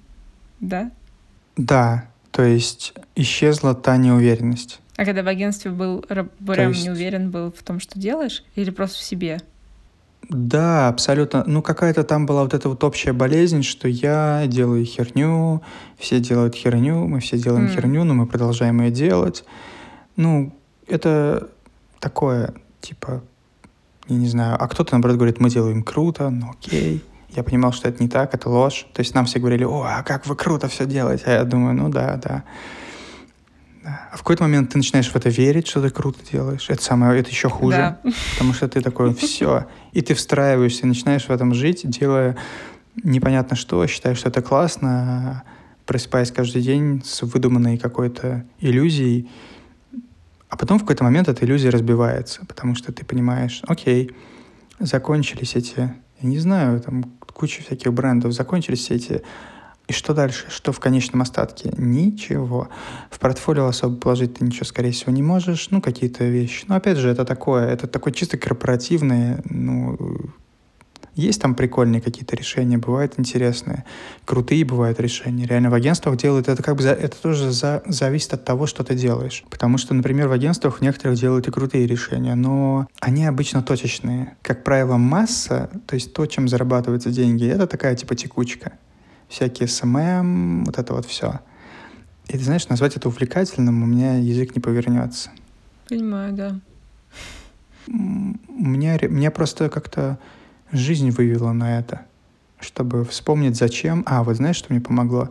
да? 0.60 0.92
Да, 1.58 2.06
то 2.34 2.44
есть 2.44 2.94
исчезла 3.16 3.76
та 3.76 3.96
неуверенность. 3.98 4.82
А 4.98 5.06
когда 5.06 5.22
в 5.22 5.28
агентстве 5.28 5.72
был 5.72 6.04
прям 6.46 6.70
есть... 6.70 6.84
не 6.84 6.90
уверен 6.90 7.30
был 7.30 7.52
в 7.52 7.64
том, 7.64 7.80
что 7.80 7.98
делаешь, 8.00 8.44
или 8.56 8.72
просто 8.72 8.98
в 8.98 9.04
себе? 9.04 9.40
Да, 10.30 10.88
абсолютно. 10.88 11.44
Ну, 11.46 11.62
какая-то 11.62 12.04
там 12.04 12.26
была 12.26 12.44
вот 12.44 12.54
эта 12.54 12.70
вот 12.70 12.84
общая 12.84 13.14
болезнь, 13.14 13.62
что 13.62 13.88
я 13.88 14.46
делаю 14.48 14.84
херню, 14.86 15.62
все 15.98 16.20
делают 16.20 16.56
херню, 16.56 17.08
мы 17.08 17.20
все 17.20 17.38
делаем 17.38 17.66
mm. 17.66 17.76
херню, 17.76 18.04
но 18.04 18.14
мы 18.14 18.26
продолжаем 18.26 18.82
ее 18.82 18.90
делать. 18.90 19.44
Ну, 20.16 20.56
это 20.88 21.50
такое, 22.00 22.54
типа, 22.82 23.22
я 24.08 24.16
не 24.16 24.28
знаю, 24.28 24.58
а 24.60 24.68
кто-то, 24.68 24.94
наоборот, 24.94 25.18
говорит, 25.18 25.40
мы 25.40 25.50
делаем 25.50 25.84
круто, 25.84 26.30
ну 26.30 26.52
окей 26.52 27.04
я 27.36 27.44
понимал, 27.44 27.74
что 27.74 27.90
это 27.90 28.02
не 28.02 28.10
так, 28.10 28.34
это 28.34 28.50
ложь. 28.50 28.86
То 28.94 29.02
есть 29.02 29.14
нам 29.14 29.26
все 29.26 29.40
говорили, 29.40 29.64
о, 29.64 29.84
а 29.84 30.04
как 30.04 30.26
вы 30.26 30.36
круто 30.36 30.68
все 30.68 30.86
делаете. 30.86 31.24
А 31.28 31.32
я 31.32 31.44
думаю, 31.44 31.76
ну 31.76 31.90
да, 31.90 32.18
да. 32.18 32.44
А 33.84 34.16
в 34.16 34.20
какой-то 34.20 34.44
момент 34.44 34.72
ты 34.72 34.78
начинаешь 34.78 35.10
в 35.10 35.16
это 35.16 35.30
верить, 35.30 35.68
что 35.68 35.82
ты 35.82 35.90
круто 35.90 36.20
делаешь. 36.32 36.70
Это 36.70 36.82
самое, 36.82 37.20
это 37.20 37.30
еще 37.30 37.50
хуже, 37.50 37.98
да. 38.04 38.12
потому 38.34 38.54
что 38.54 38.68
ты 38.68 38.82
такой, 38.82 39.14
все, 39.16 39.66
и 39.92 40.02
ты 40.02 40.14
встраиваешься, 40.14 40.88
начинаешь 40.88 41.26
в 41.26 41.32
этом 41.32 41.54
жить, 41.54 41.82
делая 41.86 42.38
непонятно 43.04 43.56
что, 43.56 43.86
считаешь, 43.88 44.20
что 44.20 44.30
это 44.30 44.42
классно, 44.42 45.44
просыпаясь 45.86 46.32
каждый 46.32 46.62
день 46.62 47.02
с 47.04 47.24
выдуманной 47.24 47.78
какой-то 47.78 48.46
иллюзией, 48.60 49.30
а 50.48 50.56
потом 50.56 50.78
в 50.78 50.82
какой-то 50.82 51.04
момент 51.04 51.28
эта 51.28 51.44
иллюзия 51.44 51.72
разбивается, 51.72 52.46
потому 52.46 52.76
что 52.76 52.94
ты 52.94 53.04
понимаешь, 53.04 53.62
окей, 53.68 54.12
закончились 54.80 55.56
эти 55.56 55.92
я 56.24 56.30
не 56.30 56.40
знаю, 56.40 56.80
там 56.80 57.04
куча 57.34 57.62
всяких 57.64 57.94
брендов, 57.94 58.34
закончились 58.34 58.80
все 58.80 58.96
эти... 58.96 59.22
И 59.88 59.92
что 59.92 60.14
дальше? 60.14 60.46
Что 60.50 60.72
в 60.72 60.80
конечном 60.80 61.22
остатке? 61.22 61.74
Ничего. 61.78 62.70
В 63.10 63.20
портфолио 63.20 63.68
особо 63.68 63.98
положить 63.98 64.36
ты 64.36 64.46
ничего, 64.46 64.66
скорее 64.66 64.92
всего, 64.92 65.12
не 65.12 65.22
можешь. 65.22 65.70
Ну, 65.72 65.82
какие-то 65.82 66.24
вещи. 66.24 66.64
Но, 66.70 66.76
опять 66.76 66.98
же, 66.98 67.10
это 67.10 67.26
такое, 67.26 67.68
это 67.68 67.88
такое 67.88 68.14
чисто 68.14 68.38
корпоративное, 68.38 69.42
ну, 69.44 69.98
есть 71.16 71.42
там 71.42 71.54
прикольные 71.54 72.02
какие-то 72.02 72.36
решения, 72.36 72.78
бывают 72.78 73.14
интересные, 73.18 73.86
крутые 74.26 74.66
бывают 74.66 75.00
решения. 75.00 75.46
Реально 75.46 75.70
в 75.70 75.74
агентствах 75.76 76.18
делают 76.18 76.48
это 76.48 76.64
как 76.64 76.76
бы, 76.76 76.84
за, 76.84 76.92
это 76.92 77.16
тоже 77.22 77.52
за, 77.52 77.84
зависит 77.86 78.34
от 78.34 78.46
того, 78.46 78.66
что 78.66 78.84
ты 78.84 78.96
делаешь. 78.96 79.44
Потому 79.50 79.78
что, 79.78 79.94
например, 79.94 80.28
в 80.28 80.32
агентствах 80.32 80.82
некоторых 80.82 81.20
делают 81.20 81.48
и 81.48 81.52
крутые 81.52 81.86
решения, 81.86 82.34
но 82.36 82.88
они 83.00 83.26
обычно 83.26 83.62
точечные. 83.62 84.36
Как 84.42 84.64
правило, 84.64 84.98
масса, 84.98 85.70
то 85.86 85.94
есть 85.96 86.14
то, 86.14 86.26
чем 86.26 86.48
зарабатываются 86.48 87.12
деньги, 87.12 87.46
это 87.46 87.68
такая 87.68 87.96
типа 87.96 88.16
текучка. 88.16 88.74
Всякие 89.30 89.68
СММ, 89.68 90.66
вот 90.66 90.78
это 90.78 90.94
вот 90.94 91.06
все. 91.06 91.40
И 92.28 92.38
ты 92.38 92.44
знаешь, 92.44 92.68
назвать 92.70 92.96
это 92.96 93.10
увлекательным 93.10 93.84
у 93.84 93.86
меня 93.86 94.16
язык 94.18 94.56
не 94.56 94.62
повернется. 94.62 95.30
Понимаю, 95.90 96.34
да. 96.34 96.60
Мне, 97.86 98.98
мне 99.10 99.30
просто 99.30 99.70
как-то 99.70 100.18
жизнь 100.74 101.12
вывела 101.12 101.54
на 101.54 101.80
это, 101.80 102.02
чтобы 102.60 103.06
вспомнить 103.06 103.56
зачем. 103.56 104.04
А, 104.06 104.24
вот 104.24 104.36
знаешь, 104.36 104.58
что 104.58 104.74
мне 104.74 104.82
помогло? 104.82 105.30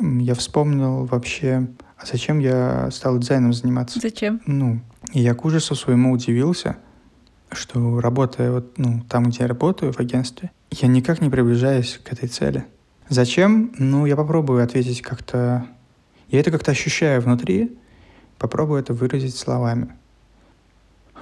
Я 0.00 0.34
вспомнил 0.34 1.04
вообще, 1.04 1.68
а 1.96 2.06
зачем 2.06 2.38
я 2.38 2.90
стал 2.90 3.18
дизайном 3.18 3.52
заниматься? 3.52 4.00
Зачем? 4.00 4.40
Ну, 4.46 4.80
и 5.12 5.20
я 5.20 5.34
к 5.34 5.44
ужасу 5.44 5.74
своему 5.74 6.12
удивился, 6.12 6.76
что 7.50 8.00
работая 8.00 8.52
вот, 8.52 8.78
ну, 8.78 9.02
там, 9.08 9.24
где 9.24 9.42
я 9.42 9.48
работаю, 9.48 9.92
в 9.92 10.00
агентстве, 10.00 10.50
я 10.70 10.88
никак 10.88 11.20
не 11.20 11.28
приближаюсь 11.28 12.00
к 12.02 12.12
этой 12.12 12.28
цели. 12.28 12.64
Зачем? 13.08 13.72
Ну, 13.78 14.06
я 14.06 14.16
попробую 14.16 14.62
ответить 14.62 15.02
как-то... 15.02 15.66
Я 16.28 16.40
это 16.40 16.50
как-то 16.50 16.72
ощущаю 16.72 17.22
внутри, 17.22 17.78
попробую 18.38 18.80
это 18.80 18.92
выразить 18.92 19.34
словами. 19.34 19.88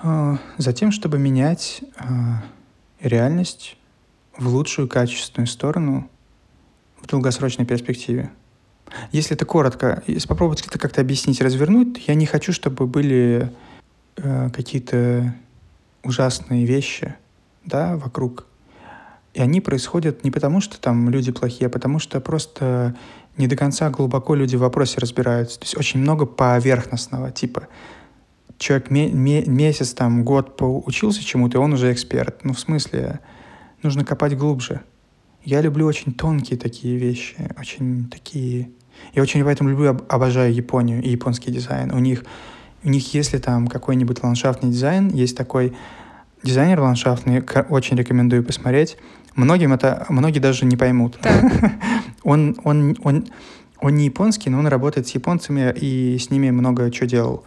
А, 0.02 0.38
затем, 0.58 0.90
чтобы 0.90 1.18
менять 1.18 1.82
а, 1.96 2.42
реальность 3.08 3.76
в 4.36 4.48
лучшую 4.48 4.88
качественную 4.88 5.46
сторону 5.46 6.08
в 7.00 7.06
долгосрочной 7.06 7.64
перспективе. 7.64 8.30
Если 9.12 9.34
это 9.34 9.44
коротко, 9.44 10.02
если 10.06 10.28
попробовать 10.28 10.66
это 10.66 10.78
как-то 10.78 11.00
объяснить, 11.00 11.40
развернуть, 11.40 12.06
я 12.06 12.14
не 12.14 12.26
хочу, 12.26 12.52
чтобы 12.52 12.86
были 12.86 13.50
э, 14.16 14.50
какие-то 14.50 15.34
ужасные 16.04 16.64
вещи 16.64 17.14
да, 17.64 17.96
вокруг. 17.96 18.46
И 19.34 19.40
они 19.40 19.60
происходят 19.60 20.24
не 20.24 20.30
потому, 20.30 20.60
что 20.60 20.80
там 20.80 21.10
люди 21.10 21.32
плохие, 21.32 21.66
а 21.66 21.70
потому 21.70 21.98
что 21.98 22.20
просто 22.20 22.96
не 23.36 23.48
до 23.48 23.56
конца 23.56 23.90
глубоко 23.90 24.34
люди 24.34 24.56
в 24.56 24.60
вопросе 24.60 24.98
разбираются. 24.98 25.58
То 25.58 25.64
есть 25.64 25.76
очень 25.76 26.00
много 26.00 26.24
поверхностного 26.24 27.30
типа 27.30 27.68
человек 28.58 28.90
ме- 28.90 29.10
ме- 29.10 29.44
месяц, 29.46 29.92
там, 29.92 30.24
год 30.24 30.56
поучился 30.56 31.24
чему-то, 31.24 31.58
и 31.58 31.60
он 31.60 31.72
уже 31.72 31.92
эксперт. 31.92 32.44
Ну, 32.44 32.52
в 32.52 32.60
смысле, 32.60 33.20
нужно 33.82 34.04
копать 34.04 34.36
глубже. 34.36 34.82
Я 35.44 35.60
люблю 35.60 35.86
очень 35.86 36.12
тонкие 36.12 36.58
такие 36.58 36.96
вещи, 36.96 37.36
очень 37.58 38.08
такие... 38.08 38.70
Я 39.14 39.22
очень 39.22 39.44
поэтому 39.44 39.70
люблю, 39.70 39.96
обожаю 40.08 40.52
Японию 40.52 41.02
и 41.02 41.10
японский 41.10 41.52
дизайн. 41.52 41.92
У 41.92 41.98
них, 41.98 42.24
у 42.82 42.88
них 42.88 43.14
если 43.14 43.38
там 43.38 43.68
какой-нибудь 43.68 44.22
ландшафтный 44.22 44.70
дизайн, 44.70 45.08
есть 45.10 45.36
такой 45.36 45.76
дизайнер 46.42 46.80
ландшафтный, 46.80 47.44
очень 47.68 47.96
рекомендую 47.96 48.42
посмотреть. 48.42 48.96
Многим 49.34 49.72
это, 49.74 50.06
многие 50.08 50.38
даже 50.38 50.64
не 50.64 50.76
поймут. 50.76 51.18
он, 52.22 52.56
он, 52.64 52.96
он, 53.02 53.26
он 53.80 53.94
не 53.94 54.06
японский, 54.06 54.48
но 54.48 54.58
он 54.58 54.66
работает 54.66 55.06
с 55.06 55.10
японцами 55.10 55.72
и 55.78 56.18
с 56.18 56.30
ними 56.30 56.50
много 56.50 56.90
чего 56.90 57.06
делал. 57.06 57.44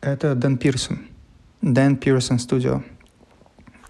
Это 0.00 0.34
Дэн 0.34 0.58
Пирсон. 0.58 1.00
Дэн 1.60 1.96
Пирсон 1.96 2.38
Студио. 2.38 2.82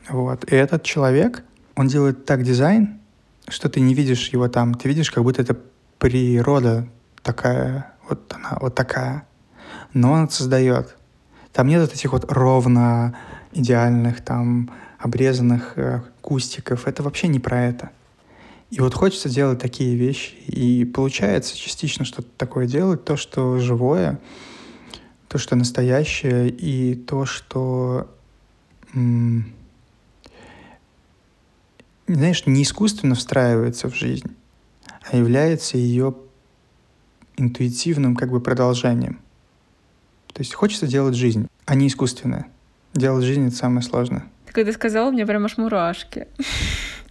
Вот. 0.08 0.50
И 0.50 0.54
этот 0.54 0.82
человек, 0.82 1.44
он 1.76 1.88
делает 1.88 2.24
так 2.24 2.42
дизайн, 2.42 3.00
что 3.48 3.68
ты 3.68 3.80
не 3.80 3.94
видишь 3.94 4.28
его 4.30 4.48
там. 4.48 4.74
Ты 4.74 4.88
видишь, 4.88 5.10
как 5.10 5.22
будто 5.22 5.42
это 5.42 5.56
природа 5.98 6.88
такая, 7.22 7.92
вот 8.08 8.32
она, 8.34 8.56
вот 8.60 8.74
такая. 8.74 9.26
Но 9.92 10.12
он 10.12 10.30
создает. 10.30 10.96
Там 11.52 11.66
нет 11.66 11.80
вот 11.80 11.92
этих 11.92 12.12
вот 12.12 12.30
ровно 12.30 13.16
идеальных, 13.52 14.22
там, 14.22 14.70
обрезанных 14.98 15.72
э, 15.76 16.02
кустиков. 16.20 16.86
Это 16.86 17.02
вообще 17.02 17.28
не 17.28 17.40
про 17.40 17.64
это. 17.64 17.90
И 18.70 18.80
вот 18.80 18.94
хочется 18.94 19.28
делать 19.28 19.58
такие 19.58 19.96
вещи. 19.96 20.34
И 20.46 20.84
получается 20.84 21.56
частично 21.56 22.04
что-то 22.04 22.28
такое 22.36 22.66
делать, 22.66 23.04
то, 23.04 23.16
что 23.16 23.58
живое, 23.58 24.20
то, 25.28 25.38
что 25.38 25.56
настоящее, 25.56 26.48
и 26.48 26.94
то, 26.94 27.26
что, 27.26 28.10
знаешь, 32.06 32.46
не 32.46 32.62
искусственно 32.62 33.14
встраивается 33.14 33.88
в 33.90 33.94
жизнь, 33.94 34.34
а 35.10 35.16
является 35.16 35.76
ее 35.76 36.14
интуитивным 37.36 38.16
как 38.16 38.30
бы 38.30 38.40
продолжением. 38.40 39.20
То 40.32 40.40
есть 40.40 40.54
хочется 40.54 40.86
делать 40.86 41.14
жизнь, 41.14 41.48
а 41.66 41.74
не 41.74 41.88
искусственное. 41.88 42.46
Делать 42.94 43.24
жизнь— 43.24 43.46
это 43.48 43.56
самое 43.56 43.82
сложное. 43.82 44.24
Ты 44.46 44.52
когда 44.52 44.72
сказала, 44.72 45.10
меня 45.10 45.26
прям 45.26 45.44
аж 45.44 45.58
мурашки. 45.58 46.26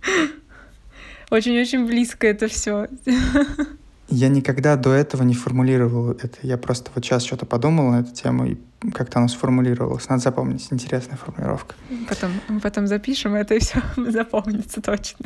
Очень-очень 1.30 1.86
близко 1.86 2.26
это 2.26 2.48
все. 2.48 2.88
Я 4.10 4.30
никогда 4.30 4.78
до 4.78 4.94
этого 4.94 5.24
не 5.24 5.34
формулировал 5.34 6.12
это. 6.12 6.38
Я 6.42 6.58
просто 6.58 6.92
вот 6.96 7.04
сейчас 7.04 7.24
что-то 7.26 7.46
подумал 7.46 7.92
на 7.92 8.00
эту 8.00 8.14
тему, 8.14 8.46
и 8.46 8.58
как-то 8.94 9.20
оно 9.20 9.28
сформулировалось. 9.28 10.08
Надо 10.08 10.22
запомнить. 10.22 10.66
Интересная 10.72 11.18
формулировка. 11.18 11.76
Потом, 12.08 12.32
потом 12.62 12.88
запишем 12.88 13.36
это, 13.36 13.56
и 13.56 13.60
все 13.60 13.82
запомнится 14.12 14.82
точно. 14.82 15.26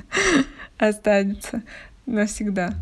останется 0.80 1.62
навсегда. 2.08 2.74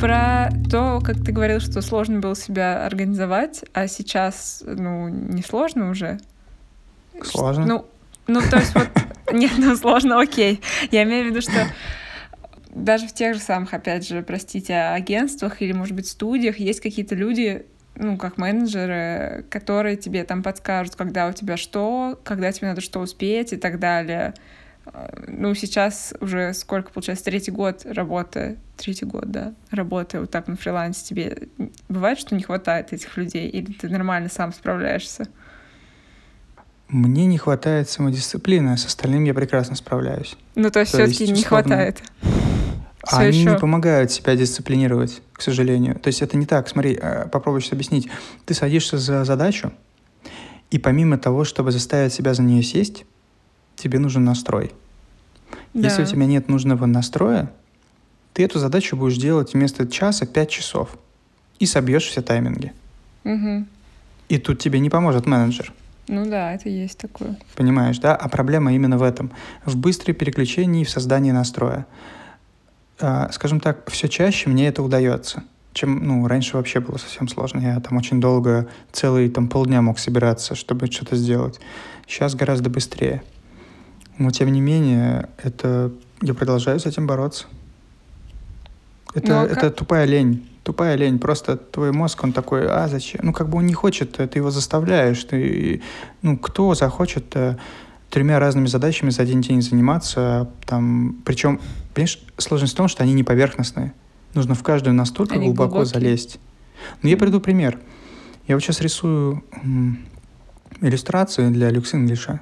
Про 0.00 0.50
то, 0.70 1.00
как 1.04 1.22
ты 1.24 1.32
говорил, 1.32 1.60
что 1.60 1.82
сложно 1.82 2.20
было 2.20 2.36
себя 2.36 2.86
организовать, 2.86 3.64
а 3.74 3.86
сейчас, 3.86 4.62
ну, 4.66 5.08
не 5.08 5.42
сложно 5.42 5.90
уже. 5.90 6.18
Сложно? 7.22 7.66
Ну, 7.66 7.86
ну 8.26 8.40
то 8.40 8.56
есть 8.58 8.74
вот... 8.74 8.88
Нет, 9.32 9.52
ну 9.58 9.74
сложно, 9.76 10.20
окей. 10.20 10.60
Я 10.90 11.02
имею 11.04 11.24
в 11.24 11.30
виду, 11.30 11.40
что 11.40 11.66
даже 12.74 13.06
в 13.06 13.12
тех 13.12 13.34
же 13.34 13.40
самых, 13.40 13.72
опять 13.72 14.06
же, 14.06 14.22
простите, 14.22 14.74
агентствах 14.74 15.62
или, 15.62 15.72
может 15.72 15.94
быть, 15.94 16.08
студиях 16.08 16.58
есть 16.58 16.80
какие-то 16.80 17.14
люди, 17.14 17.66
ну, 17.94 18.16
как 18.16 18.36
менеджеры, 18.36 19.44
которые 19.48 19.96
тебе 19.96 20.24
там 20.24 20.42
подскажут, 20.42 20.96
когда 20.96 21.28
у 21.28 21.32
тебя 21.32 21.56
что, 21.56 22.20
когда 22.24 22.50
тебе 22.52 22.68
надо 22.68 22.80
что 22.80 23.00
успеть 23.00 23.52
и 23.52 23.56
так 23.56 23.78
далее. 23.78 24.34
Ну, 25.28 25.54
сейчас 25.54 26.12
уже 26.20 26.52
сколько, 26.52 26.92
получается, 26.92 27.24
третий 27.24 27.50
год 27.50 27.86
работы, 27.86 28.58
третий 28.76 29.06
год, 29.06 29.30
да, 29.30 29.54
работы 29.70 30.20
вот 30.20 30.30
так 30.30 30.48
на 30.48 30.56
фрилансе. 30.56 31.06
Тебе 31.06 31.48
бывает, 31.88 32.18
что 32.18 32.34
не 32.34 32.42
хватает 32.42 32.92
этих 32.92 33.16
людей, 33.16 33.48
или 33.48 33.72
ты 33.72 33.88
нормально 33.88 34.28
сам 34.28 34.52
справляешься? 34.52 35.26
Мне 36.94 37.26
не 37.26 37.38
хватает 37.38 37.90
самодисциплины, 37.90 38.70
а 38.70 38.76
с 38.76 38.86
остальным 38.86 39.24
я 39.24 39.34
прекрасно 39.34 39.74
справляюсь. 39.74 40.36
Ну, 40.54 40.70
то 40.70 40.78
есть 40.78 40.92
то 40.92 41.04
все-таки 41.08 41.32
не 41.32 41.42
хватает. 41.42 42.00
Все 43.02 43.16
Они 43.16 43.36
еще... 43.36 43.50
не 43.50 43.58
помогают 43.58 44.12
себя 44.12 44.36
дисциплинировать, 44.36 45.20
к 45.32 45.42
сожалению. 45.42 45.98
То 45.98 46.06
есть 46.06 46.22
это 46.22 46.36
не 46.36 46.46
так. 46.46 46.68
Смотри, 46.68 46.96
э, 47.02 47.26
попробуй 47.32 47.62
сейчас 47.62 47.72
объяснить. 47.72 48.08
Ты 48.44 48.54
садишься 48.54 48.96
за 48.96 49.24
задачу, 49.24 49.72
и 50.70 50.78
помимо 50.78 51.18
того, 51.18 51.42
чтобы 51.42 51.72
заставить 51.72 52.12
себя 52.12 52.32
за 52.32 52.42
нее 52.42 52.62
сесть, 52.62 53.04
тебе 53.74 53.98
нужен 53.98 54.22
настрой. 54.22 54.70
Да. 55.72 55.88
Если 55.88 56.04
у 56.04 56.06
тебя 56.06 56.26
нет 56.26 56.48
нужного 56.48 56.86
настроя, 56.86 57.50
ты 58.34 58.44
эту 58.44 58.60
задачу 58.60 58.96
будешь 58.96 59.16
делать 59.16 59.52
вместо 59.54 59.88
часа 59.88 60.26
5 60.26 60.48
часов 60.48 60.96
и 61.58 61.66
собьешь 61.66 62.06
все 62.06 62.22
тайминги. 62.22 62.72
Угу. 63.24 63.66
И 64.28 64.38
тут 64.38 64.60
тебе 64.60 64.78
не 64.78 64.90
поможет 64.90 65.26
менеджер. 65.26 65.72
Ну 66.06 66.26
да, 66.26 66.52
это 66.52 66.68
есть 66.68 66.98
такое. 66.98 67.36
Понимаешь, 67.56 67.98
да? 67.98 68.14
А 68.14 68.28
проблема 68.28 68.74
именно 68.74 68.98
в 68.98 69.02
этом. 69.02 69.32
В 69.64 69.76
быстрой 69.76 70.14
переключении 70.14 70.82
и 70.82 70.84
в 70.84 70.90
создании 70.90 71.30
настроя. 71.30 71.86
А, 73.00 73.30
скажем 73.32 73.60
так, 73.60 73.90
все 73.90 74.08
чаще 74.08 74.50
мне 74.50 74.68
это 74.68 74.82
удается 74.82 75.44
чем, 75.74 76.06
ну, 76.06 76.26
раньше 76.26 76.56
вообще 76.56 76.80
было 76.80 76.96
совсем 76.96 77.28
сложно. 77.28 77.60
Я 77.60 77.80
там 77.80 77.98
очень 77.98 78.20
долго, 78.20 78.68
целый 78.92 79.28
там 79.28 79.48
полдня 79.48 79.82
мог 79.82 79.98
собираться, 79.98 80.54
чтобы 80.54 80.86
что-то 80.86 81.16
сделать. 81.16 81.60
Сейчас 82.06 82.34
гораздо 82.34 82.70
быстрее. 82.70 83.22
Но, 84.16 84.30
тем 84.30 84.50
не 84.52 84.60
менее, 84.60 85.28
это... 85.42 85.92
Я 86.22 86.32
продолжаю 86.32 86.78
с 86.78 86.86
этим 86.86 87.06
бороться. 87.06 87.46
Это, 89.14 89.28
ну, 89.28 89.40
а 89.40 89.44
это 89.46 89.70
тупая 89.70 90.06
лень. 90.06 90.48
Тупая 90.64 90.96
лень. 90.96 91.18
Просто 91.18 91.56
твой 91.56 91.92
мозг, 91.92 92.24
он 92.24 92.32
такой, 92.32 92.66
а 92.66 92.88
зачем? 92.88 93.20
Ну, 93.22 93.32
как 93.32 93.48
бы 93.48 93.58
он 93.58 93.66
не 93.66 93.74
хочет, 93.74 94.12
ты 94.16 94.38
его 94.38 94.50
заставляешь. 94.50 95.22
Ты, 95.22 95.82
ну, 96.22 96.36
кто 96.36 96.74
захочет 96.74 97.36
тремя 98.14 98.38
разными 98.38 98.66
задачами 98.66 99.10
за 99.10 99.22
один 99.22 99.40
день 99.40 99.60
заниматься, 99.60 100.48
там, 100.66 101.20
причем, 101.24 101.60
понимаешь, 101.94 102.22
сложность 102.38 102.74
в 102.74 102.76
том, 102.76 102.88
что 102.88 103.02
они 103.02 103.12
не 103.12 103.24
поверхностные. 103.24 103.92
Нужно 104.34 104.54
в 104.54 104.62
каждую 104.62 104.94
настолько 104.94 105.34
они 105.34 105.46
глубоко 105.46 105.80
глубокие. 105.80 105.92
залезть. 106.00 106.38
Ну, 107.02 107.08
я 107.08 107.16
приду 107.16 107.40
пример. 107.40 107.78
Я 108.46 108.54
вот 108.54 108.62
сейчас 108.62 108.80
рисую 108.80 109.42
иллюстрации 110.80 111.48
для 111.50 111.70
Люкс 111.70 111.92
Инглиша. 111.92 112.40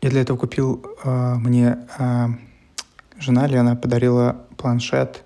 Я 0.00 0.10
для 0.10 0.22
этого 0.22 0.38
купил, 0.38 0.82
э, 1.04 1.34
мне 1.34 1.78
э, 1.98 2.26
жена 3.18 3.46
Лена 3.46 3.76
подарила 3.76 4.46
планшет 4.56 5.25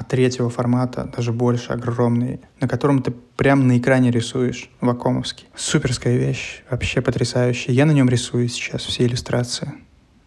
от 0.00 0.08
третьего 0.08 0.48
формата, 0.48 1.10
даже 1.14 1.32
больше, 1.32 1.72
огромный, 1.72 2.40
на 2.58 2.66
котором 2.66 3.02
ты 3.02 3.10
прямо 3.10 3.62
на 3.62 3.76
экране 3.76 4.10
рисуешь, 4.10 4.70
вакомовский. 4.80 5.46
Суперская 5.54 6.16
вещь, 6.16 6.62
вообще 6.70 7.02
потрясающая. 7.02 7.74
Я 7.74 7.84
на 7.84 7.92
нем 7.92 8.08
рисую 8.08 8.48
сейчас 8.48 8.82
все 8.82 9.04
иллюстрации. 9.04 9.72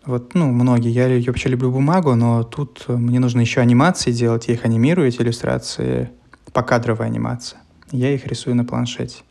Вот, 0.06 0.36
ну, 0.36 0.52
многие. 0.52 0.92
Я, 0.92 1.08
я 1.08 1.26
вообще 1.26 1.50
люблю 1.50 1.72
бумагу, 1.72 2.14
но 2.14 2.44
тут 2.44 2.86
мне 2.88 3.20
нужно 3.20 3.42
еще 3.42 3.62
анимации 3.62 4.12
делать. 4.12 4.48
Я 4.48 4.54
их 4.54 4.66
анимирую, 4.66 5.08
эти 5.08 5.22
иллюстрации, 5.22 6.12
покадровая 6.52 7.08
анимация. 7.08 7.60
Я 7.92 8.14
их 8.14 8.28
рисую 8.28 8.56
на 8.56 8.66
планшете. 8.66 9.24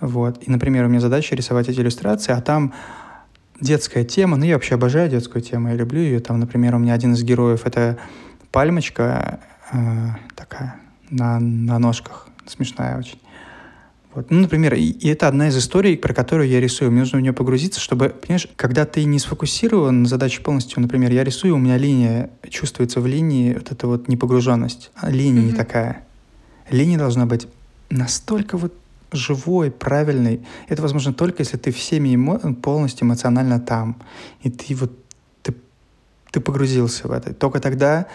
Вот. 0.00 0.42
И, 0.46 0.50
например, 0.50 0.84
у 0.84 0.88
меня 0.88 1.00
задача 1.00 1.34
рисовать 1.34 1.68
эти 1.68 1.80
иллюстрации, 1.80 2.32
а 2.32 2.42
там 2.42 2.74
детская 3.58 4.04
тема. 4.04 4.36
Ну, 4.36 4.44
я 4.44 4.54
вообще 4.54 4.74
обожаю 4.74 5.08
детскую 5.08 5.40
тему, 5.40 5.68
я 5.68 5.74
люблю 5.74 6.00
ее. 6.00 6.20
Там, 6.20 6.40
например, 6.40 6.74
у 6.74 6.78
меня 6.78 6.92
один 6.92 7.14
из 7.14 7.22
героев— 7.22 7.62
это 7.64 7.96
пальмочка 8.56 9.38
э, 9.70 9.76
такая 10.34 10.76
на, 11.10 11.38
на 11.38 11.78
ножках, 11.78 12.26
смешная 12.46 12.96
очень. 12.96 13.20
Вот. 14.14 14.30
Ну, 14.30 14.40
например, 14.40 14.72
и, 14.72 14.80
и 14.80 15.08
это 15.08 15.28
одна 15.28 15.48
из 15.48 15.58
историй, 15.58 15.98
про 15.98 16.14
которую 16.14 16.48
я 16.48 16.58
рисую. 16.58 16.90
Мне 16.90 17.00
нужно 17.00 17.18
в 17.18 17.20
нее 17.20 17.34
погрузиться, 17.34 17.80
чтобы, 17.80 18.08
понимаешь, 18.08 18.48
когда 18.56 18.86
ты 18.86 19.04
не 19.04 19.18
сфокусирован 19.18 20.04
на 20.04 20.08
задаче 20.08 20.40
полностью, 20.40 20.80
например, 20.80 21.12
я 21.12 21.22
рисую, 21.22 21.56
у 21.56 21.58
меня 21.58 21.76
линия, 21.76 22.30
чувствуется 22.48 23.02
в 23.02 23.06
линии 23.06 23.52
вот 23.52 23.72
эта 23.72 23.86
вот 23.86 24.08
непогруженность. 24.08 24.90
Линия 25.02 25.42
mm-hmm. 25.42 25.46
не 25.48 25.52
такая. 25.52 26.04
Линия 26.70 26.96
должна 26.96 27.26
быть 27.26 27.48
настолько 27.90 28.56
вот 28.56 28.72
живой, 29.12 29.70
правильный. 29.70 30.40
Это 30.66 30.80
возможно 30.80 31.12
только, 31.12 31.42
если 31.42 31.58
ты 31.58 31.72
всеми 31.72 32.14
эмо... 32.14 32.38
полностью 32.54 33.06
эмоционально 33.06 33.60
там. 33.60 33.96
И 34.40 34.48
ты 34.48 34.74
вот 34.74 34.92
ты, 35.42 35.54
ты 36.30 36.40
погрузился 36.40 37.06
в 37.06 37.12
это. 37.12 37.34
Только 37.34 37.60
тогда 37.60 38.06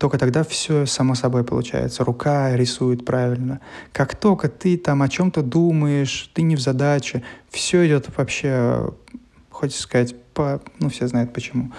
только 0.00 0.16
тогда 0.16 0.44
все 0.44 0.86
само 0.86 1.14
собой 1.14 1.44
получается. 1.44 2.04
Рука 2.04 2.56
рисует 2.56 3.04
правильно. 3.04 3.60
Как 3.92 4.16
только 4.16 4.48
ты 4.48 4.78
там 4.78 5.02
о 5.02 5.10
чем-то 5.10 5.42
думаешь, 5.42 6.30
ты 6.32 6.40
не 6.40 6.56
в 6.56 6.60
задаче, 6.60 7.22
все 7.50 7.86
идет 7.86 8.08
вообще, 8.16 8.94
хочется 9.50 9.82
сказать, 9.82 10.14
по, 10.32 10.62
ну, 10.78 10.88
все 10.88 11.06
знают 11.06 11.34
почему. 11.34 11.70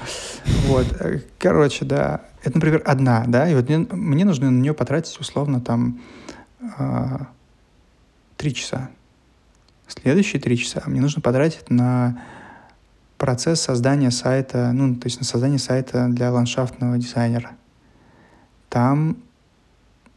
Вот. 0.67 0.85
Короче, 1.39 1.83
да. 1.83 2.21
Это, 2.43 2.57
например, 2.57 2.83
одна, 2.85 3.23
да, 3.25 3.49
и 3.49 3.55
вот 3.55 3.67
мне, 3.67 3.79
мне 3.79 4.23
нужно 4.23 4.51
на 4.51 4.61
нее 4.61 4.75
потратить 4.75 5.19
условно 5.19 5.59
там 5.59 5.99
а, 6.77 7.27
три 8.37 8.53
часа. 8.53 8.91
Следующие 9.87 10.39
три 10.39 10.59
часа 10.59 10.83
мне 10.85 11.01
нужно 11.01 11.23
потратить 11.23 11.71
на 11.71 12.21
процесс 13.17 13.61
создания 13.61 14.11
сайта, 14.11 14.71
ну, 14.73 14.93
то 14.93 15.07
есть 15.07 15.17
на 15.17 15.25
создание 15.25 15.57
сайта 15.57 16.07
для 16.07 16.31
ландшафтного 16.31 16.99
дизайнера. 16.99 17.53
Там 18.71 19.17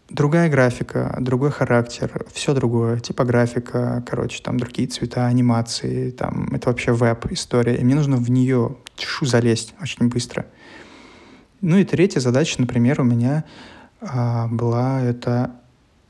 другая 0.09 0.49
графика, 0.49 1.17
другой 1.19 1.51
характер, 1.51 2.25
все 2.33 2.55
другое, 2.55 3.01
типографика, 3.01 4.05
короче, 4.09 4.41
там 4.45 4.59
другие 4.59 4.87
цвета, 4.87 5.27
анимации, 5.27 6.11
там 6.11 6.55
это 6.55 6.69
вообще 6.69 6.93
веб-история, 6.93 7.75
и 7.75 7.83
мне 7.83 7.97
нужно 7.97 8.17
в 8.17 8.31
нее 8.31 8.77
чешу 8.95 9.27
залезть 9.27 9.75
очень 9.83 10.09
быстро. 10.09 10.47
Ну 11.63 11.79
и 11.79 11.85
третья 11.85 12.21
задача, 12.21 12.61
например, 12.61 13.01
у 13.01 13.05
меня 13.05 13.43
а, 14.01 14.47
была 14.47 15.03
это 15.03 15.51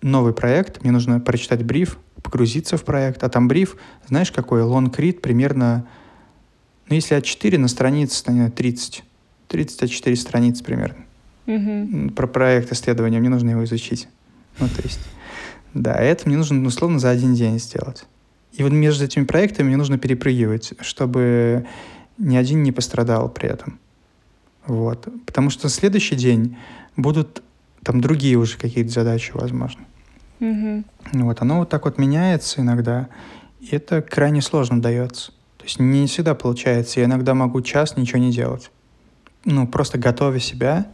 новый 0.02 0.34
проект, 0.34 0.82
мне 0.82 0.92
нужно 0.92 1.20
прочитать 1.20 1.64
бриф, 1.64 1.96
погрузиться 2.22 2.76
в 2.76 2.84
проект, 2.84 3.24
а 3.24 3.30
там 3.30 3.48
бриф, 3.48 3.76
знаешь, 4.06 4.30
какой, 4.30 4.60
read 4.60 5.20
примерно, 5.20 5.86
ну 6.90 6.94
если 6.94 7.16
А4 7.16 7.56
на 7.56 7.68
странице, 7.68 8.22
наверное, 8.26 8.50
30, 8.50 9.02
30 9.48 9.82
А4 9.84 10.14
страниц 10.16 10.60
примерно 10.60 11.03
угу. 11.46 12.10
про 12.10 12.26
проект 12.26 12.72
исследования, 12.72 13.20
мне 13.20 13.28
нужно 13.28 13.50
его 13.50 13.64
изучить. 13.64 14.08
Ну, 14.58 14.68
то 14.68 14.82
есть, 14.82 15.00
да, 15.72 15.94
это 15.94 16.28
мне 16.28 16.36
нужно, 16.36 16.66
условно, 16.66 16.98
за 16.98 17.10
один 17.10 17.34
день 17.34 17.58
сделать. 17.58 18.06
И 18.52 18.62
вот 18.62 18.72
между 18.72 19.04
этими 19.04 19.24
проектами 19.24 19.68
мне 19.68 19.76
нужно 19.76 19.98
перепрыгивать, 19.98 20.74
чтобы 20.80 21.66
ни 22.18 22.36
один 22.36 22.62
не 22.62 22.72
пострадал 22.72 23.28
при 23.28 23.48
этом. 23.48 23.80
Вот. 24.66 25.08
Потому 25.26 25.50
что 25.50 25.68
следующий 25.68 26.14
день 26.14 26.56
будут 26.96 27.42
там 27.82 28.00
другие 28.00 28.36
уже 28.36 28.56
какие-то 28.56 28.90
задачи, 28.90 29.32
возможно. 29.34 29.84
Угу. 30.40 30.84
Вот, 31.12 31.42
оно 31.42 31.58
вот 31.60 31.68
так 31.68 31.84
вот 31.84 31.98
меняется 31.98 32.60
иногда, 32.60 33.08
и 33.60 33.74
это 33.74 34.02
крайне 34.02 34.40
сложно 34.40 34.80
дается. 34.80 35.32
То 35.58 35.64
есть 35.64 35.80
не 35.80 36.06
всегда 36.06 36.34
получается. 36.34 37.00
Я 37.00 37.06
иногда 37.06 37.34
могу 37.34 37.62
час 37.62 37.96
ничего 37.96 38.18
не 38.18 38.30
делать. 38.30 38.70
Ну, 39.44 39.66
просто 39.66 39.98
готовя 39.98 40.38
себя 40.38 40.86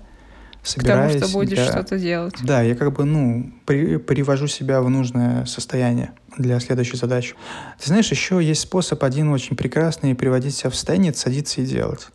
собираюсь. 0.62 1.14
Потому 1.14 1.28
что 1.28 1.38
будешь 1.38 1.58
для... 1.58 1.66
что-то 1.66 1.98
делать. 1.98 2.34
Да, 2.42 2.62
я 2.62 2.74
как 2.74 2.92
бы, 2.92 3.04
ну, 3.04 3.52
при, 3.66 3.96
привожу 3.96 4.46
себя 4.46 4.80
в 4.82 4.90
нужное 4.90 5.44
состояние 5.46 6.12
для 6.36 6.60
следующей 6.60 6.96
задачи. 6.96 7.34
Ты 7.78 7.88
знаешь, 7.88 8.10
еще 8.10 8.42
есть 8.42 8.62
способ 8.62 9.02
один 9.02 9.30
очень 9.30 9.56
прекрасный 9.56 10.14
приводить 10.14 10.54
себя 10.54 10.70
в 10.70 10.74
состояние, 10.74 11.14
садиться 11.14 11.60
и 11.60 11.66
делать. 11.66 12.08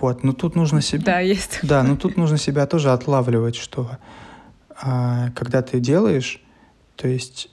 Вот, 0.00 0.22
но 0.22 0.32
тут 0.32 0.54
нужно 0.54 0.82
себя... 0.82 1.04
Да, 1.04 1.20
есть. 1.20 1.58
Да, 1.62 1.82
но 1.82 1.96
тут 1.96 2.16
нужно 2.16 2.38
себя 2.38 2.66
тоже 2.66 2.92
отлавливать, 2.92 3.56
что 3.56 3.98
а, 4.80 5.30
когда 5.34 5.62
ты 5.62 5.80
делаешь, 5.80 6.42
то 6.94 7.08
есть 7.08 7.50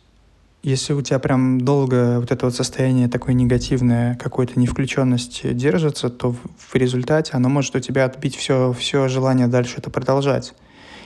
если 0.67 0.91
у 0.91 1.01
тебя 1.01 1.17
прям 1.19 1.61
долго 1.61 2.19
вот 2.19 2.29
это 2.29 2.45
вот 2.45 2.53
состояние 2.53 3.07
такое 3.07 3.33
негативное, 3.33 4.15
какой-то 4.15 4.59
невключенности 4.59 5.53
держится, 5.53 6.09
то 6.09 6.33
в, 6.33 6.75
результате 6.75 7.31
оно 7.37 7.47
может 7.47 7.73
у 7.77 7.79
тебя 7.79 8.03
отбить 8.03 8.35
все, 8.35 8.73
все 8.73 9.07
желание 9.07 9.47
дальше 9.47 9.75
это 9.77 9.89
продолжать. 9.89 10.53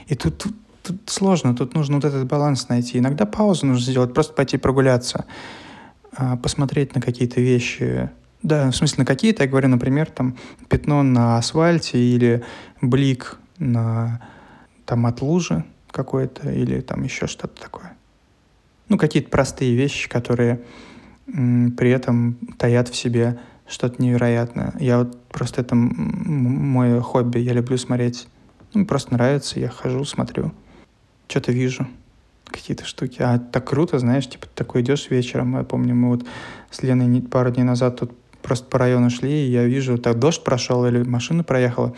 И 0.07 0.15
тут, 0.15 0.39
тут, 0.39 0.53
тут 0.81 0.97
сложно, 1.05 1.55
тут 1.55 1.75
нужно 1.75 1.97
вот 1.97 2.05
этот 2.05 2.25
баланс 2.25 2.69
найти. 2.69 2.97
Иногда 2.97 3.27
паузу 3.27 3.67
нужно 3.67 3.83
сделать, 3.83 4.15
просто 4.15 4.33
пойти 4.33 4.57
прогуляться, 4.57 5.25
а, 6.15 6.37
посмотреть 6.37 6.95
на 6.95 7.01
какие-то 7.01 7.39
вещи. 7.39 8.09
Да, 8.41 8.71
в 8.71 8.75
смысле 8.75 9.01
на 9.01 9.05
какие-то, 9.05 9.43
я 9.43 9.49
говорю, 9.49 9.67
например, 9.67 10.09
там 10.09 10.37
пятно 10.69 11.03
на 11.03 11.37
асфальте 11.37 11.99
или 11.99 12.43
блик 12.81 13.37
на, 13.59 14.21
там 14.87 15.05
от 15.05 15.21
лужи 15.21 15.63
какой-то 15.91 16.49
или 16.49 16.81
там 16.81 17.03
еще 17.03 17.27
что-то 17.27 17.61
такое 17.61 17.95
ну, 18.91 18.97
какие-то 18.97 19.29
простые 19.29 19.73
вещи, 19.73 20.09
которые 20.09 20.59
при 21.25 21.89
этом 21.89 22.37
таят 22.57 22.89
в 22.89 22.95
себе 22.95 23.39
что-то 23.65 24.03
невероятное. 24.03 24.73
Я 24.81 24.99
вот 24.99 25.17
просто 25.29 25.61
это 25.61 25.75
мое 25.75 26.99
хобби, 26.99 27.39
я 27.39 27.53
люблю 27.53 27.77
смотреть. 27.77 28.27
Ну, 28.73 28.85
просто 28.85 29.13
нравится, 29.13 29.61
я 29.61 29.69
хожу, 29.69 30.03
смотрю, 30.03 30.51
что-то 31.29 31.53
вижу, 31.53 31.87
какие-то 32.45 32.83
штуки. 32.83 33.21
А 33.21 33.39
так 33.39 33.65
круто, 33.69 33.97
знаешь, 33.97 34.27
типа 34.27 34.47
такой 34.53 34.81
идешь 34.81 35.09
вечером. 35.09 35.55
Я 35.55 35.63
помню, 35.63 35.95
мы 35.95 36.09
вот 36.09 36.25
с 36.69 36.83
Леной 36.83 37.21
пару 37.21 37.49
дней 37.49 37.63
назад 37.63 37.97
тут 37.97 38.11
просто 38.41 38.67
по 38.67 38.77
району 38.77 39.09
шли, 39.09 39.47
и 39.47 39.51
я 39.51 39.65
вижу, 39.65 39.97
так 39.97 40.19
дождь 40.19 40.43
прошел 40.43 40.85
или 40.85 41.03
машина 41.03 41.43
проехала, 41.43 41.95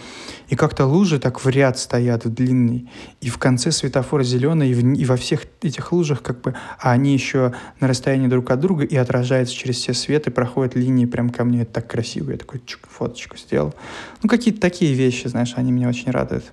и 0.49 0.55
как-то 0.55 0.85
лужи 0.85 1.19
так 1.19 1.43
в 1.43 1.49
ряд 1.49 1.77
стоят, 1.77 2.25
в 2.25 2.33
длинный, 2.33 2.89
и 3.21 3.29
в 3.29 3.37
конце 3.37 3.71
светофор 3.71 4.23
зеленый, 4.23 4.69
и, 4.69 4.73
в, 4.73 4.93
и 4.93 5.05
во 5.05 5.15
всех 5.15 5.45
этих 5.61 5.91
лужах 5.91 6.21
как 6.21 6.41
бы, 6.41 6.55
а 6.79 6.91
они 6.91 7.13
еще 7.13 7.53
на 7.79 7.87
расстоянии 7.87 8.27
друг 8.27 8.51
от 8.51 8.59
друга 8.59 8.83
и 8.83 8.95
отражаются 8.95 9.55
через 9.55 9.77
все 9.77 9.93
свет, 9.93 10.27
и 10.27 10.31
проходят 10.31 10.75
линии 10.75 11.05
прям 11.05 11.29
ко 11.29 11.43
мне, 11.43 11.61
это 11.61 11.73
так 11.73 11.87
красиво, 11.87 12.31
я 12.31 12.37
такой 12.37 12.61
чук, 12.65 12.81
фоточку 12.89 13.37
сделал. 13.37 13.73
Ну, 14.21 14.29
какие-то 14.29 14.61
такие 14.61 14.93
вещи, 14.93 15.27
знаешь, 15.27 15.53
они 15.55 15.71
меня 15.71 15.89
очень 15.89 16.11
радуют. 16.11 16.51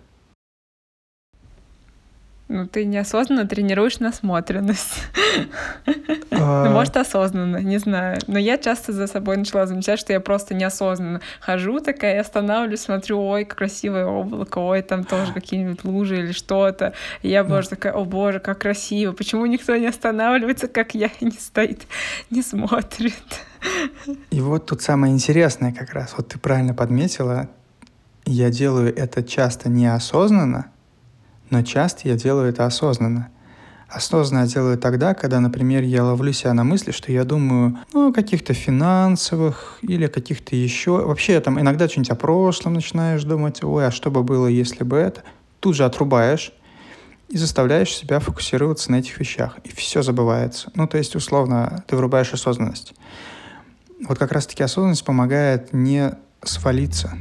Ну, 2.53 2.67
ты 2.67 2.85
неосознанно 2.85 3.47
тренируешь 3.47 4.01
насмотренность. 4.01 5.05
А. 6.33 6.65
Ну, 6.65 6.71
может, 6.71 6.97
осознанно, 6.97 7.59
не 7.59 7.79
знаю. 7.79 8.19
Но 8.27 8.39
я 8.39 8.57
часто 8.57 8.93
за 8.93 9.07
собой 9.07 9.37
начала 9.37 9.67
замечать, 9.67 9.99
что 9.99 10.13
я 10.13 10.21
просто 10.21 10.55
неосознанно 10.55 11.21
хожу 11.41 11.81
такая, 11.81 12.21
останавливаюсь, 12.21 12.81
смотрю, 12.81 13.21
ой, 13.21 13.45
красивое 13.45 14.07
облако, 14.07 14.59
ой, 14.59 14.81
там 14.81 15.05
тоже 15.05 15.35
какие-нибудь 15.35 15.85
лужи 15.85 16.19
или 16.19 16.33
что-то. 16.33 16.95
Я, 17.23 17.45
боже, 17.45 17.69
такая, 17.69 17.93
о 17.93 18.05
боже, 18.05 18.41
как 18.41 18.59
красиво. 18.59 19.13
Почему 19.13 19.45
никто 19.45 19.77
не 19.77 19.87
останавливается, 19.87 20.67
как 20.67 20.95
я, 20.95 21.11
и 21.21 21.27
не 21.27 21.33
стоит, 21.33 21.83
не 22.31 22.43
смотрит? 22.43 23.15
И 24.31 24.41
вот 24.41 24.67
тут 24.67 24.81
самое 24.81 25.13
интересное 25.13 25.73
как 25.73 25.93
раз. 25.93 26.15
Вот 26.17 26.29
ты 26.29 26.39
правильно 26.39 26.75
подметила, 26.75 27.51
я 28.25 28.51
делаю 28.51 28.97
это 28.97 29.23
часто 29.23 29.69
неосознанно, 29.69 30.71
но 31.51 31.63
часто 31.63 32.09
я 32.09 32.15
делаю 32.15 32.49
это 32.49 32.65
осознанно. 32.65 33.29
Осознанно 33.89 34.45
я 34.45 34.49
делаю 34.49 34.79
тогда, 34.79 35.15
когда, 35.15 35.41
например, 35.41 35.83
я 35.83 36.05
ловлю 36.05 36.33
себя 36.33 36.55
на 36.55 36.63
мысли, 36.63 36.93
что 36.93 37.11
я 37.11 37.25
думаю 37.25 37.77
ну, 37.93 38.11
о 38.11 38.13
каких-то 38.13 38.55
финансовых 38.55 39.79
или 39.83 40.07
каких-то 40.07 40.55
еще... 40.55 41.05
Вообще, 41.05 41.33
я 41.35 41.41
там 41.41 41.61
иногда 41.61 41.89
что-нибудь 41.89 42.11
о 42.11 42.15
прошлом 42.15 42.75
начинаешь 42.75 43.25
думать, 43.25 43.65
ой, 43.65 43.89
а 43.89 43.91
что 43.91 44.13
бы 44.13 44.23
было, 44.23 44.47
если 44.47 44.85
бы 44.85 44.97
это? 44.97 45.25
Тут 45.59 45.75
же 45.75 45.85
отрубаешь 45.85 46.53
и 47.29 47.37
заставляешь 47.37 47.93
себя 47.93 48.21
фокусироваться 48.21 48.93
на 48.93 48.97
этих 48.97 49.19
вещах. 49.19 49.59
И 49.65 49.71
все 49.71 50.03
забывается. 50.03 50.71
Ну, 50.77 50.87
то 50.87 50.97
есть, 50.97 51.17
условно, 51.17 51.83
ты 51.89 51.97
врубаешь 51.97 52.33
осознанность. 52.33 52.95
Вот 54.07 54.19
как 54.19 54.31
раз-таки 54.31 54.63
осознанность 54.63 55.05
помогает 55.05 55.73
не 55.73 56.13
свалиться, 56.45 57.19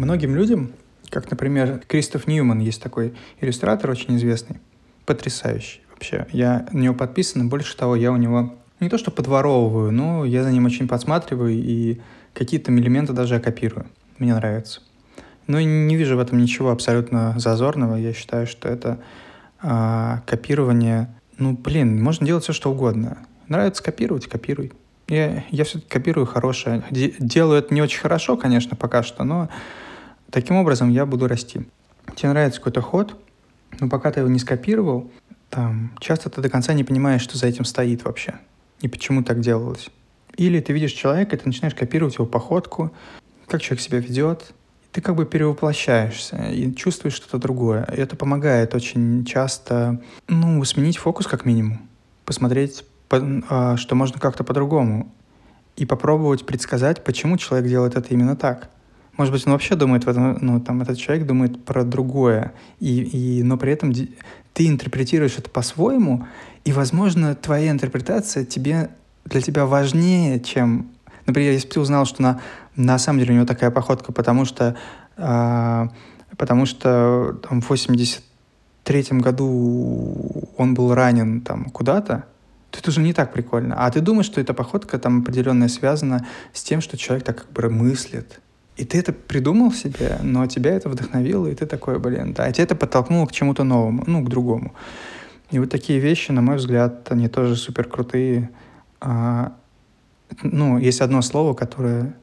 Многим 0.00 0.34
людям, 0.34 0.72
как, 1.10 1.30
например, 1.30 1.82
Кристоф 1.86 2.26
Ньюман, 2.26 2.60
есть 2.60 2.82
такой 2.82 3.12
иллюстратор 3.42 3.90
очень 3.90 4.16
известный, 4.16 4.56
потрясающий 5.04 5.82
вообще. 5.90 6.26
Я 6.32 6.66
на 6.72 6.78
него 6.78 6.94
подписан, 6.94 7.42
и 7.42 7.50
больше 7.50 7.76
того, 7.76 7.96
я 7.96 8.10
у 8.10 8.16
него 8.16 8.54
не 8.80 8.88
то 8.88 8.96
что 8.96 9.10
подворовываю, 9.10 9.92
но 9.92 10.24
я 10.24 10.42
за 10.42 10.52
ним 10.52 10.64
очень 10.64 10.88
подсматриваю 10.88 11.52
и 11.52 12.00
какие-то 12.32 12.72
элементы 12.72 13.12
даже 13.12 13.38
копирую. 13.40 13.88
Мне 14.16 14.34
нравится. 14.34 14.80
Но 15.46 15.60
не 15.60 15.96
вижу 15.96 16.16
в 16.16 16.20
этом 16.20 16.38
ничего 16.38 16.70
абсолютно 16.70 17.38
зазорного. 17.38 17.96
Я 17.96 18.14
считаю, 18.14 18.46
что 18.46 18.70
это 18.70 19.00
а, 19.60 20.22
копирование... 20.26 21.14
Ну, 21.36 21.52
блин, 21.52 22.02
можно 22.02 22.24
делать 22.24 22.44
все, 22.44 22.54
что 22.54 22.72
угодно. 22.72 23.18
Нравится 23.48 23.82
копировать, 23.82 24.28
копируй. 24.28 24.72
Я, 25.08 25.44
я 25.50 25.64
все-таки 25.64 25.90
копирую 25.90 26.24
хорошее. 26.24 26.84
Делаю 26.90 27.58
это 27.58 27.74
не 27.74 27.82
очень 27.82 28.00
хорошо, 28.00 28.38
конечно, 28.38 28.76
пока 28.76 29.02
что, 29.02 29.24
но 29.24 29.50
Таким 30.30 30.56
образом 30.56 30.90
я 30.90 31.06
буду 31.06 31.26
расти. 31.28 31.66
Тебе 32.16 32.30
нравится 32.30 32.60
какой-то 32.60 32.80
ход, 32.80 33.16
но 33.78 33.88
пока 33.88 34.10
ты 34.10 34.20
его 34.20 34.28
не 34.28 34.38
скопировал, 34.38 35.10
там, 35.48 35.92
часто 36.00 36.30
ты 36.30 36.40
до 36.40 36.48
конца 36.48 36.72
не 36.72 36.84
понимаешь, 36.84 37.22
что 37.22 37.36
за 37.36 37.46
этим 37.46 37.64
стоит 37.64 38.04
вообще, 38.04 38.34
и 38.80 38.88
почему 38.88 39.22
так 39.22 39.40
делалось. 39.40 39.90
Или 40.36 40.60
ты 40.60 40.72
видишь 40.72 40.92
человека, 40.92 41.36
и 41.36 41.38
ты 41.38 41.46
начинаешь 41.46 41.74
копировать 41.74 42.14
его 42.14 42.26
походку, 42.26 42.92
как 43.46 43.60
человек 43.60 43.82
себя 43.82 43.98
ведет, 43.98 44.52
ты 44.92 45.00
как 45.00 45.14
бы 45.14 45.26
перевоплощаешься 45.26 46.36
и 46.50 46.72
чувствуешь 46.74 47.14
что-то 47.14 47.38
другое. 47.38 47.84
И 47.92 48.00
это 48.00 48.16
помогает 48.16 48.74
очень 48.74 49.24
часто, 49.24 50.00
ну, 50.28 50.62
сменить 50.64 50.98
фокус 50.98 51.26
как 51.26 51.44
минимум, 51.44 51.88
посмотреть, 52.24 52.84
а, 53.10 53.76
что 53.76 53.94
можно 53.94 54.18
как-то 54.18 54.44
по-другому, 54.44 55.12
и 55.76 55.86
попробовать 55.86 56.44
предсказать, 56.46 57.02
почему 57.04 57.36
человек 57.38 57.68
делает 57.68 57.96
это 57.96 58.08
именно 58.12 58.36
так. 58.36 58.70
Может 59.20 59.34
быть, 59.34 59.46
он 59.46 59.52
вообще 59.52 59.74
думает 59.74 60.06
в 60.06 60.08
этом, 60.08 60.38
ну, 60.40 60.60
там, 60.60 60.80
этот 60.80 60.96
человек 60.96 61.26
думает 61.26 61.62
про 61.62 61.84
другое, 61.84 62.54
и, 62.78 63.02
и, 63.02 63.42
но 63.42 63.58
при 63.58 63.70
этом 63.70 63.92
ты 63.92 64.66
интерпретируешь 64.66 65.36
это 65.36 65.50
по-своему, 65.50 66.26
и, 66.64 66.72
возможно, 66.72 67.34
твоя 67.34 67.70
интерпретация 67.70 68.46
тебе, 68.46 68.88
для 69.26 69.42
тебя 69.42 69.66
важнее, 69.66 70.40
чем... 70.40 70.88
Например, 71.26 71.52
если 71.52 71.68
бы 71.68 71.74
ты 71.74 71.80
узнал, 71.80 72.06
что 72.06 72.22
на, 72.22 72.40
на 72.76 72.98
самом 72.98 73.18
деле 73.18 73.32
у 73.32 73.36
него 73.36 73.46
такая 73.46 73.70
походка, 73.70 74.10
потому 74.10 74.46
что, 74.46 74.74
э, 75.18 75.88
потому 76.38 76.64
что 76.64 77.38
там, 77.46 77.60
в 77.60 77.68
83 77.68 79.18
году 79.18 80.48
он 80.56 80.72
был 80.72 80.94
ранен 80.94 81.42
там 81.42 81.66
куда-то, 81.66 82.24
то 82.70 82.78
это 82.78 82.88
уже 82.88 83.02
не 83.02 83.12
так 83.12 83.34
прикольно. 83.34 83.74
А 83.84 83.90
ты 83.90 84.00
думаешь, 84.00 84.24
что 84.24 84.40
эта 84.40 84.54
походка 84.54 84.98
там 84.98 85.20
определенная 85.20 85.68
связана 85.68 86.26
с 86.54 86.62
тем, 86.62 86.80
что 86.80 86.96
человек 86.96 87.26
так 87.26 87.42
как 87.42 87.52
бы 87.52 87.68
мыслит, 87.68 88.40
и 88.80 88.84
ты 88.84 88.98
это 88.98 89.12
придумал 89.12 89.72
себе, 89.72 90.18
но 90.22 90.46
тебя 90.46 90.70
это 90.70 90.88
вдохновило, 90.88 91.46
и 91.46 91.54
ты 91.54 91.66
такой, 91.66 91.98
блин, 91.98 92.32
да, 92.32 92.48
и 92.48 92.52
тебя 92.52 92.64
это 92.64 92.74
подтолкнуло 92.74 93.26
к 93.26 93.32
чему-то 93.32 93.62
новому, 93.62 94.04
ну, 94.06 94.24
к 94.24 94.28
другому. 94.30 94.72
И 95.50 95.58
вот 95.58 95.68
такие 95.68 95.98
вещи, 95.98 96.32
на 96.32 96.40
мой 96.40 96.56
взгляд, 96.56 97.12
они 97.12 97.28
тоже 97.28 97.56
супер 97.56 97.84
крутые. 97.84 98.48
А, 99.00 99.52
ну, 100.42 100.78
есть 100.78 101.02
одно 101.02 101.20
слово, 101.20 101.52
которое 101.52 102.14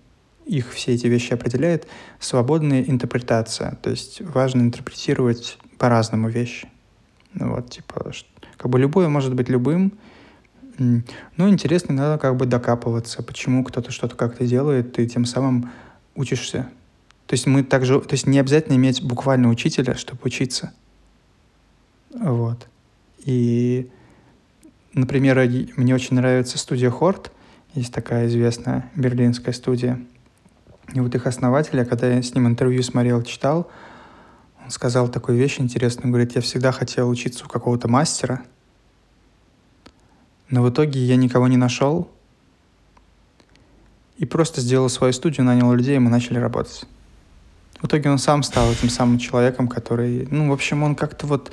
их 0.45 0.71
все 0.71 0.93
эти 0.93 1.05
вещи 1.05 1.33
определяет— 1.33 1.87
свободная 2.19 2.81
интерпретация. 2.81 3.77
То 3.83 3.91
есть 3.91 4.21
важно 4.21 4.61
интерпретировать 4.61 5.59
по-разному 5.77 6.29
вещи. 6.29 6.67
Ну, 7.33 7.53
вот, 7.53 7.69
типа, 7.69 8.11
как 8.57 8.71
бы 8.71 8.79
любое 8.79 9.09
может 9.09 9.35
быть 9.35 9.49
любым, 9.49 9.93
но 10.79 11.49
интересно 11.49 11.93
надо 11.93 12.17
как 12.17 12.35
бы 12.35 12.47
докапываться, 12.47 13.21
почему 13.21 13.63
кто-то 13.63 13.91
что-то 13.91 14.15
как-то 14.15 14.45
делает, 14.45 14.97
и 14.97 15.07
тем 15.07 15.25
самым 15.25 15.69
учишься. 16.17 16.69
То 17.27 17.33
есть 17.33 17.47
мы 17.47 17.63
также, 17.63 18.01
то 18.01 18.13
есть 18.13 18.27
не 18.27 18.39
обязательно 18.39 18.75
иметь 18.75 19.01
буквально 19.01 19.49
учителя, 19.49 19.95
чтобы 19.95 20.19
учиться. 20.23 20.73
Вот. 22.13 22.67
И, 23.19 23.89
например, 24.93 25.37
мне 25.77 25.95
очень 25.95 26.15
нравится 26.15 26.57
студия 26.57 26.89
Хорт. 26.89 27.31
Есть 27.73 27.93
такая 27.93 28.27
известная 28.27 28.89
берлинская 28.95 29.53
студия. 29.53 29.99
И 30.93 30.99
вот 30.99 31.13
их 31.15 31.27
основателя, 31.27 31.85
когда 31.85 32.07
я 32.07 32.21
с 32.21 32.33
ним 32.33 32.47
интервью 32.47 32.81
смотрел, 32.81 33.21
читал, 33.21 33.69
он 34.63 34.71
сказал 34.71 35.09
такую 35.09 35.37
вещь 35.37 35.59
интересную. 35.59 36.09
Говорит, 36.09 36.35
я 36.35 36.41
всегда 36.41 36.71
хотел 36.71 37.09
учиться 37.09 37.45
у 37.45 37.49
какого-то 37.49 37.87
мастера, 37.87 38.41
но 40.49 40.63
в 40.63 40.69
итоге 40.69 41.01
я 41.01 41.17
никого 41.17 41.47
не 41.49 41.57
нашел, 41.57 42.09
и 44.17 44.25
просто 44.25 44.61
сделал 44.61 44.89
свою 44.89 45.13
студию, 45.13 45.45
нанял 45.45 45.71
людей, 45.73 45.95
и 45.95 45.99
мы 45.99 46.09
начали 46.09 46.39
работать. 46.39 46.85
В 47.81 47.85
итоге 47.85 48.09
он 48.09 48.17
сам 48.17 48.41
стал 48.43 48.71
этим 48.71 48.89
самым 48.89 49.19
человеком, 49.19 49.67
который, 49.67 50.27
ну, 50.31 50.49
в 50.49 50.53
общем, 50.53 50.81
он 50.81 50.95
как-то 50.95 51.27
вот 51.27 51.51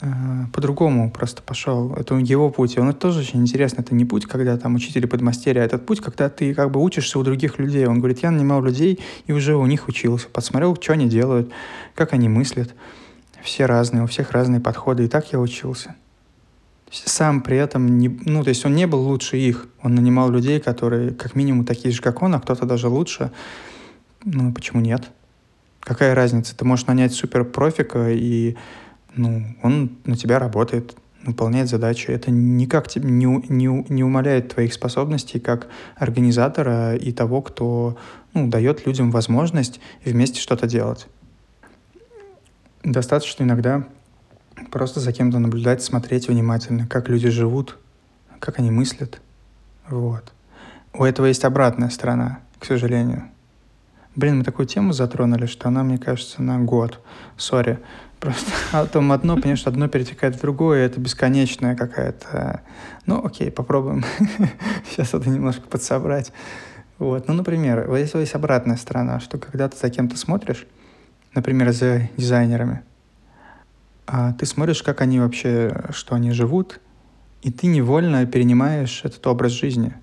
э, 0.00 0.06
по-другому 0.52 1.10
просто 1.10 1.42
пошел. 1.42 1.92
Это 1.94 2.14
его 2.14 2.50
путь. 2.50 2.76
И 2.76 2.80
он 2.80 2.90
это 2.90 3.00
тоже 3.00 3.20
очень 3.20 3.40
интересно. 3.40 3.80
Это 3.80 3.92
не 3.94 4.04
путь, 4.04 4.26
когда 4.26 4.56
там 4.56 4.76
учитель 4.76 5.04
и 5.04 5.08
подмастерье, 5.08 5.62
а 5.62 5.64
этот 5.64 5.84
путь, 5.84 6.00
когда 6.00 6.28
ты 6.28 6.54
как 6.54 6.70
бы 6.70 6.80
учишься 6.80 7.18
у 7.18 7.24
других 7.24 7.58
людей. 7.58 7.86
Он 7.86 7.98
говорит, 7.98 8.20
я 8.22 8.30
нанимал 8.30 8.62
людей 8.62 9.00
и 9.26 9.32
уже 9.32 9.56
у 9.56 9.66
них 9.66 9.88
учился. 9.88 10.28
Подсмотрел, 10.28 10.76
что 10.80 10.92
они 10.92 11.08
делают, 11.08 11.50
как 11.96 12.12
они 12.12 12.28
мыслят. 12.28 12.72
Все 13.42 13.66
разные, 13.66 14.04
у 14.04 14.06
всех 14.06 14.30
разные 14.30 14.60
подходы. 14.60 15.04
И 15.04 15.08
так 15.08 15.32
я 15.32 15.40
учился. 15.40 15.96
Сам 17.04 17.40
при 17.40 17.56
этом, 17.56 17.98
не, 17.98 18.08
ну, 18.08 18.44
то 18.44 18.50
есть 18.50 18.64
он 18.64 18.74
не 18.74 18.86
был 18.86 19.00
лучше 19.00 19.36
их. 19.36 19.66
Он 19.82 19.94
нанимал 19.94 20.30
людей, 20.30 20.60
которые 20.60 21.10
как 21.10 21.34
минимум 21.34 21.64
такие 21.64 21.92
же, 21.92 22.00
как 22.00 22.22
он, 22.22 22.34
а 22.34 22.40
кто-то 22.40 22.66
даже 22.66 22.88
лучше. 22.88 23.32
Ну, 24.24 24.52
почему 24.52 24.80
нет? 24.80 25.10
Какая 25.80 26.14
разница? 26.14 26.56
Ты 26.56 26.64
можешь 26.64 26.86
нанять 26.86 27.12
супер 27.12 27.44
профика, 27.44 28.10
и 28.10 28.56
ну, 29.16 29.44
он 29.62 29.98
на 30.04 30.16
тебя 30.16 30.38
работает, 30.38 30.96
выполняет 31.24 31.68
задачи. 31.68 32.10
Это 32.10 32.30
никак 32.30 32.94
не, 32.96 33.26
не, 33.48 33.84
не 33.88 34.04
умаляет 34.04 34.54
твоих 34.54 34.72
способностей 34.72 35.40
как 35.40 35.66
организатора 35.96 36.94
и 36.94 37.12
того, 37.12 37.42
кто 37.42 37.96
ну, 38.34 38.48
дает 38.48 38.86
людям 38.86 39.10
возможность 39.10 39.80
вместе 40.04 40.40
что-то 40.40 40.66
делать. 40.66 41.06
Достаточно 42.82 43.42
иногда 43.44 43.86
просто 44.70 45.00
за 45.00 45.12
кем-то 45.12 45.38
наблюдать, 45.38 45.82
смотреть 45.82 46.28
внимательно, 46.28 46.86
как 46.86 47.08
люди 47.08 47.28
живут, 47.28 47.78
как 48.38 48.58
они 48.58 48.70
мыслят. 48.70 49.20
Вот. 49.88 50.32
У 50.92 51.04
этого 51.04 51.26
есть 51.26 51.44
обратная 51.44 51.90
сторона, 51.90 52.40
к 52.58 52.64
сожалению. 52.64 53.24
Блин, 54.16 54.38
мы 54.38 54.44
такую 54.44 54.66
тему 54.66 54.92
затронули, 54.92 55.46
что 55.46 55.68
она, 55.68 55.82
мне 55.82 55.98
кажется, 55.98 56.40
на 56.40 56.60
год. 56.60 57.00
Сори. 57.36 57.80
Просто 58.20 58.50
а 58.72 58.86
там 58.86 59.10
одно, 59.12 59.36
понимаешь, 59.36 59.66
одно 59.66 59.88
перетекает 59.88 60.36
в 60.36 60.40
другое, 60.40 60.86
это 60.86 61.00
бесконечная 61.00 61.74
какая-то... 61.74 62.60
Ну, 63.06 63.24
окей, 63.24 63.50
попробуем 63.50 64.04
сейчас 64.90 65.14
это 65.14 65.28
немножко 65.28 65.62
подсобрать. 65.62 66.32
Вот. 66.98 67.26
Ну, 67.26 67.34
например, 67.34 67.86
вот 67.88 67.98
здесь 67.98 68.14
есть 68.14 68.34
обратная 68.34 68.76
сторона, 68.76 69.18
что 69.18 69.36
когда 69.38 69.68
ты 69.68 69.76
за 69.76 69.90
кем-то 69.90 70.16
смотришь, 70.16 70.66
например, 71.34 71.72
за 71.72 72.08
дизайнерами, 72.16 72.82
а 74.06 74.32
ты 74.32 74.46
смотришь, 74.46 74.82
как 74.82 75.00
они 75.00 75.20
вообще, 75.20 75.86
что 75.90 76.14
они 76.14 76.32
живут, 76.32 76.80
и 77.42 77.50
ты 77.50 77.66
невольно 77.66 78.26
перенимаешь 78.26 79.02
этот 79.04 79.26
образ 79.26 79.52
жизни. 79.52 79.94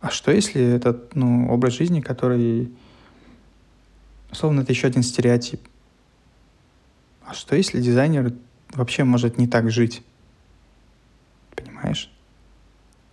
А 0.00 0.10
что 0.10 0.30
если 0.30 0.62
этот 0.62 1.14
ну, 1.14 1.50
образ 1.50 1.74
жизни, 1.74 2.00
который 2.00 2.70
Условно, 4.36 4.60
это 4.60 4.72
еще 4.72 4.88
один 4.88 5.02
стереотип. 5.02 5.60
А 7.24 7.32
что 7.32 7.56
если 7.56 7.80
дизайнер 7.80 8.34
вообще 8.74 9.04
может 9.04 9.38
не 9.38 9.46
так 9.46 9.70
жить? 9.70 10.02
Понимаешь? 11.54 12.12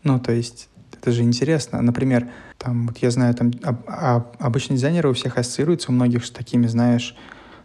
Ну, 0.03 0.19
то 0.19 0.33
есть, 0.33 0.67
это 0.91 1.11
же 1.11 1.23
интересно. 1.23 1.81
Например, 1.81 2.29
там, 2.57 2.87
вот 2.87 2.97
я 2.97 3.09
знаю, 3.09 3.33
там, 3.35 3.53
об, 3.63 3.83
об, 3.87 4.35
обычно 4.39 4.75
дизайнеры 4.75 5.09
у 5.09 5.13
всех 5.13 5.37
ассоциируются, 5.37 5.91
у 5.91 5.95
многих 5.95 6.25
с 6.25 6.31
такими, 6.31 6.67
знаешь, 6.67 7.15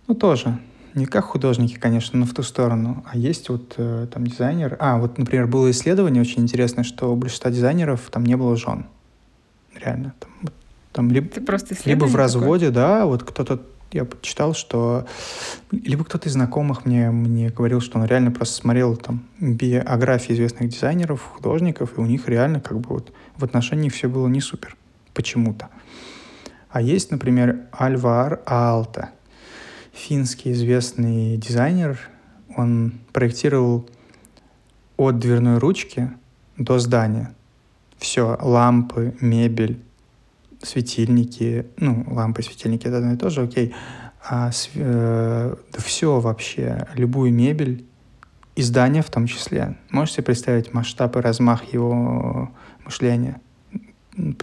ну, 0.06 0.14
тоже, 0.14 0.58
не 0.94 1.06
как 1.06 1.24
художники, 1.24 1.74
конечно, 1.74 2.18
но 2.18 2.26
в 2.26 2.34
ту 2.34 2.42
сторону. 2.42 3.04
А 3.10 3.16
есть 3.16 3.48
вот 3.48 3.74
э, 3.76 4.06
там 4.12 4.26
дизайнер... 4.26 4.76
А, 4.80 4.98
вот, 4.98 5.18
например, 5.18 5.46
было 5.46 5.70
исследование 5.70 6.20
очень 6.20 6.42
интересное, 6.42 6.84
что 6.84 7.12
у 7.12 7.16
большинства 7.16 7.50
дизайнеров 7.50 8.08
там 8.10 8.24
не 8.24 8.36
было 8.36 8.56
жен. 8.56 8.86
Реально. 9.74 10.14
Там, 10.18 10.30
там 10.92 11.10
либо, 11.10 11.28
Ты 11.28 11.40
просто 11.40 11.76
либо 11.84 12.06
в 12.06 12.16
разводе, 12.16 12.66
такое? 12.66 12.82
да, 12.82 13.06
вот 13.06 13.22
кто-то 13.22 13.60
я 13.92 14.06
читал, 14.20 14.54
что 14.54 15.06
либо 15.70 16.04
кто-то 16.04 16.28
из 16.28 16.32
знакомых 16.32 16.84
мне, 16.84 17.10
мне 17.10 17.50
говорил, 17.50 17.80
что 17.80 17.98
он 17.98 18.04
реально 18.04 18.30
просто 18.30 18.56
смотрел 18.56 18.96
там 18.96 19.24
биографии 19.40 20.34
известных 20.34 20.68
дизайнеров, 20.68 21.22
художников, 21.22 21.96
и 21.96 22.00
у 22.00 22.06
них 22.06 22.28
реально 22.28 22.60
как 22.60 22.80
бы 22.80 22.88
вот 22.90 23.12
в 23.36 23.44
отношениях 23.44 23.94
все 23.94 24.08
было 24.08 24.28
не 24.28 24.40
супер 24.40 24.76
почему-то. 25.14 25.68
А 26.70 26.82
есть, 26.82 27.10
например, 27.10 27.60
Альвар 27.72 28.40
Алта, 28.44 29.10
финский 29.98 30.52
известный 30.52 31.36
дизайнер. 31.36 31.98
Он 32.56 32.94
проектировал 33.12 33.88
от 34.96 35.18
дверной 35.18 35.58
ручки 35.58 36.10
до 36.56 36.78
здания. 36.78 37.34
Все, 37.98 38.38
лампы, 38.40 39.14
мебель, 39.20 39.82
светильники, 40.62 41.66
ну, 41.76 42.04
лампы, 42.08 42.42
светильники 42.42 42.86
это 42.86 42.98
одно 42.98 43.12
и 43.12 43.16
то 43.16 43.28
же, 43.28 43.42
окей, 43.42 43.74
а 44.24 44.50
э, 44.74 45.54
да 45.72 45.80
все 45.80 46.20
вообще, 46.20 46.86
любую 46.94 47.32
мебель, 47.32 47.84
издание 48.56 49.02
в 49.02 49.10
том 49.10 49.26
числе. 49.26 49.76
Можете 49.90 50.22
представить 50.22 50.72
масштаб 50.72 51.16
и 51.16 51.20
размах 51.20 51.72
его 51.72 52.50
мышления? 52.84 53.40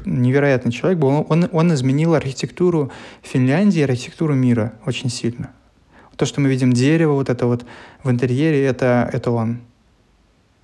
Невероятный 0.05 0.71
человек 0.71 0.99
был. 0.99 1.26
Он, 1.30 1.49
он 1.51 1.73
изменил 1.73 2.13
архитектуру 2.15 2.91
Финляндии, 3.21 3.82
архитектуру 3.82 4.34
мира 4.34 4.73
очень 4.86 5.09
сильно. 5.09 5.51
То, 6.15 6.26
что 6.26 6.39
мы 6.39 6.49
видим 6.49 6.71
дерево, 6.71 7.13
вот 7.13 7.30
это 7.30 7.45
вот 7.45 7.65
в 8.03 8.09
интерьере, 8.09 8.63
это, 8.63 9.09
это 9.11 9.32
он 9.32 9.59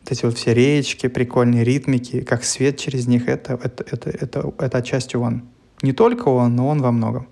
вот 0.01 0.11
эти 0.11 0.25
вот 0.25 0.37
все 0.37 0.53
речки, 0.53 1.07
прикольные 1.07 1.63
ритмики, 1.63 2.21
как 2.21 2.43
свет 2.43 2.77
через 2.77 3.07
них, 3.07 3.27
это, 3.27 3.59
это, 3.61 3.83
это, 3.89 4.09
это, 4.09 4.53
это 4.57 4.77
отчасти 4.77 5.15
он. 5.15 5.43
Не 5.81 5.93
только 5.93 6.29
он, 6.29 6.55
но 6.55 6.67
он 6.67 6.81
во 6.81 6.91
многом. 6.91 7.27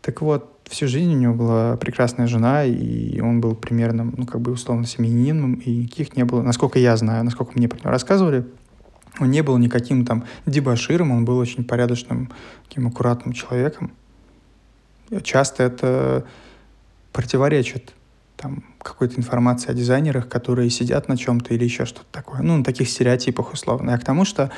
Так 0.00 0.20
вот, 0.20 0.58
всю 0.68 0.88
жизнь 0.88 1.14
у 1.14 1.18
него 1.18 1.34
была 1.34 1.76
прекрасная 1.76 2.26
жена, 2.26 2.64
и 2.64 3.20
он 3.20 3.40
был 3.40 3.54
примерно, 3.54 4.12
ну, 4.16 4.26
как 4.26 4.40
бы 4.40 4.52
условно 4.52 4.86
семьянином, 4.86 5.54
и 5.54 5.76
никаких 5.76 6.16
не 6.16 6.24
было, 6.24 6.42
насколько 6.42 6.78
я 6.78 6.96
знаю, 6.96 7.24
насколько 7.24 7.52
мне 7.54 7.68
рассказывали, 7.82 8.44
он 9.18 9.30
не 9.30 9.42
был 9.42 9.58
никаким 9.58 10.04
там 10.04 10.24
дебаширом, 10.46 11.10
он 11.10 11.24
был 11.24 11.38
очень 11.38 11.64
порядочным, 11.64 12.30
таким 12.68 12.86
аккуратным 12.86 13.32
человеком. 13.32 13.92
Часто 15.22 15.62
это 15.64 16.24
противоречит 17.12 17.92
там, 18.36 18.64
какой-то 18.82 19.16
информации 19.18 19.70
о 19.70 19.74
дизайнерах, 19.74 20.28
которые 20.28 20.70
сидят 20.70 21.08
на 21.08 21.16
чем-то 21.16 21.54
или 21.54 21.64
еще 21.64 21.84
что-то 21.84 22.06
такое. 22.10 22.42
Ну, 22.42 22.56
на 22.56 22.64
таких 22.64 22.88
стереотипах 22.88 23.52
условно. 23.52 23.94
А 23.94 23.98
к 23.98 24.04
тому, 24.04 24.24
что 24.24 24.50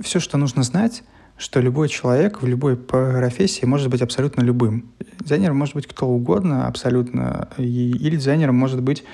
все, 0.00 0.20
что 0.20 0.38
нужно 0.38 0.62
знать, 0.62 1.02
что 1.36 1.60
любой 1.60 1.88
человек 1.88 2.42
в 2.42 2.46
любой 2.46 2.76
профессии 2.76 3.66
может 3.66 3.90
быть 3.90 4.02
абсолютно 4.02 4.42
любым. 4.42 4.90
Дизайнером 5.18 5.56
может 5.56 5.74
быть 5.74 5.86
кто 5.86 6.06
угодно 6.06 6.68
абсолютно. 6.68 7.48
И, 7.58 7.90
или 7.90 8.16
дизайнером 8.16 8.54
может 8.54 8.80
быть 8.80 9.04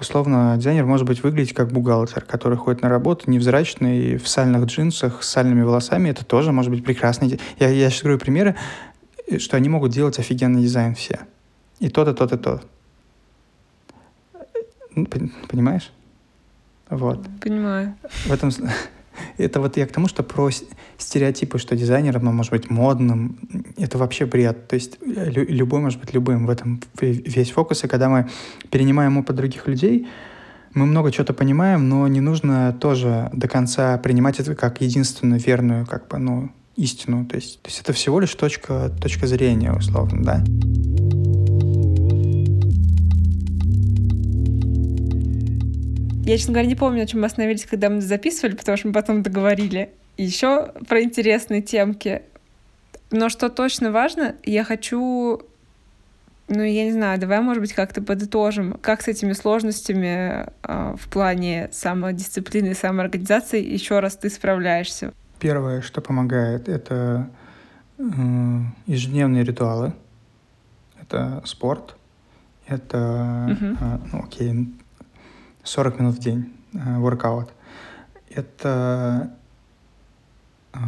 условно, 0.00 0.54
дизайнер 0.56 0.86
может 0.86 1.06
быть 1.06 1.22
выглядеть 1.22 1.52
как 1.52 1.70
бухгалтер, 1.70 2.24
который 2.24 2.56
ходит 2.56 2.82
на 2.82 2.88
работу 2.88 3.30
невзрачный, 3.30 4.16
в 4.16 4.26
сальных 4.26 4.64
джинсах, 4.64 5.22
с 5.22 5.28
сальными 5.28 5.62
волосами. 5.62 6.08
Это 6.08 6.24
тоже 6.24 6.52
может 6.52 6.70
быть 6.70 6.84
прекрасный. 6.84 7.38
Я, 7.58 7.68
я 7.68 7.90
сейчас 7.90 8.02
говорю 8.02 8.18
примеры, 8.18 8.56
что 9.38 9.56
они 9.56 9.68
могут 9.68 9.92
делать 9.92 10.18
офигенный 10.18 10.62
дизайн 10.62 10.94
все. 10.94 11.20
И 11.78 11.88
тот, 11.88 12.08
и 12.08 12.14
тот, 12.14 12.32
и 12.32 12.36
тот. 12.36 12.66
Понимаешь? 15.48 15.92
Вот. 16.88 17.20
Понимаю. 17.40 17.94
В 18.26 18.32
этом... 18.32 18.50
Это 19.38 19.60
вот 19.60 19.76
я 19.76 19.86
к 19.86 19.92
тому, 19.92 20.08
что 20.08 20.22
про 20.22 20.50
стереотипы, 20.98 21.58
что 21.58 21.76
дизайнер 21.76 22.16
он 22.18 22.24
может 22.34 22.52
быть 22.52 22.70
модным, 22.70 23.38
это 23.76 23.98
вообще 23.98 24.26
бред. 24.26 24.68
То 24.68 24.74
есть 24.74 24.98
э, 25.00 25.30
любой 25.30 25.80
может 25.80 26.00
быть 26.00 26.14
любым. 26.14 26.46
В 26.46 26.50
этом 26.50 26.80
весь 27.00 27.50
фокус. 27.50 27.84
И 27.84 27.88
когда 27.88 28.08
мы 28.08 28.28
перенимаем 28.70 29.18
опыт 29.18 29.36
других 29.36 29.66
людей, 29.66 30.06
мы 30.74 30.86
много 30.86 31.10
чего-то 31.10 31.32
понимаем, 31.32 31.88
но 31.88 32.06
не 32.06 32.20
нужно 32.20 32.72
тоже 32.80 33.30
до 33.32 33.48
конца 33.48 33.98
принимать 33.98 34.38
это 34.38 34.54
как 34.54 34.80
единственную 34.80 35.40
верную 35.40 35.86
как 35.86 36.08
бы, 36.08 36.18
ну, 36.18 36.50
истину. 36.76 37.26
То 37.26 37.36
есть, 37.36 37.60
то 37.62 37.68
есть 37.68 37.80
это 37.80 37.92
всего 37.92 38.20
лишь 38.20 38.34
точка, 38.34 38.90
точка 39.00 39.26
зрения, 39.26 39.72
условно, 39.72 40.22
да. 40.22 40.44
Я, 46.30 46.38
честно 46.38 46.52
говоря, 46.52 46.68
не 46.68 46.76
помню, 46.76 47.00
на 47.00 47.06
чем 47.08 47.22
мы 47.22 47.26
остановились, 47.26 47.66
когда 47.66 47.90
мы 47.90 48.00
записывали, 48.00 48.54
потому 48.54 48.76
что 48.76 48.86
мы 48.86 48.94
потом 48.94 49.24
договорили. 49.24 49.90
Еще 50.16 50.72
про 50.88 51.02
интересные 51.02 51.60
темки. 51.60 52.22
Но 53.10 53.28
что 53.28 53.48
точно 53.48 53.90
важно, 53.90 54.36
я 54.44 54.62
хочу 54.62 55.42
ну, 56.46 56.62
я 56.62 56.84
не 56.84 56.92
знаю, 56.92 57.18
давай, 57.18 57.40
может 57.40 57.60
быть, 57.60 57.72
как-то 57.72 58.00
подытожим, 58.00 58.74
как 58.80 59.02
с 59.02 59.08
этими 59.08 59.32
сложностями 59.32 60.46
э, 60.62 60.94
в 60.96 61.08
плане 61.08 61.68
самодисциплины 61.72 62.68
и 62.68 62.74
самоорганизации 62.74 63.64
еще 63.64 63.98
раз 63.98 64.16
ты 64.16 64.30
справляешься? 64.30 65.12
Первое, 65.40 65.80
что 65.80 66.00
помогает, 66.00 66.68
это 66.68 67.28
э, 67.98 68.02
ежедневные 68.86 69.42
ритуалы, 69.42 69.94
это 71.00 71.42
спорт, 71.44 71.96
это, 72.66 73.56
uh-huh. 73.60 73.76
э, 73.80 73.98
ну, 74.12 74.24
окей, 74.24 74.68
40 75.62 76.00
минут 76.00 76.14
в 76.16 76.18
день 76.18 76.52
воркаут. 76.72 77.48
Э, 77.48 78.40
Это 78.40 79.36
э, 80.72 80.78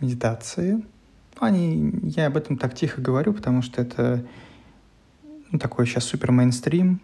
медитации. 0.00 0.84
Они, 1.38 1.92
я 2.02 2.26
об 2.26 2.36
этом 2.36 2.56
так 2.56 2.74
тихо 2.74 3.00
говорю, 3.00 3.32
потому 3.34 3.62
что 3.62 3.82
это 3.82 4.24
ну, 5.50 5.58
такой 5.58 5.86
сейчас 5.86 6.04
супер 6.04 6.32
мейнстрим. 6.32 7.00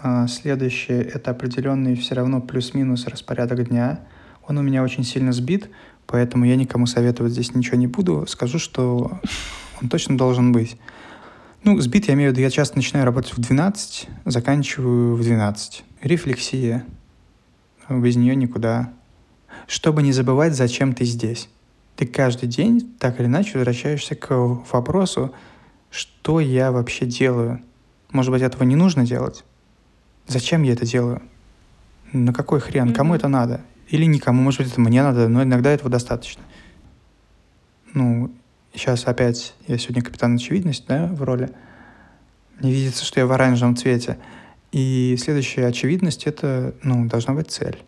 А 0.00 0.28
следующее— 0.28 1.02
это 1.14 1.32
определенный 1.32 1.96
все 1.96 2.14
равно 2.14 2.40
плюс-минус 2.40 3.06
распорядок 3.06 3.68
дня. 3.68 4.00
Он 4.46 4.58
у 4.58 4.62
меня 4.62 4.84
очень 4.84 5.02
сильно 5.02 5.32
сбит, 5.32 5.70
поэтому 6.06 6.44
я 6.44 6.54
никому 6.54 6.86
советовать 6.86 7.32
здесь 7.32 7.54
ничего 7.54 7.76
не 7.76 7.88
буду. 7.88 8.24
Скажу, 8.28 8.60
что 8.60 9.20
он 9.82 9.88
точно 9.88 10.16
должен 10.16 10.52
быть. 10.52 10.76
Ну, 11.64 11.78
сбит 11.80 12.06
я 12.08 12.14
имею 12.14 12.30
в 12.30 12.32
виду, 12.32 12.42
я 12.42 12.50
часто 12.50 12.76
начинаю 12.76 13.04
работать 13.04 13.36
в 13.36 13.40
12, 13.40 14.08
заканчиваю 14.24 15.16
в 15.16 15.22
12. 15.22 15.84
Рефлексия. 16.02 16.84
Без 17.88 18.16
нее 18.16 18.36
никуда. 18.36 18.92
Чтобы 19.66 20.02
не 20.02 20.12
забывать, 20.12 20.54
зачем 20.54 20.94
ты 20.94 21.04
здесь. 21.04 21.48
Ты 21.96 22.06
каждый 22.06 22.48
день 22.48 22.94
так 22.98 23.18
или 23.18 23.26
иначе 23.26 23.58
возвращаешься 23.58 24.14
к 24.14 24.30
вопросу, 24.30 25.34
что 25.90 26.38
я 26.38 26.70
вообще 26.70 27.06
делаю. 27.06 27.60
Может 28.12 28.30
быть, 28.30 28.42
этого 28.42 28.62
не 28.62 28.76
нужно 28.76 29.04
делать? 29.04 29.44
Зачем 30.28 30.62
я 30.62 30.74
это 30.74 30.86
делаю? 30.86 31.22
На 32.12 32.32
какой 32.32 32.60
хрен? 32.60 32.90
Mm-hmm. 32.90 32.94
Кому 32.94 33.14
это 33.14 33.28
надо? 33.28 33.62
Или 33.88 34.04
никому, 34.04 34.42
может 34.42 34.60
быть, 34.60 34.70
это 34.70 34.80
мне 34.80 35.02
надо, 35.02 35.28
но 35.28 35.42
иногда 35.42 35.70
этого 35.70 35.90
достаточно. 35.90 36.42
Ну, 37.94 38.30
сейчас 38.72 39.06
опять, 39.06 39.54
я 39.66 39.78
сегодня 39.78 40.02
капитан 40.02 40.36
очевидность, 40.36 40.86
да, 40.86 41.06
в 41.06 41.22
роли. 41.22 41.50
Мне 42.60 42.72
видится, 42.72 43.04
что 43.04 43.20
я 43.20 43.26
в 43.26 43.32
оранжевом 43.32 43.76
цвете. 43.76 44.18
И 44.72 45.16
следующая 45.18 45.66
очевидность— 45.66 46.24
это, 46.26 46.74
ну, 46.82 47.06
должна 47.06 47.34
быть 47.34 47.50
цель. 47.50 47.82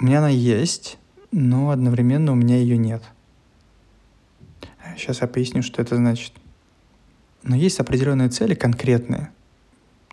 У 0.00 0.04
меня 0.04 0.18
она 0.18 0.28
есть, 0.28 0.98
но 1.32 1.70
одновременно 1.70 2.32
у 2.32 2.34
меня 2.34 2.56
ее 2.56 2.76
нет. 2.76 3.02
Сейчас 4.96 5.20
я 5.20 5.26
поясню, 5.26 5.62
что 5.62 5.82
это 5.82 5.96
значит. 5.96 6.32
Но 7.42 7.54
есть 7.54 7.78
определенные 7.80 8.28
цели 8.28 8.54
конкретные. 8.54 9.30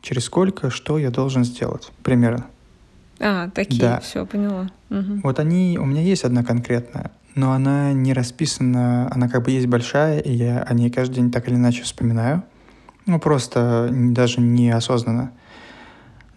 Через 0.01 0.25
сколько, 0.25 0.69
что 0.69 0.97
я 0.97 1.09
должен 1.09 1.43
сделать, 1.45 1.91
примерно. 2.03 2.45
А, 3.19 3.49
такие, 3.49 3.79
да. 3.79 3.99
все, 4.01 4.25
поняла. 4.25 4.69
Угу. 4.89 5.21
Вот 5.23 5.39
они, 5.39 5.77
у 5.79 5.85
меня 5.85 6.01
есть 6.01 6.25
одна 6.25 6.43
конкретная, 6.43 7.11
но 7.35 7.53
она 7.53 7.93
не 7.93 8.13
расписана, 8.13 9.09
она 9.13 9.27
как 9.27 9.43
бы 9.43 9.51
есть 9.51 9.67
большая, 9.67 10.19
и 10.19 10.31
я 10.31 10.61
о 10.61 10.73
ней 10.73 10.89
каждый 10.89 11.15
день 11.15 11.31
так 11.31 11.47
или 11.47 11.55
иначе 11.55 11.83
вспоминаю. 11.83 12.43
Ну, 13.05 13.19
просто 13.19 13.89
даже 13.91 14.39
неосознанно. 14.39 15.31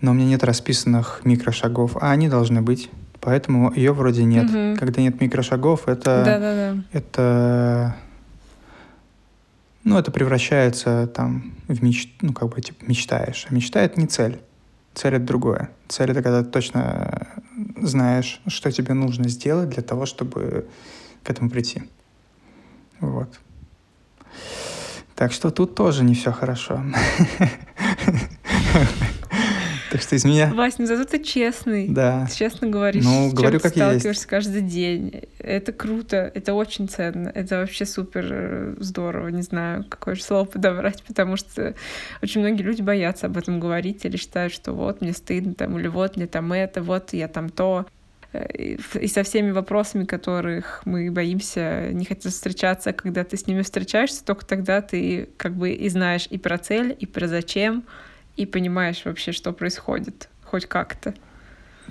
Но 0.01 0.11
у 0.11 0.15
меня 0.15 0.27
нет 0.27 0.45
расписанных 0.45 1.21
микрошагов, 1.25 1.97
а 1.97 2.11
они 2.11 2.29
должны 2.29 2.61
быть. 2.63 2.91
Поэтому 3.21 3.73
ее 3.73 3.93
вроде 3.93 4.25
нет. 4.25 4.45
Угу. 4.45 4.79
Когда 4.79 5.01
нет 5.01 5.21
микрошагов, 5.21 5.89
это, 5.89 6.23
да, 6.25 6.39
да, 6.39 6.55
да. 6.55 6.83
это 6.93 7.97
ну, 9.87 9.97
это 9.97 10.11
превращается 10.11 11.07
там 11.07 11.53
в 11.69 11.81
меч... 11.81 12.13
ну, 12.21 12.33
как 12.33 12.49
бы, 12.49 12.61
типа, 12.61 12.85
мечтаешь. 12.89 13.47
А 13.49 13.55
мечта— 13.55 13.81
это 13.83 14.01
не 14.01 14.09
цель. 14.09 14.41
Цель— 14.95 15.15
это 15.17 15.25
другое. 15.25 15.71
Цель— 15.87 16.11
это 16.13 16.25
когда 16.25 16.43
ты 16.43 16.51
точно 16.51 17.29
знаешь, 17.77 18.41
что 18.47 18.73
тебе 18.73 18.95
нужно 18.95 19.29
сделать 19.29 19.69
для 19.69 19.83
того, 19.83 20.07
чтобы 20.07 20.67
к 21.23 21.31
этому 21.31 21.51
прийти. 21.51 21.83
Вот. 23.01 23.41
Так 25.15 25.33
что 25.33 25.51
тут 25.51 25.75
тоже 25.75 26.05
не 26.05 26.15
все 26.15 26.33
хорошо. 26.33 26.83
Так 29.91 30.01
что 30.01 30.17
из 30.17 30.25
меня... 30.25 30.53
Вась, 30.53 30.79
ну 30.79 30.87
зато 30.87 31.05
ты 31.05 31.23
честный. 31.23 31.89
Да. 31.89 32.27
Ты 32.27 32.37
честно 32.37 32.69
говоришь, 32.69 33.05
ну, 33.05 33.31
с 33.31 33.33
говорю, 33.33 33.53
чем 33.53 33.61
ты 33.61 33.63
как 33.63 33.73
сталкиваешься 33.73 34.09
есть. 34.09 34.27
каждый 34.27 34.63
день. 34.63 35.23
Это 35.39 35.73
круто, 35.73 36.31
это 36.35 36.55
очень 36.55 36.89
ценно, 36.89 37.29
это 37.29 37.59
вообще 37.59 37.87
супер 37.87 38.27
э, 38.31 38.75
здорово. 38.79 39.29
Не 39.29 39.43
знаю, 39.43 39.85
какое 39.89 40.15
же 40.15 40.23
слово 40.23 40.45
подобрать, 40.45 41.03
потому 41.05 41.37
что 41.37 41.75
очень 42.23 42.41
многие 42.41 42.63
люди 42.63 42.83
боятся 42.83 43.27
об 43.27 43.37
этом 43.37 43.61
говорить 43.61 44.05
или 44.05 44.17
считают, 44.17 44.53
что 44.53 44.73
вот 44.73 45.01
мне 45.01 45.13
стыдно 45.13 45.55
там, 45.55 45.79
или 45.79 45.89
вот 45.89 46.17
мне 46.17 46.27
там 46.27 46.53
это, 46.53 46.83
вот 46.83 47.13
я 47.13 47.29
там 47.29 47.49
то. 47.49 47.87
Э, 48.33 48.77
и 49.01 49.09
со 49.09 49.23
всеми 49.23 49.51
вопросами, 49.51 50.05
которых 50.05 50.83
мы 50.85 51.11
боимся, 51.11 51.91
не 51.93 52.05
хотим 52.05 52.31
встречаться, 52.31 52.93
когда 52.93 53.25
ты 53.25 53.37
с 53.37 53.47
ними 53.47 53.63
встречаешься, 53.63 54.25
только 54.25 54.45
тогда 54.47 54.83
ты 54.83 55.29
как 55.37 55.55
бы 55.55 55.71
и 55.71 55.89
знаешь 55.89 56.27
и 56.31 56.39
про 56.39 56.59
цель, 56.59 56.97
и 56.99 57.07
про 57.07 57.29
зачем, 57.29 57.85
и 58.37 58.47
понимаешь 58.47 59.03
вообще, 59.05 59.33
что 59.33 59.53
происходит, 59.53 60.29
хоть 60.45 60.67
как-то. 60.67 61.15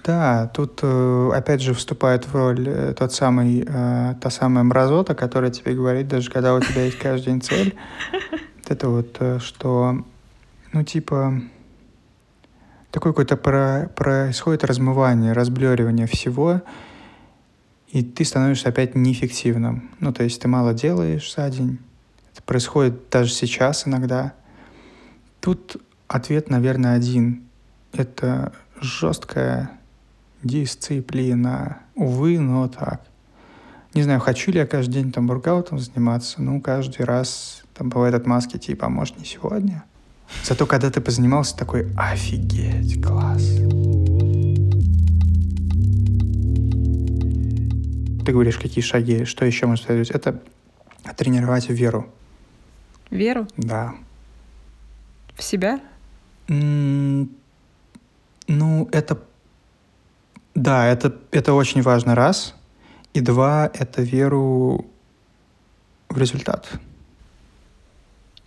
Да, 0.04 0.48
тут 0.54 0.82
э, 0.84 1.32
опять 1.34 1.62
же 1.62 1.74
вступает 1.74 2.28
в 2.28 2.36
роль 2.36 2.68
э, 2.68 2.93
тот 2.93 3.12
самый, 3.12 3.66
э, 3.68 4.16
та 4.22 4.30
самая 4.30 4.64
мразота, 4.64 5.16
которая 5.16 5.50
тебе 5.50 5.74
говорит, 5.74 6.08
даже 6.08 6.30
когда 6.30 6.54
у 6.54 6.60
тебя 6.60 6.86
есть 6.86 7.00
каждый 7.00 7.26
день 7.26 7.41
цель, 7.41 7.76
это 8.68 8.89
вот, 8.89 9.20
что, 9.41 10.06
ну, 10.74 10.84
типа, 10.84 11.41
такое 12.91 13.14
какое-то 13.14 13.36
про, 13.36 13.89
происходит 13.96 14.64
размывание, 14.64 15.34
разблеривание 15.34 16.06
всего, 16.06 16.62
и 17.88 18.04
ты 18.04 18.26
становишься 18.26 18.70
опять 18.70 18.93
неэффективным. 18.93 19.89
Ну, 20.00 20.14
то 20.14 20.24
есть 20.24 20.41
ты 20.41 20.48
мало 20.48 20.74
делаешь 20.74 21.34
за 21.34 21.50
день. 21.50 21.80
Это 22.34 22.43
происходит 22.43 23.10
даже 23.10 23.32
сейчас 23.32 23.88
иногда. 23.88 24.34
Тут 25.39 25.78
Ответ, 26.08 26.49
наверное, 26.49 26.95
один. 26.95 27.43
Это 27.93 28.53
жесткая 28.80 29.72
дисциплина. 30.43 31.80
Увы, 31.95 32.39
но 32.39 32.68
так. 32.68 33.01
Не 33.93 34.03
знаю, 34.03 34.20
хочу 34.20 34.51
ли 34.51 34.60
я 34.60 34.68
каждый 34.68 34.93
день 34.93 35.12
там 35.12 35.26
воркаутом 35.26 35.80
заниматься, 35.80 36.41
ну, 36.41 36.60
каждый 36.60 37.03
раз 37.06 37.64
там 37.74 37.89
бывает 37.89 38.14
отмазки 38.14 38.58
типа, 38.58 38.88
а 38.88 38.89
может, 38.89 39.18
не 39.18 39.26
сегодня? 39.26 39.86
Зато 40.43 40.66
когда 40.66 40.91
ты 40.91 40.99
позанимался, 41.01 41.56
такой, 41.56 41.88
офигеть, 41.95 43.01
класс. 43.01 43.41
Ты 48.26 48.32
говоришь, 48.32 48.58
какие 48.58 48.84
шаги, 48.84 49.24
что 49.24 49.45
еще 49.45 49.66
можно 49.66 49.86
сделать? 49.86 50.10
Это 50.12 50.41
тренировать 51.16 51.70
веру. 51.70 52.10
Веру? 53.12 53.47
Да. 53.56 53.93
В 55.36 55.43
себя? 55.43 55.80
Ну, 56.48 57.30
это... 58.91 59.20
Да, 60.54 60.88
это, 60.88 61.16
это 61.32 61.54
очень 61.54 61.82
важно, 61.82 62.16
раз. 62.16 62.56
И 63.14 63.22
два, 63.22 63.70
это 63.74 64.02
веру 64.02 64.86
в 66.10 66.18
результат. 66.18 66.70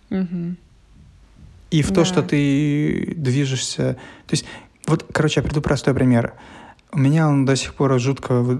Угу. 0.09 0.55
И 1.71 1.81
в 1.83 1.93
то, 1.93 2.05
что 2.05 2.23
ты 2.23 3.13
движешься... 3.15 3.93
То 4.25 4.33
есть, 4.33 4.45
вот, 4.87 5.05
короче, 5.11 5.41
я 5.41 5.43
приду 5.43 5.61
простой 5.61 5.93
пример. 5.93 6.33
У 6.91 6.97
меня 6.97 7.27
он 7.27 7.45
до 7.45 7.55
сих 7.55 7.75
пор 7.75 7.99
жутко 7.99 8.33
э, 8.33 8.57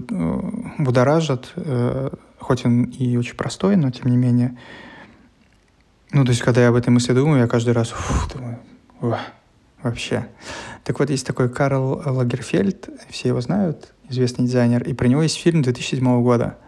будоражит, 0.78 1.52
э, 1.56 2.10
хоть 2.38 2.64
он 2.64 2.84
и 2.84 3.16
очень 3.16 3.34
простой, 3.34 3.74
но 3.74 3.90
тем 3.90 4.06
не 4.06 4.16
менее. 4.16 4.56
Ну, 6.12 6.24
то 6.24 6.30
есть, 6.30 6.42
когда 6.42 6.60
я 6.60 6.68
об 6.68 6.76
этой 6.76 6.90
мысли 6.90 7.12
думаю, 7.12 7.40
я 7.40 7.48
каждый 7.48 7.74
раз 7.74 7.88
фу, 7.88 8.38
думаю, 8.38 8.60
Ух, 9.00 9.16
вообще. 9.82 10.28
Так 10.84 10.98
вот, 10.98 11.08
есть 11.08 11.26
такой 11.26 11.48
Карл 11.48 12.02
Лагерфельд, 12.04 12.90
все 13.08 13.28
его 13.28 13.40
знают, 13.40 13.94
известный 14.08 14.44
дизайнер, 14.44 14.82
и 14.82 14.92
про 14.92 15.08
него 15.08 15.22
есть 15.22 15.36
фильм 15.36 15.62
2007 15.62 16.22
года. 16.22 16.58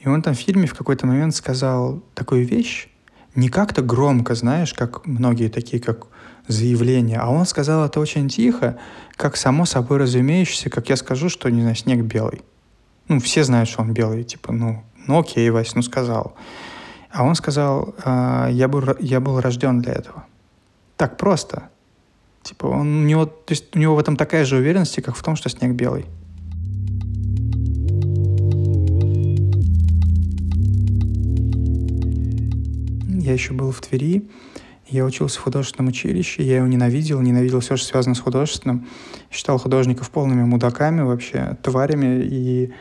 И 0.00 0.08
он 0.08 0.22
там 0.22 0.34
в 0.34 0.38
фильме 0.38 0.66
в 0.66 0.74
какой-то 0.74 1.06
момент 1.06 1.34
сказал 1.34 2.02
такую 2.14 2.46
вещь, 2.46 2.88
не 3.34 3.50
как-то 3.50 3.82
громко, 3.82 4.34
знаешь, 4.34 4.72
как 4.72 5.04
многие 5.04 5.48
такие, 5.48 5.82
как 5.82 6.06
заявления, 6.48 7.18
а 7.18 7.28
он 7.28 7.44
сказал 7.44 7.84
это 7.84 8.00
очень 8.00 8.28
тихо, 8.30 8.78
как 9.16 9.36
само 9.36 9.66
собой 9.66 9.98
разумеющееся, 9.98 10.70
как 10.70 10.88
я 10.88 10.96
скажу, 10.96 11.28
что, 11.28 11.50
не 11.50 11.60
знаю, 11.60 11.76
снег 11.76 12.02
белый. 12.02 12.42
Ну, 13.08 13.20
все 13.20 13.44
знают, 13.44 13.68
что 13.68 13.82
он 13.82 13.92
белый, 13.92 14.24
типа, 14.24 14.52
ну, 14.52 14.82
ну 15.06 15.18
окей, 15.20 15.50
Вась, 15.50 15.74
ну 15.74 15.82
сказал. 15.82 16.34
А 17.10 17.24
он 17.24 17.34
сказал, 17.34 17.94
«А, 18.04 18.48
я, 18.48 18.68
был, 18.68 18.96
я 19.00 19.20
был 19.20 19.40
рожден 19.40 19.80
для 19.80 19.92
этого 19.94 20.25
так 20.96 21.16
просто. 21.16 21.70
Типа, 22.42 22.66
он, 22.66 23.02
у 23.02 23.06
него, 23.06 23.26
то 23.26 23.52
есть 23.52 23.74
у 23.74 23.78
него 23.78 23.96
в 23.96 23.98
этом 23.98 24.16
такая 24.16 24.44
же 24.44 24.56
уверенность, 24.56 25.02
как 25.02 25.16
в 25.16 25.22
том, 25.22 25.36
что 25.36 25.48
снег 25.48 25.72
белый. 25.72 26.06
Я 33.08 33.32
еще 33.32 33.52
был 33.52 33.72
в 33.72 33.80
Твери, 33.80 34.28
я 34.86 35.04
учился 35.04 35.40
в 35.40 35.42
художественном 35.42 35.88
училище, 35.88 36.44
я 36.44 36.58
его 36.58 36.66
ненавидел, 36.68 37.20
ненавидел 37.20 37.58
все, 37.58 37.76
что 37.76 37.88
связано 37.88 38.14
с 38.14 38.20
художественным. 38.20 38.86
Считал 39.32 39.58
художников 39.58 40.10
полными 40.10 40.44
мудаками 40.44 41.00
вообще, 41.00 41.56
тварями, 41.62 42.22
и 42.22 42.72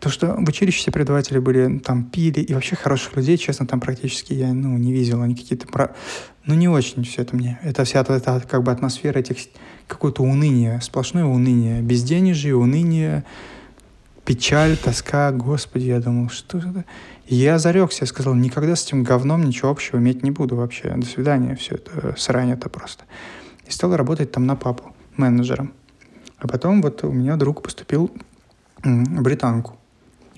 Потому 0.00 0.12
что 0.14 0.34
в 0.34 0.48
училище 0.48 0.78
все 0.78 0.90
преподаватели 0.90 1.38
были, 1.38 1.78
там, 1.78 2.04
пили, 2.04 2.40
и 2.40 2.54
вообще 2.54 2.74
хороших 2.74 3.16
людей, 3.16 3.36
честно, 3.36 3.66
там 3.66 3.80
практически 3.80 4.32
я, 4.32 4.54
ну, 4.54 4.78
не 4.78 4.92
видел. 4.92 5.20
Они 5.20 5.34
какие-то, 5.34 5.66
про... 5.66 5.94
ну, 6.46 6.54
не 6.54 6.68
очень 6.68 7.04
все 7.04 7.20
это 7.20 7.36
мне. 7.36 7.58
Это 7.62 7.84
вся 7.84 8.00
эта, 8.00 8.14
эта 8.14 8.42
как 8.48 8.62
бы 8.62 8.72
атмосфера 8.72 9.18
этих, 9.18 9.36
какое-то 9.86 10.22
уныние, 10.22 10.80
сплошное 10.80 11.26
уныние, 11.26 11.82
безденежье, 11.82 12.56
уныние, 12.56 13.24
печаль, 14.24 14.78
тоска, 14.78 15.32
господи, 15.32 15.88
я 15.88 16.00
думал, 16.00 16.30
что 16.30 16.56
это? 16.56 16.86
Я 17.26 17.58
зарекся, 17.58 18.04
я 18.04 18.06
сказал, 18.06 18.34
никогда 18.34 18.76
с 18.76 18.86
этим 18.86 19.04
говном 19.04 19.44
ничего 19.44 19.68
общего 19.70 19.98
иметь 19.98 20.22
не 20.22 20.30
буду 20.30 20.56
вообще. 20.56 20.94
До 20.96 21.04
свидания, 21.04 21.56
все 21.56 21.74
это 21.74 22.14
срань 22.16 22.52
это 22.52 22.70
просто. 22.70 23.04
и 23.66 23.70
стал 23.70 23.94
работать 23.94 24.32
там 24.32 24.46
на 24.46 24.56
папу, 24.56 24.94
менеджером. 25.18 25.74
А 26.38 26.48
потом 26.48 26.80
вот 26.80 27.04
у 27.04 27.12
меня 27.12 27.36
друг 27.36 27.62
поступил 27.62 28.10
британку. 28.82 29.79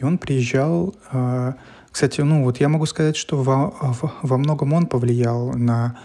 И 0.03 0.05
он 0.05 0.19
приезжал... 0.19 0.95
Э, 1.13 1.53
кстати, 1.91 2.23
ну 2.23 2.45
вот 2.45 2.59
я 2.59 2.69
могу 2.69 2.87
сказать, 2.87 3.17
что 3.17 3.37
во, 3.43 3.75
во 4.23 4.39
многом 4.39 4.73
он 4.73 4.87
повлиял 4.87 5.53
на... 5.53 5.99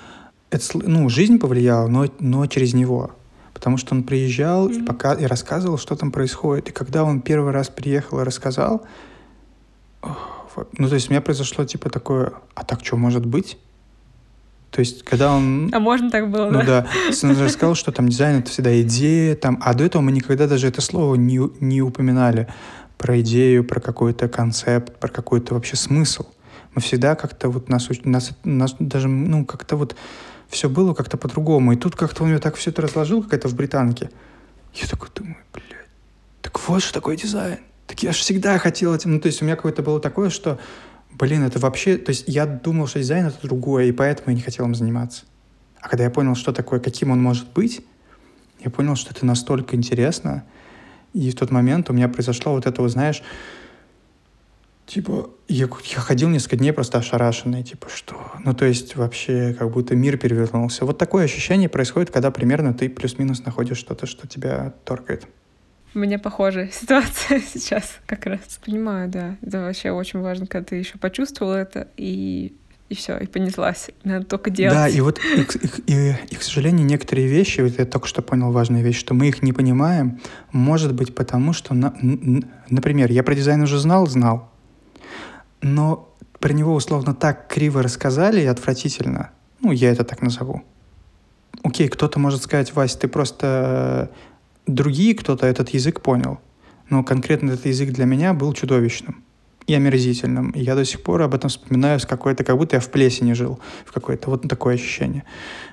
Ну, 0.74 1.10
жизнь 1.10 1.40
повлияла, 1.40 1.88
но, 1.88 2.06
но 2.20 2.46
через 2.46 2.74
него. 2.74 3.12
Потому 3.54 3.78
что 3.78 3.96
он 3.96 4.04
приезжал 4.04 4.70
mm-hmm. 4.70 4.84
и, 4.84 4.86
пока, 4.86 5.14
и 5.14 5.26
рассказывал, 5.26 5.78
что 5.78 5.96
там 5.96 6.12
происходит. 6.12 6.70
И 6.70 6.72
когда 6.72 7.04
он 7.04 7.22
первый 7.22 7.52
раз 7.52 7.70
приехал 7.70 8.20
и 8.20 8.24
рассказал, 8.24 8.86
ну, 10.04 10.90
то 10.90 10.96
есть 10.96 11.10
у 11.10 11.12
меня 11.12 11.22
произошло 11.22 11.66
типа 11.66 11.90
такое, 11.90 12.34
а 12.54 12.64
так 12.64 12.86
что 12.86 12.98
может 12.98 13.26
быть? 13.26 13.58
То 14.72 14.82
есть, 14.82 15.04
когда 15.04 15.34
он... 15.34 15.72
А 15.74 15.80
можно 15.80 16.12
так 16.12 16.30
было, 16.30 16.50
ну, 16.50 16.60
да? 16.60 16.66
да. 16.66 16.88
Он 17.24 17.36
же 17.36 17.50
сказал, 17.50 17.76
что 17.76 17.92
там 17.92 18.10
дизайн— 18.10 18.40
это 18.40 18.52
всегда 18.52 18.80
идея, 18.82 19.36
там... 19.36 19.58
А 19.62 19.74
до 19.74 19.86
этого 19.86 20.02
мы 20.02 20.12
никогда 20.12 20.48
даже 20.48 20.68
это 20.68 20.82
слово 20.82 21.16
не, 21.16 21.40
не 21.62 21.82
упоминали 21.82 22.48
про 22.98 23.20
идею, 23.22 23.64
про 23.64 23.80
какой-то 23.80 24.28
концепт, 24.28 25.00
про 25.00 25.10
какой-то 25.10 25.54
вообще 25.54 25.76
смысл. 25.76 26.26
Мы 26.74 26.82
всегда 26.82 27.16
как-то 27.16 27.50
вот 27.50 27.70
нас, 27.70 27.90
нас, 28.04 28.32
нас 28.44 28.76
даже, 28.80 29.08
ну, 29.08 29.46
как-то 29.46 29.76
вот 29.76 29.96
все 30.48 30.70
было 30.70 30.94
как-то 30.94 31.18
по-другому. 31.18 31.74
И 31.74 31.76
тут 31.76 31.96
как-то 31.96 32.24
он 32.24 32.30
мне 32.30 32.40
так 32.40 32.56
все 32.56 32.72
это 32.72 32.82
разложил, 32.82 33.24
как 33.24 33.34
это 33.34 33.48
в 33.48 33.56
британке. 33.56 34.10
Я 34.74 34.88
такой 34.88 35.10
думаю, 35.14 35.38
блядь, 35.54 35.88
так 36.42 36.60
вот 36.68 36.82
что 36.82 36.94
такое 36.94 37.18
дизайн. 37.18 37.60
Так 37.88 38.04
я 38.04 38.12
же 38.12 38.20
всегда 38.20 38.58
хотел 38.58 38.94
этим. 38.94 39.14
Ну, 39.14 39.20
то 39.20 39.28
есть 39.28 39.42
у 39.42 39.46
меня 39.46 39.56
какое-то 39.56 39.82
было 39.82 40.00
такое, 40.00 40.30
что, 40.30 40.60
блин, 41.12 41.44
это 41.44 41.60
вообще... 41.60 41.98
То 41.98 42.12
есть 42.12 42.26
я 42.28 42.46
думал, 42.46 42.88
что 42.88 43.00
дизайн— 43.00 43.26
это 43.28 43.38
другое, 43.42 43.86
и 43.86 43.92
поэтому 43.92 44.30
я 44.30 44.36
не 44.36 44.42
хотел 44.42 44.66
им 44.66 44.76
заниматься. 44.76 45.24
А 45.82 45.90
когда 45.90 46.04
я 46.04 46.10
понял, 46.10 46.36
что 46.36 46.52
такое, 46.52 46.80
каким 46.80 47.12
он 47.12 47.22
может 47.22 47.52
быть, 47.54 47.86
я 48.60 48.70
понял, 48.70 48.96
что 48.96 49.12
это 49.12 49.26
настолько 49.26 49.76
интересно. 49.76 50.44
И 51.14 51.32
в 51.32 51.36
тот 51.36 51.52
момент 51.52 51.90
у 51.90 51.94
меня 51.94 52.08
произошло 52.08 52.54
вот 52.54 52.66
это, 52.66 52.82
вот, 52.82 52.90
знаешь, 52.90 53.24
типа, 54.86 55.30
я, 55.48 55.68
я 55.68 56.00
ходил 56.00 56.30
несколько 56.30 56.58
дней 56.58 56.72
просто 56.72 56.98
ошарашенный, 56.98 57.64
типа, 57.64 57.88
что? 57.94 58.32
Ну, 58.44 58.54
то 58.54 58.66
есть 58.66 58.96
вообще 58.96 59.56
как 59.58 59.72
будто 59.72 59.96
мир 59.96 60.18
перевернулся. 60.18 60.86
Вот 60.86 60.98
такое 60.98 61.26
ощущение 61.26 61.70
происходит, 61.70 62.10
когда 62.10 62.32
примерно 62.32 62.74
ты 62.74 62.90
плюс-минус 62.90 63.46
находишь 63.46 63.78
что-то, 63.78 64.06
что 64.06 64.28
тебя 64.28 64.74
торкает. 64.86 65.28
У 65.94 66.00
меня 66.00 66.20
похожая 66.20 66.70
ситуация 66.72 67.42
сейчас 67.42 67.98
как 68.06 68.26
раз. 68.26 68.60
Понимаю, 68.66 69.10
да. 69.10 69.38
Это 69.42 69.62
вообще 69.62 69.92
очень 69.92 70.20
важно, 70.22 70.48
когда 70.48 70.66
ты 70.66 70.76
еще 70.76 70.98
почувствовал 70.98 71.54
это 71.54 71.88
и 71.98 72.56
и 72.90 72.96
все, 72.96 73.18
и 73.18 73.28
понеслась. 73.28 73.90
Надо 74.04 74.26
только 74.26 74.50
делать. 74.50 74.76
Да, 74.76 74.88
и 74.88 75.02
вот, 75.02 75.20
и, 75.20 75.42
и, 75.42 75.94
и, 75.94 76.16
и, 76.30 76.36
к 76.36 76.42
сожалению, 76.42 76.86
некоторые 76.86 77.28
вещи, 77.28 77.62
вот 77.62 77.78
я 77.78 77.86
только 77.86 78.08
что 78.08 78.22
понял 78.22 78.52
важную 78.52 78.84
вещь, 78.84 78.98
что 78.98 79.14
мы 79.14 79.28
их 79.28 79.44
не 79.44 79.52
понимаем, 79.52 80.20
может 80.54 80.94
быть 80.94 81.14
потому, 81.14 81.52
что, 81.52 81.74
на, 81.74 81.94
например, 82.70 83.12
я 83.12 83.24
про 83.24 83.36
дизайн 83.36 83.62
уже 83.62 83.78
знал, 83.78 84.08
знал, 84.08 84.50
но 85.62 86.16
про 86.40 86.54
него 86.54 86.74
условно 86.74 87.14
так 87.14 87.48
криво 87.48 87.84
рассказали 87.84 88.42
и 88.42 88.46
отвратительно, 88.46 89.32
ну, 89.60 89.72
я 89.72 89.92
это 89.92 90.06
так 90.06 90.22
назову. 90.22 90.64
Окей, 91.64 91.90
кто-то 91.90 92.20
может 92.20 92.44
сказать, 92.44 92.74
Вась, 92.74 92.96
ты 92.96 93.08
просто... 93.08 94.12
Другие 94.66 95.16
кто-то 95.16 95.46
этот 95.46 95.70
язык 95.70 96.02
понял, 96.02 96.40
но 96.90 97.02
конкретно 97.04 97.52
этот 97.52 97.66
язык 97.66 97.92
для 97.92 98.04
меня 98.04 98.34
был 98.34 98.52
чудовищным 98.52 99.24
и 99.68 99.74
омерзительным. 99.74 100.52
И 100.52 100.62
я 100.62 100.76
до 100.76 100.86
сих 100.86 101.02
пор 101.04 101.22
об 101.22 101.36
этом 101.36 101.50
вспоминаю 101.50 102.00
с 102.00 102.06
какой-то, 102.06 102.44
как 102.46 102.58
будто 102.58 102.78
я 102.78 102.80
в 102.80 102.90
плесени 102.90 103.34
жил, 103.34 103.60
в 103.86 103.92
какое-то 103.92 104.30
вот 104.30 104.48
такое 104.48 104.76
ощущение. 104.76 105.24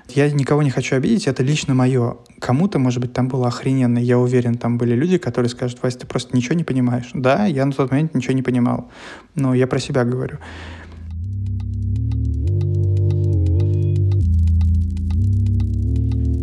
Я 0.09 0.29
никого 0.29 0.61
не 0.61 0.69
хочу 0.69 0.97
обидеть, 0.97 1.27
это 1.27 1.41
лично 1.43 1.73
мое. 1.73 2.17
Кому-то, 2.39 2.77
может 2.77 2.99
быть, 2.99 3.13
там 3.13 3.29
было 3.29 3.47
охрененно. 3.47 3.97
Я 3.97 4.19
уверен, 4.19 4.55
там 4.55 4.77
были 4.77 4.93
люди, 4.93 5.17
которые 5.17 5.49
скажут, 5.49 5.79
Вася, 5.81 5.99
ты 5.99 6.07
просто 6.07 6.35
ничего 6.35 6.55
не 6.55 6.65
понимаешь. 6.65 7.09
Да, 7.13 7.45
я 7.45 7.65
на 7.65 7.71
тот 7.71 7.89
момент 7.89 8.13
ничего 8.13 8.33
не 8.33 8.43
понимал. 8.43 8.91
Но 9.33 9.53
я 9.53 9.65
про 9.65 9.79
себя 9.79 10.03
говорю. 10.03 10.37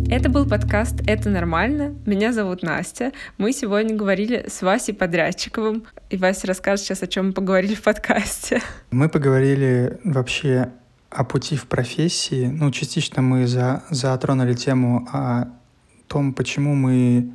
Это 0.09 0.29
был 0.29 0.47
подкаст 0.47 1.01
«Это 1.07 1.29
нормально». 1.29 1.95
Меня 2.05 2.33
зовут 2.33 2.61
Настя. 2.61 3.11
Мы 3.37 3.51
сегодня 3.51 3.95
говорили 3.95 4.45
с 4.47 4.61
Васей 4.61 4.93
Подрядчиковым. 4.93 5.85
И 6.09 6.17
Вася 6.17 6.47
расскажет 6.47 6.85
сейчас, 6.85 7.01
о 7.03 7.07
чем 7.07 7.27
мы 7.27 7.33
поговорили 7.33 7.73
в 7.75 7.81
подкасте. 7.81 8.61
Мы 8.91 9.09
поговорили 9.09 9.99
вообще 10.03 10.71
о 11.09 11.23
пути 11.23 11.55
в 11.55 11.67
профессии. 11.67 12.47
Ну, 12.47 12.71
частично 12.71 13.21
мы 13.21 13.47
за, 13.47 13.83
затронули 13.89 14.53
тему 14.53 15.07
о 15.11 15.45
том, 16.07 16.33
почему 16.33 16.75
мы 16.75 17.31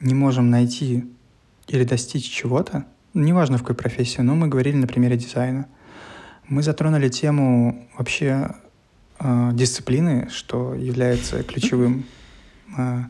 не 0.00 0.14
можем 0.14 0.50
найти 0.50 1.04
или 1.68 1.84
достичь 1.84 2.30
чего-то. 2.30 2.86
Неважно, 3.14 3.58
в 3.58 3.62
какой 3.62 3.76
профессии, 3.76 4.20
но 4.20 4.34
мы 4.34 4.48
говорили 4.48 4.76
на 4.76 4.86
примере 4.86 5.16
дизайна. 5.16 5.66
Мы 6.48 6.62
затронули 6.62 7.08
тему 7.08 7.88
вообще 7.98 8.54
э, 9.18 9.50
дисциплины, 9.52 10.28
что 10.30 10.74
является 10.74 11.42
ключевым, 11.42 12.04
э, 12.76 13.04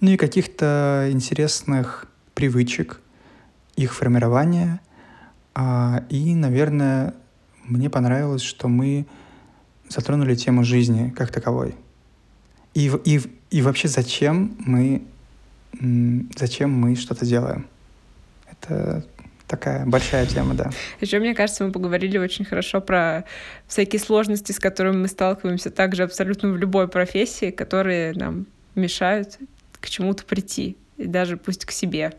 ну 0.00 0.10
и 0.10 0.16
каких-то 0.16 1.08
интересных 1.10 2.06
привычек, 2.34 3.00
их 3.76 3.94
формирования. 3.94 4.80
Э, 5.54 6.00
и, 6.08 6.34
наверное, 6.34 7.14
мне 7.64 7.90
понравилось, 7.90 8.42
что 8.42 8.68
мы 8.68 9.06
затронули 9.88 10.34
тему 10.34 10.64
жизни 10.64 11.10
как 11.10 11.30
таковой. 11.30 11.74
И, 12.74 12.90
и, 13.04 13.20
и 13.50 13.62
вообще, 13.62 13.88
зачем 13.88 14.56
мы, 14.58 15.02
зачем 16.36 16.70
мы 16.72 16.96
что-то 16.96 17.26
делаем. 17.26 17.66
Это 18.50 19.04
такая 19.52 19.84
большая 19.84 20.24
тема, 20.24 20.54
да. 20.54 20.70
Еще, 21.02 21.18
мне 21.18 21.34
кажется, 21.34 21.64
мы 21.64 21.72
поговорили 21.72 22.16
очень 22.16 22.46
хорошо 22.46 22.80
про 22.80 23.24
всякие 23.68 24.00
сложности, 24.00 24.50
с 24.50 24.58
которыми 24.58 24.96
мы 25.02 25.08
сталкиваемся 25.08 25.70
также 25.70 26.04
абсолютно 26.04 26.52
в 26.52 26.56
любой 26.56 26.88
профессии, 26.88 27.50
которые 27.50 28.14
нам 28.14 28.46
мешают 28.74 29.38
к 29.78 29.90
чему-то 29.90 30.24
прийти, 30.24 30.78
и 30.96 31.06
даже 31.06 31.36
пусть 31.36 31.66
к 31.66 31.70
себе. 31.70 32.14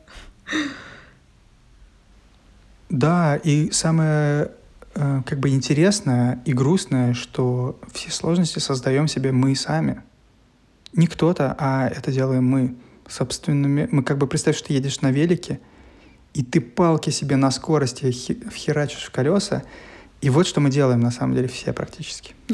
Да, 2.90 3.38
и 3.38 3.72
самое 3.72 4.52
э, 4.94 5.22
как 5.26 5.40
бы 5.40 5.50
интересное 5.50 6.40
и 6.46 6.54
грустное, 6.54 7.16
что 7.16 7.80
все 7.92 8.12
сложности 8.12 8.60
создаем 8.60 9.08
себе 9.08 9.32
мы 9.32 9.56
сами. 9.56 10.04
Не 10.96 11.08
кто-то, 11.08 11.56
а 11.58 11.88
это 11.88 12.12
делаем 12.12 12.46
мы 12.46 12.76
собственными. 13.08 13.88
Мы 13.90 14.04
как 14.04 14.20
бы 14.20 14.28
представь, 14.28 14.56
что 14.56 14.68
ты 14.68 14.74
едешь 14.74 15.02
на 15.02 15.10
велике— 15.10 15.60
и 16.34 16.44
ты 16.44 16.62
палки 16.62 17.10
себе 17.10 17.36
на 17.36 17.52
скорости 17.52 18.12
вхерачишь 18.50 19.04
в 19.04 19.12
колеса, 19.12 19.64
и 20.22 20.30
вот 20.30 20.48
что 20.48 20.62
мы 20.62 20.70
делаем, 20.70 21.02
на 21.02 21.12
самом 21.12 21.36
деле, 21.36 21.48
все 21.48 21.74
практически. 21.74 22.34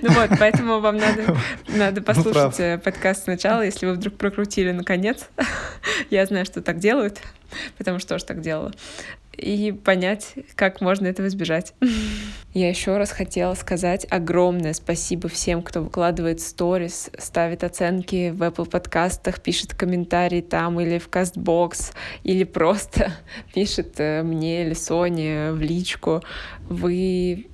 Ну 0.00 0.10
вот, 0.12 0.30
поэтому 0.38 0.80
вам 0.80 0.96
надо, 0.96 1.36
надо 1.68 2.00
ну, 2.00 2.06
послушать 2.06 2.58
э, 2.60 2.78
подкаст 2.78 3.24
сначала, 3.24 3.62
если 3.62 3.84
вы 3.84 3.92
вдруг 3.92 4.14
прокрутили 4.14 4.72
наконец. 4.72 5.28
Я 6.10 6.24
знаю, 6.24 6.46
что 6.46 6.62
так 6.62 6.78
делают, 6.78 7.20
потому 7.76 7.98
что 7.98 8.10
тоже 8.10 8.24
так 8.24 8.40
делала 8.40 8.72
и 9.36 9.72
понять, 9.72 10.34
как 10.54 10.80
можно 10.80 11.06
этого 11.06 11.26
избежать. 11.26 11.74
Я 12.54 12.68
еще 12.68 12.98
раз 12.98 13.10
хотела 13.10 13.54
сказать 13.54 14.06
огромное 14.10 14.74
спасибо 14.74 15.28
всем, 15.28 15.62
кто 15.62 15.82
выкладывает 15.82 16.40
сторис, 16.40 17.10
ставит 17.18 17.64
оценки 17.64 18.30
в 18.30 18.42
Apple 18.42 18.68
подкастах, 18.68 19.40
пишет 19.40 19.74
комментарии 19.74 20.42
там 20.42 20.78
или 20.78 20.98
в 20.98 21.08
Castbox, 21.08 21.94
или 22.24 22.44
просто 22.44 23.12
пишет 23.54 23.94
э, 23.98 24.22
мне 24.22 24.66
или 24.66 24.74
Соне 24.74 25.52
в 25.52 25.60
личку. 25.60 26.22
Вы 26.68 27.46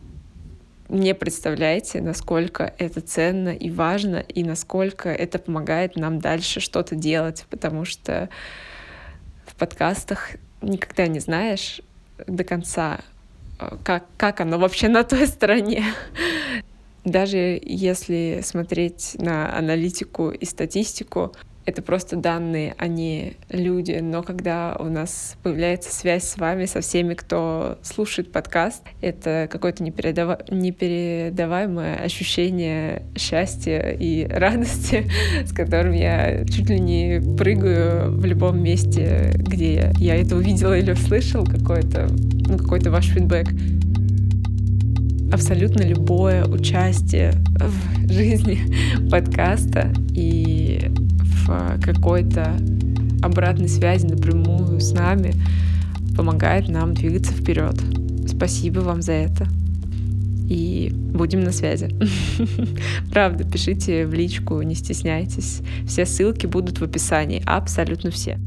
не 0.89 1.15
представляете, 1.15 2.01
насколько 2.01 2.75
это 2.79 3.01
ценно 3.01 3.51
и 3.51 3.71
важно, 3.71 4.17
и 4.17 4.43
насколько 4.43 5.11
это 5.11 5.39
помогает 5.39 5.97
нам 5.97 6.19
дальше 6.19 6.61
что-то 6.61 6.97
делать, 6.97 7.47
потому 7.51 7.85
что 7.85 8.31
в 9.47 9.55
подкастах 9.55 10.31
никогда 10.63 11.07
не 11.07 11.21
знаешь 11.21 11.81
до 12.27 12.45
конца, 12.45 13.01
э, 13.59 13.77
как, 13.85 14.07
как 14.17 14.41
оно 14.41 14.59
вообще 14.59 14.89
на 14.89 15.05
той 15.05 15.27
стороне. 15.27 15.85
Даже 17.05 17.61
если 17.65 18.41
смотреть 18.43 19.17
на 19.19 19.57
аналитику 19.57 20.31
и 20.31 20.45
статистику, 20.45 21.33
это 21.69 21.83
просто 21.83 22.17
данные, 22.17 22.75
а 22.79 22.89
не 22.89 23.35
люди. 23.51 23.99
Но 24.03 24.23
когда 24.23 24.75
у 24.79 24.85
нас 24.85 25.37
появляется 25.43 25.95
связь 25.95 26.25
с 26.25 26.39
вами, 26.39 26.65
со 26.65 26.81
всеми, 26.81 27.13
кто 27.13 27.79
слушает 27.83 28.33
подкаст, 28.33 28.83
это 29.03 29.49
какое-то 29.51 29.83
непередава... 29.83 30.41
непередаваемое 30.51 31.97
ощущение 31.97 33.03
счастья 33.17 33.91
и 33.91 34.27
радости, 34.31 35.11
с 35.45 35.53
которым 35.53 35.93
я 35.93 36.47
чуть 36.47 36.71
ли 36.71 36.81
не 36.81 37.21
прыгаю 37.37 38.13
в 38.13 38.25
любом 38.25 38.63
месте, 38.63 39.35
где 39.37 39.93
я 39.99 40.17
это 40.17 40.37
увидела 40.37 40.77
или 40.77 40.93
услышал, 40.93 41.45
какой-то 41.45 42.09
ну, 42.49 42.57
какой-то 42.57 42.91
ваш 42.91 43.09
фидбэк. 43.09 43.49
абсолютно 45.31 45.83
любое 45.83 46.47
участие 46.47 47.35
в 47.59 48.11
жизни 48.11 48.59
подкаста 49.11 49.93
и 50.15 50.91
какой-то 51.83 52.57
обратной 53.23 53.69
связи 53.69 54.07
напрямую 54.07 54.81
с 54.81 54.93
нами 54.93 55.35
помогает 56.17 56.69
нам 56.69 56.95
двигаться 56.95 57.33
вперед. 57.33 57.77
Спасибо 58.27 58.81
вам 58.81 59.03
за 59.03 59.13
это. 59.13 59.47
И 60.49 60.91
будем 60.93 61.41
на 61.41 61.53
связи. 61.53 61.95
Правда, 63.13 63.45
пишите 63.45 64.07
в 64.07 64.15
личку, 64.15 64.63
не 64.63 64.75
стесняйтесь. 64.75 65.61
Все 65.87 66.07
ссылки 66.07 66.47
будут 66.47 66.81
в 66.81 66.85
описании, 66.85 67.43
абсолютно 67.45 68.11
все. 68.11 68.39